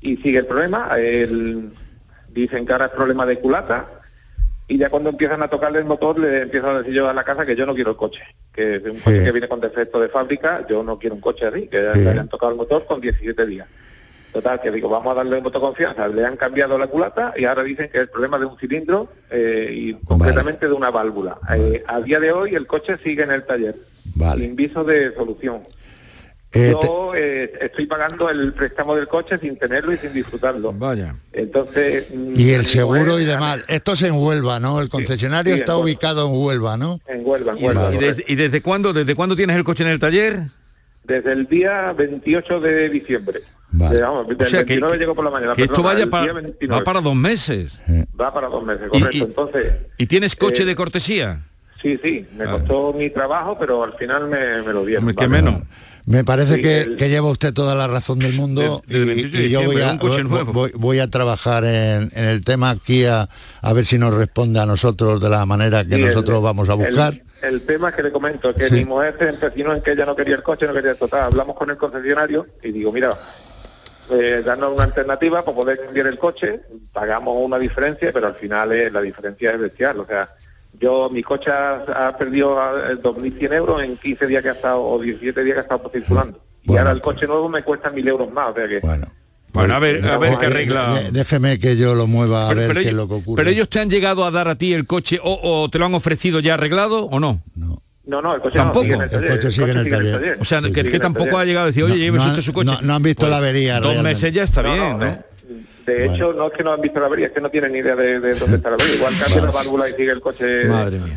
y 0.00 0.16
sigue 0.18 0.38
el 0.38 0.46
problema. 0.46 0.88
El- 0.98 1.70
dicen 2.28 2.66
que 2.66 2.72
ahora 2.72 2.86
es 2.86 2.92
problema 2.92 3.26
de 3.26 3.38
culata 3.38 3.86
y 4.68 4.76
ya 4.78 4.90
cuando 4.90 5.10
empiezan 5.10 5.42
a 5.42 5.48
tocarle 5.48 5.78
el 5.78 5.86
motor 5.86 6.18
le 6.18 6.42
empiezo 6.42 6.68
a 6.70 6.78
decir 6.78 6.92
yo 6.94 7.08
a 7.08 7.14
la 7.14 7.24
casa 7.24 7.44
que 7.46 7.56
yo 7.56 7.64
no 7.66 7.74
quiero 7.74 7.90
el 7.92 7.96
coche, 7.96 8.20
que 8.52 8.76
es 8.76 8.84
un 8.84 8.98
coche 9.00 9.18
Sí. 9.20 9.24
que 9.24 9.32
viene 9.32 9.48
con 9.48 9.60
defecto 9.60 9.98
de 9.98 10.08
fábrica, 10.08 10.64
yo 10.68 10.82
no 10.82 10.98
quiero 10.98 11.14
un 11.16 11.20
coche 11.22 11.46
así, 11.46 11.66
que 11.68 11.78
Sí. 11.94 12.00
le 12.00 12.10
hayan 12.10 12.28
tocado 12.28 12.52
el 12.52 12.58
motor 12.58 12.84
con 12.86 13.00
17 13.00 13.46
días. 13.46 13.66
Total, 14.32 14.60
que 14.60 14.70
digo, 14.70 14.90
vamos 14.90 15.10
a 15.12 15.14
darle 15.16 15.40
voto 15.40 15.58
confianza. 15.58 16.06
Le 16.06 16.24
han 16.24 16.36
cambiado 16.36 16.76
la 16.76 16.86
culata 16.86 17.32
y 17.34 17.46
ahora 17.46 17.64
dicen 17.64 17.88
que 17.90 17.96
es 17.96 18.02
el 18.02 18.08
problema 18.10 18.38
de 18.38 18.44
un 18.44 18.58
cilindro 18.58 19.10
eh, 19.30 19.70
y 19.72 19.94
concretamente 20.04 20.68
de 20.68 20.74
una 20.74 20.90
válvula. 20.90 21.38
Eh, 21.56 21.82
a 21.86 21.98
día 22.02 22.20
de 22.20 22.30
hoy 22.30 22.54
el 22.54 22.66
coche 22.66 22.98
sigue 23.02 23.22
en 23.22 23.32
el 23.32 23.44
taller, 23.46 23.74
Vale. 24.16 24.42
sin 24.44 24.54
viso 24.54 24.84
de 24.84 25.14
solución. 25.14 25.62
Eh, 26.52 26.74
Yo 26.82 27.12
eh, 27.14 27.52
estoy 27.60 27.86
pagando 27.86 28.30
el 28.30 28.54
préstamo 28.54 28.96
del 28.96 29.06
coche 29.06 29.38
sin 29.38 29.58
tenerlo 29.58 29.92
y 29.92 29.98
sin 29.98 30.14
disfrutarlo. 30.14 30.72
Vaya. 30.72 31.14
Entonces... 31.32 32.06
mm, 32.10 32.24
Y 32.34 32.50
el 32.52 32.60
digo, 32.62 32.72
seguro 32.72 33.20
y 33.20 33.24
demás. 33.26 33.60
Esto 33.68 33.92
es 33.92 34.02
en 34.02 34.14
Huelva, 34.14 34.58
¿no? 34.58 34.80
El 34.80 34.88
concesionario 34.88 35.54
sí, 35.54 35.60
está 35.60 35.76
ubicado 35.76 36.26
en 36.26 36.32
Huelva, 36.34 36.76
¿no? 36.78 37.00
En 37.06 37.20
Huelva, 37.24 37.52
en 37.52 37.58
¿Y, 37.58 37.64
Huelva. 37.66 37.94
y 37.94 37.98
desde, 37.98 38.24
y 38.26 38.34
desde 38.34 38.62
cuándo, 38.62 38.92
desde 38.94 39.14
cuándo 39.14 39.36
tienes 39.36 39.56
el 39.56 39.64
coche 39.64 39.84
en 39.84 39.90
el 39.90 40.00
taller? 40.00 40.40
Desde 41.04 41.32
el 41.32 41.46
día 41.46 41.92
28 41.92 42.60
de 42.60 42.88
diciembre. 42.88 43.40
Vale. 43.70 43.98
Eh, 43.98 44.02
vamos, 44.02 44.26
O 44.26 44.44
sea, 44.46 44.60
que, 44.64 44.72
29 44.80 44.96
llegó 44.98 45.14
por 45.14 45.24
la 45.26 45.30
mañana. 45.30 45.54
que 45.54 45.64
esto 45.64 45.82
vaya 45.82 46.06
para, 46.06 46.24
día 46.24 46.32
29. 46.32 46.78
va 46.80 46.84
para 46.84 47.00
dos 47.02 47.14
meses. 47.14 47.78
Va 48.18 48.32
para 48.32 48.48
dos 48.48 48.64
meses, 48.64 48.86
Y- 48.86 48.98
correcto. 49.00 49.16
y- 49.18 49.20
Entonces, 49.20 49.72
¿Y 49.98 50.06
tienes 50.06 50.34
coche 50.34 50.62
Eh, 50.62 50.66
de 50.66 50.74
cortesía? 50.74 51.42
sí, 51.82 52.00
sí, 52.02 52.26
me 52.38 52.46
costó 52.46 52.94
mi 52.94 53.10
trabajo, 53.10 53.58
pero 53.60 53.84
al 53.84 53.92
final 53.98 54.26
me, 54.28 54.62
me 54.62 54.72
lo 54.72 54.86
dieron. 54.86 55.04
Hombre, 55.04 55.16
¿Qué 55.16 55.26
¿vale? 55.28 55.42
menos? 55.42 55.62
Me 56.08 56.24
parece 56.24 56.54
Sí, 56.56 56.62
que, 56.62 56.80
el- 56.80 56.96
que 56.96 57.08
lleva 57.10 57.28
usted 57.30 57.52
toda 57.52 57.74
la 57.74 57.86
razón 57.86 58.18
del 58.18 58.32
mundo 58.32 58.82
y- 58.88 58.92
28 59.04 59.36
de 59.36 59.44
y, 59.44 59.50
yo 59.50 59.62
voy 59.64 59.82
a, 59.82 59.92
voy- 60.74 60.98
a 61.00 61.08
trabajar 61.08 61.64
en, 61.64 62.08
en 62.14 62.24
el 62.24 62.42
tema 62.44 62.70
aquí 62.70 63.04
a, 63.04 63.28
a 63.60 63.72
ver 63.74 63.84
si 63.84 63.98
nos 63.98 64.14
responde 64.14 64.58
a 64.58 64.64
nosotros 64.64 65.20
de 65.20 65.28
la 65.28 65.44
manera 65.44 65.84
que 65.84 65.96
Sí, 65.96 66.00
el- 66.00 66.06
nosotros 66.06 66.42
vamos 66.42 66.68
a 66.70 66.74
buscar. 66.74 67.12
El, 67.42 67.54
el 67.54 67.60
tema 67.66 67.92
que 67.94 68.02
le 68.02 68.10
comento, 68.10 68.54
que 68.54 68.68
Sí. 68.68 68.74
mi 68.76 68.84
mujer 68.86 69.16
se 69.18 69.28
empecinó 69.28 69.74
en 69.74 69.82
que 69.82 69.92
ella 69.92 70.06
no 70.06 70.16
quería 70.16 70.36
el 70.36 70.42
coche, 70.42 70.66
no 70.66 70.72
quería 70.72 70.94
total. 70.94 71.24
Hablamos 71.24 71.54
con 71.56 71.68
el 71.68 71.76
concesionario 71.76 72.46
y 72.62 72.72
digo, 72.72 72.90
mira, 72.90 73.10
eh, 74.10 74.42
darnos 74.44 74.72
una 74.72 74.84
alternativa 74.84 75.42
para 75.42 75.54
poder 75.54 75.78
cambiar 75.84 76.06
el 76.06 76.18
coche, 76.18 76.60
pagamos 76.94 77.34
una 77.38 77.58
diferencia, 77.58 78.10
pero 78.14 78.28
al 78.28 78.34
final 78.34 78.72
eh, 78.72 78.90
la 78.90 79.02
diferencia 79.02 79.52
es 79.52 79.58
bestial. 79.60 80.00
O 80.00 80.06
sea, 80.06 80.30
yo, 80.80 81.10
mi 81.10 81.22
coche 81.22 81.50
ha, 81.50 82.08
ha 82.08 82.16
perdido 82.16 82.56
eh, 82.90 82.96
2.100 83.02 83.52
euros 83.54 83.82
en 83.82 83.96
15 83.96 84.26
días 84.26 84.42
que 84.42 84.48
ha 84.50 84.52
estado, 84.52 84.82
o 84.82 85.00
17 85.00 85.42
días 85.44 85.54
que 85.54 85.60
ha 85.60 85.62
estado 85.62 85.90
circulando. 85.92 86.40
Y 86.64 86.76
ahora 86.76 86.90
el 86.90 87.00
coche 87.00 87.26
nuevo 87.26 87.48
me 87.48 87.62
cuesta 87.62 87.90
1.000 87.92 88.08
euros 88.08 88.30
más, 88.32 88.50
o 88.50 88.54
sea 88.54 88.68
que... 88.68 88.80
Bueno. 88.80 89.06
Bueno, 89.54 89.74
a 89.74 89.78
ver, 89.78 90.06
a 90.06 90.18
ver 90.18 90.36
qué 90.38 90.44
Eh, 90.44 90.48
arregla. 90.48 91.00
Déjeme 91.10 91.58
que 91.58 91.76
yo 91.76 91.94
lo 91.94 92.06
mueva 92.06 92.44
a 92.44 92.48
Pero, 92.50 92.60
ver 92.60 92.68
pero 92.68 92.80
qué 92.80 92.86
es 92.86 92.92
ellos, 92.92 92.96
lo 92.98 93.08
que 93.08 93.14
ocurre. 93.14 93.36
pero 93.42 93.50
ellos 93.50 93.68
te 93.70 93.80
han 93.80 93.88
llegado 93.88 94.24
a 94.26 94.30
dar 94.30 94.46
a 94.46 94.56
ti 94.56 94.74
el 94.74 94.86
coche 94.86 95.18
o, 95.22 95.40
o 95.62 95.70
te 95.70 95.78
lo 95.78 95.86
han 95.86 95.94
ofrecido 95.94 96.38
ya 96.40 96.54
arreglado 96.54 97.06
o 97.06 97.18
no? 97.18 97.42
No, 98.04 98.22
no, 98.22 98.34
el 98.34 98.40
coche 98.42 98.58
Tampoco. 98.58 98.84
no, 98.86 98.90
sigue 98.90 98.94
en 99.16 99.24
el 99.24 99.30
coche 99.30 99.50
sigue 99.50 99.70
en 99.70 99.76
el 99.78 99.88
taller. 99.90 100.38
O 100.40 100.44
sea, 100.44 100.60
Sí, 100.62 100.70
que, 100.72 100.98
tampoco 101.00 101.38
ha 101.38 101.44
llegado 101.46 101.64
a 101.64 101.66
decir, 101.68 101.82
oye, 101.84 102.10
No, 102.10 102.18
no 102.18 102.26
usted 102.26 102.42
su 102.42 102.52
coche. 102.52 102.72
no- 102.72 102.80
no 102.82 102.94
han 102.94 103.02
visto 103.02 103.26
la 103.28 103.38
avería 103.38 103.76
Dos 103.80 103.84
realmente. 103.94 104.08
meses 104.10 104.32
ya 104.34 104.42
está 104.42 104.62
No, 104.62 104.72
bien, 104.74 104.90
no, 104.90 104.98
¿no? 104.98 105.06
eh, 105.06 105.18
De 105.92 106.06
hecho, 106.06 106.32
no 106.32 106.46
es 106.46 106.52
que 106.52 106.62
no 106.64 106.72
han 106.72 106.80
visto 106.80 107.00
la 107.00 107.06
avería, 107.06 107.26
es 107.26 107.32
que 107.32 107.40
no 107.40 107.50
tienen 107.50 107.72
ni 107.72 107.78
idea 107.78 107.96
de, 107.96 108.20
de 108.20 108.34
dónde 108.34 108.56
está 108.56 108.70
la 108.70 108.74
avería. 108.76 108.94
Igual 108.96 109.14
cambia 109.24 109.42
la 109.42 109.50
válvula 109.50 109.88
y 109.88 109.92
sigue 109.94 110.12
el 110.12 110.20
coche 110.20 110.66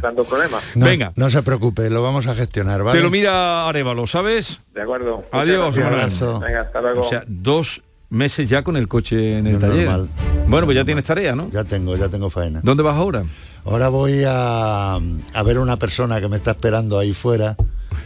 dando 0.02 0.24
problemas. 0.24 0.64
No, 0.76 0.86
Venga. 0.86 1.12
No 1.16 1.30
se 1.30 1.42
preocupe, 1.44 1.90
lo 1.90 2.02
vamos 2.04 2.28
a 2.28 2.36
gestionar, 2.36 2.84
¿vale? 2.84 3.00
Te 3.00 3.04
lo 3.04 3.10
mira 3.10 3.68
Arevalo, 3.70 4.08
¿sabes? 4.08 4.62
De 4.74 4.82
acuerdo. 4.82 5.24
Adiós, 5.32 5.76
gracias. 5.76 6.22
abrazo. 6.22 6.40
Venga, 6.40 6.62
hasta 6.62 6.82
luego. 6.82 7.02
O 7.02 7.10
sea, 7.10 7.24
dos 7.28 7.84
meses 8.10 8.50
ya 8.50 8.64
con 8.64 8.76
el 8.78 8.88
coche 8.88 9.38
en 9.38 9.48
el 9.48 9.54
No 9.54 9.60
taller. 9.60 9.86
normal. 9.88 10.10
Bueno, 10.48 10.66
pues 10.66 10.76
ya 10.76 10.84
tienes 10.86 11.06
tarea, 11.06 11.36
¿no? 11.36 11.50
Ya 11.52 11.64
tengo, 11.64 11.96
ya 11.96 12.10
tengo 12.10 12.30
faena. 12.30 12.60
¿Dónde 12.64 12.84
vas 12.84 12.96
ahora? 12.98 13.24
Ahora 13.64 13.90
voy 13.90 14.24
a, 14.26 14.96
a 14.96 15.44
ver 15.46 15.60
una 15.60 15.78
persona 15.78 16.20
que 16.20 16.28
me 16.28 16.38
está 16.38 16.52
esperando 16.52 16.98
ahí 17.00 17.14
fuera. 17.14 17.56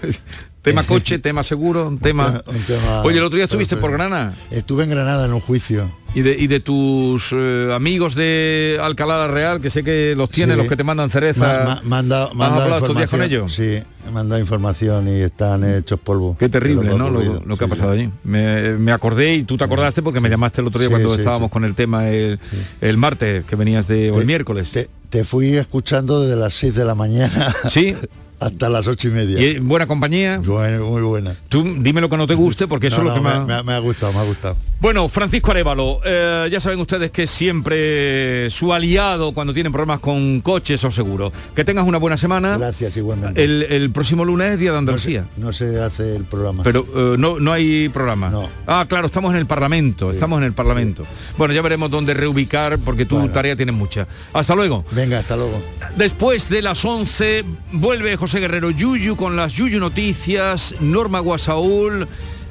Tema 0.65 0.83
coche, 0.87 1.19
tema 1.19 1.43
seguro, 1.45 1.97
tema... 2.01 2.41
Un 2.47 2.57
tema- 2.63 3.01
Oye, 3.03 3.19
el 3.19 3.23
otro 3.23 3.37
día 3.37 3.45
estuviste 3.45 3.77
por 3.77 3.91
Granada. 3.91 4.33
Estuve 4.51 4.83
en 4.83 4.89
Granada 4.89 5.25
en 5.27 5.33
un 5.33 5.39
juicio. 5.39 5.89
Y 6.13 6.21
de, 6.21 6.31
y 6.37 6.47
de 6.47 6.59
tus 6.61 7.27
eh, 7.33 7.71
amigos 7.73 8.15
de 8.15 8.77
Alcalá 8.81 9.17
la 9.17 9.27
Real, 9.27 9.61
que 9.61 9.69
sé 9.69 9.83
que 9.83 10.13
los 10.17 10.29
tienes, 10.29 10.55
Sí. 10.55 10.61
los 10.61 10.69
que 10.69 10.75
te 10.77 10.83
mandan 10.83 11.09
cereza. 11.09 11.39
Ma- 11.65 11.81
ma- 11.83 12.29
me 12.33 12.45
han 12.45 12.51
¿Has 12.53 12.61
hablado 12.61 12.77
estos 12.77 12.95
días 12.97 13.09
con 13.09 13.21
ellos? 13.21 13.53
Sí, 13.53 13.79
dado 14.13 14.39
información 14.39 15.07
y 15.09 15.19
están 15.21 15.63
hechos 15.65 15.99
polvo. 15.99 16.35
Qué 16.39 16.47
terrible, 16.49 16.89
De 16.89 16.97
¿no? 16.97 17.09
Lo, 17.09 17.41
lo 17.45 17.57
que 17.57 17.65
ha 17.65 17.67
pasado 17.67 17.91
allí. 17.91 18.09
Me, 18.23 18.77
me 18.77 18.91
acordé 18.93 19.33
y 19.35 19.43
tú 19.43 19.57
te 19.57 19.65
acordaste 19.65 20.01
porque 20.01 20.19
me 20.21 20.29
llamaste 20.29 20.61
el 20.61 20.67
otro 20.67 20.79
día 20.79 20.87
Sí, 20.87 20.93
cuando 20.93 21.15
estábamos 21.15 21.51
con 21.51 21.63
el 21.65 21.75
tema 21.75 22.09
el, 22.09 22.39
el 22.81 22.97
martes, 22.97 23.43
que 23.45 23.55
venías 23.57 23.85
de, 23.87 24.09
o 24.11 24.19
el 24.21 24.25
miércoles. 24.25 24.71
Te, 24.71 24.89
te 25.09 25.25
fui 25.25 25.57
escuchando 25.57 26.21
desde 26.23 26.37
las 26.39 26.53
6 26.55 26.75
de 26.75 26.85
la 26.85 26.95
mañana 26.95 27.53
Sí. 27.69 27.93
hasta 28.39 28.69
las 28.69 28.87
ocho 28.87 29.07
y 29.07 29.11
media. 29.11 29.39
¿Y 29.41 29.59
buena 29.59 29.87
compañía? 29.87 30.39
Bueno, 30.43 30.85
muy 30.87 31.01
buena. 31.01 31.35
Tú 31.49 31.63
dime 31.79 32.01
lo 32.01 32.09
que 32.09 32.17
no 32.17 32.27
te 32.27 32.33
guste 32.35 32.67
porque 32.67 32.87
eso 32.87 33.03
No, 33.03 33.09
es 33.09 33.15
lo 33.17 33.21
no, 33.21 33.29
que 33.29 33.33
me, 33.33 33.39
más... 33.39 33.47
me 33.47 33.53
ha- 33.55 33.63
me 33.63 33.73
ha 33.73 33.79
gustado, 33.79 34.13
me 34.13 34.19
ha 34.19 34.23
gustado. 34.23 34.55
Bueno, 34.81 35.07
Francisco 35.09 35.51
Arevalo, 35.51 35.99
eh, 36.05 36.47
ya 36.51 36.59
saben 36.59 36.79
ustedes 36.79 37.09
que 37.11 37.25
siempre 37.27 38.49
su 38.51 38.73
aliado 38.73 39.33
cuando 39.33 39.53
tienen 39.53 39.71
problemas 39.71 39.99
con 39.99 40.41
coches 40.41 40.83
o 40.83 40.91
seguros. 40.91 41.31
Que 41.55 41.63
tengas 41.63 41.85
una 41.85 41.97
buena 41.97 42.17
semana. 42.17 42.57
Gracias, 42.57 42.95
igualmente. 42.97 43.43
El, 43.43 43.63
el 43.63 43.89
próximo 43.91 44.25
lunes 44.25 44.51
es 44.53 44.59
Día 44.59 44.71
de 44.73 44.77
Andalucía. 44.77 45.25
No 45.37 45.53
se 45.53 45.79
hace 45.81 46.15
el 46.15 46.25
programa. 46.25 46.63
Pero 46.63 46.85
eh, 46.95 47.15
no, 47.17 47.39
no 47.39 47.51
hay 47.53 47.89
programa. 47.89 48.29
No. 48.29 48.49
Ah, 48.67 48.85
claro, 48.87 49.07
estamos 49.07 49.31
en 49.31 49.37
el 49.39 49.45
Parlamento, 49.45 50.11
estamos 50.11 50.37
en 50.39 50.43
el 50.43 50.53
Parlamento. 50.53 51.03
Bueno, 51.37 51.53
ya 51.53 51.61
veremos 51.61 51.89
dónde 51.89 52.13
reubicar 52.13 52.77
porque 52.79 53.05
tu 53.05 53.15
Bueno. 53.15 53.31
tarea 53.31 53.55
tienes 53.55 53.75
mucha. 53.75 54.07
Hasta 54.33 54.55
luego. 54.55 54.85
Venga, 54.91 55.19
hasta 55.19 55.35
luego. 55.35 55.61
Después 55.95 56.49
de 56.49 56.61
las 56.61 56.83
11 56.83 57.43
vuelve 57.71 58.17
José 58.25 58.39
Guerrero 58.39 58.71
Yuyu 58.71 59.15
con 59.15 59.35
las 59.35 59.53
Yuyu 59.53 59.79
Noticias, 59.79 60.73
Norma 60.79 61.19
Guasaúl, 61.19 62.07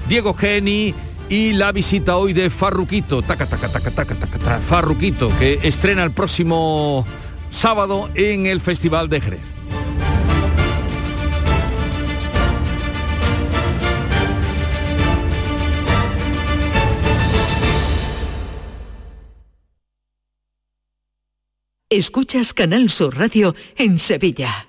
Diego 0.08 0.32
Geni 0.32 0.94
y 1.28 1.52
la 1.52 1.72
visita 1.72 2.16
hoy 2.16 2.32
de 2.32 2.48
Farruquito, 2.48 3.22
taca, 3.22 3.44
taca, 3.44 3.68
taca, 3.68 3.90
taca, 3.90 4.14
taca, 4.14 4.38
taca, 4.38 4.60
Farruquito, 4.60 5.36
que 5.36 5.58
estrena 5.64 6.04
el 6.04 6.12
próximo 6.12 7.04
sábado 7.50 8.08
en 8.14 8.46
el 8.46 8.60
Festival 8.60 9.08
de 9.08 9.20
Jerez. 9.20 9.56
Escuchas 21.90 22.54
Canal 22.54 22.90
Sur 22.90 23.18
Radio 23.18 23.56
en 23.76 23.98
Sevilla. 23.98 24.68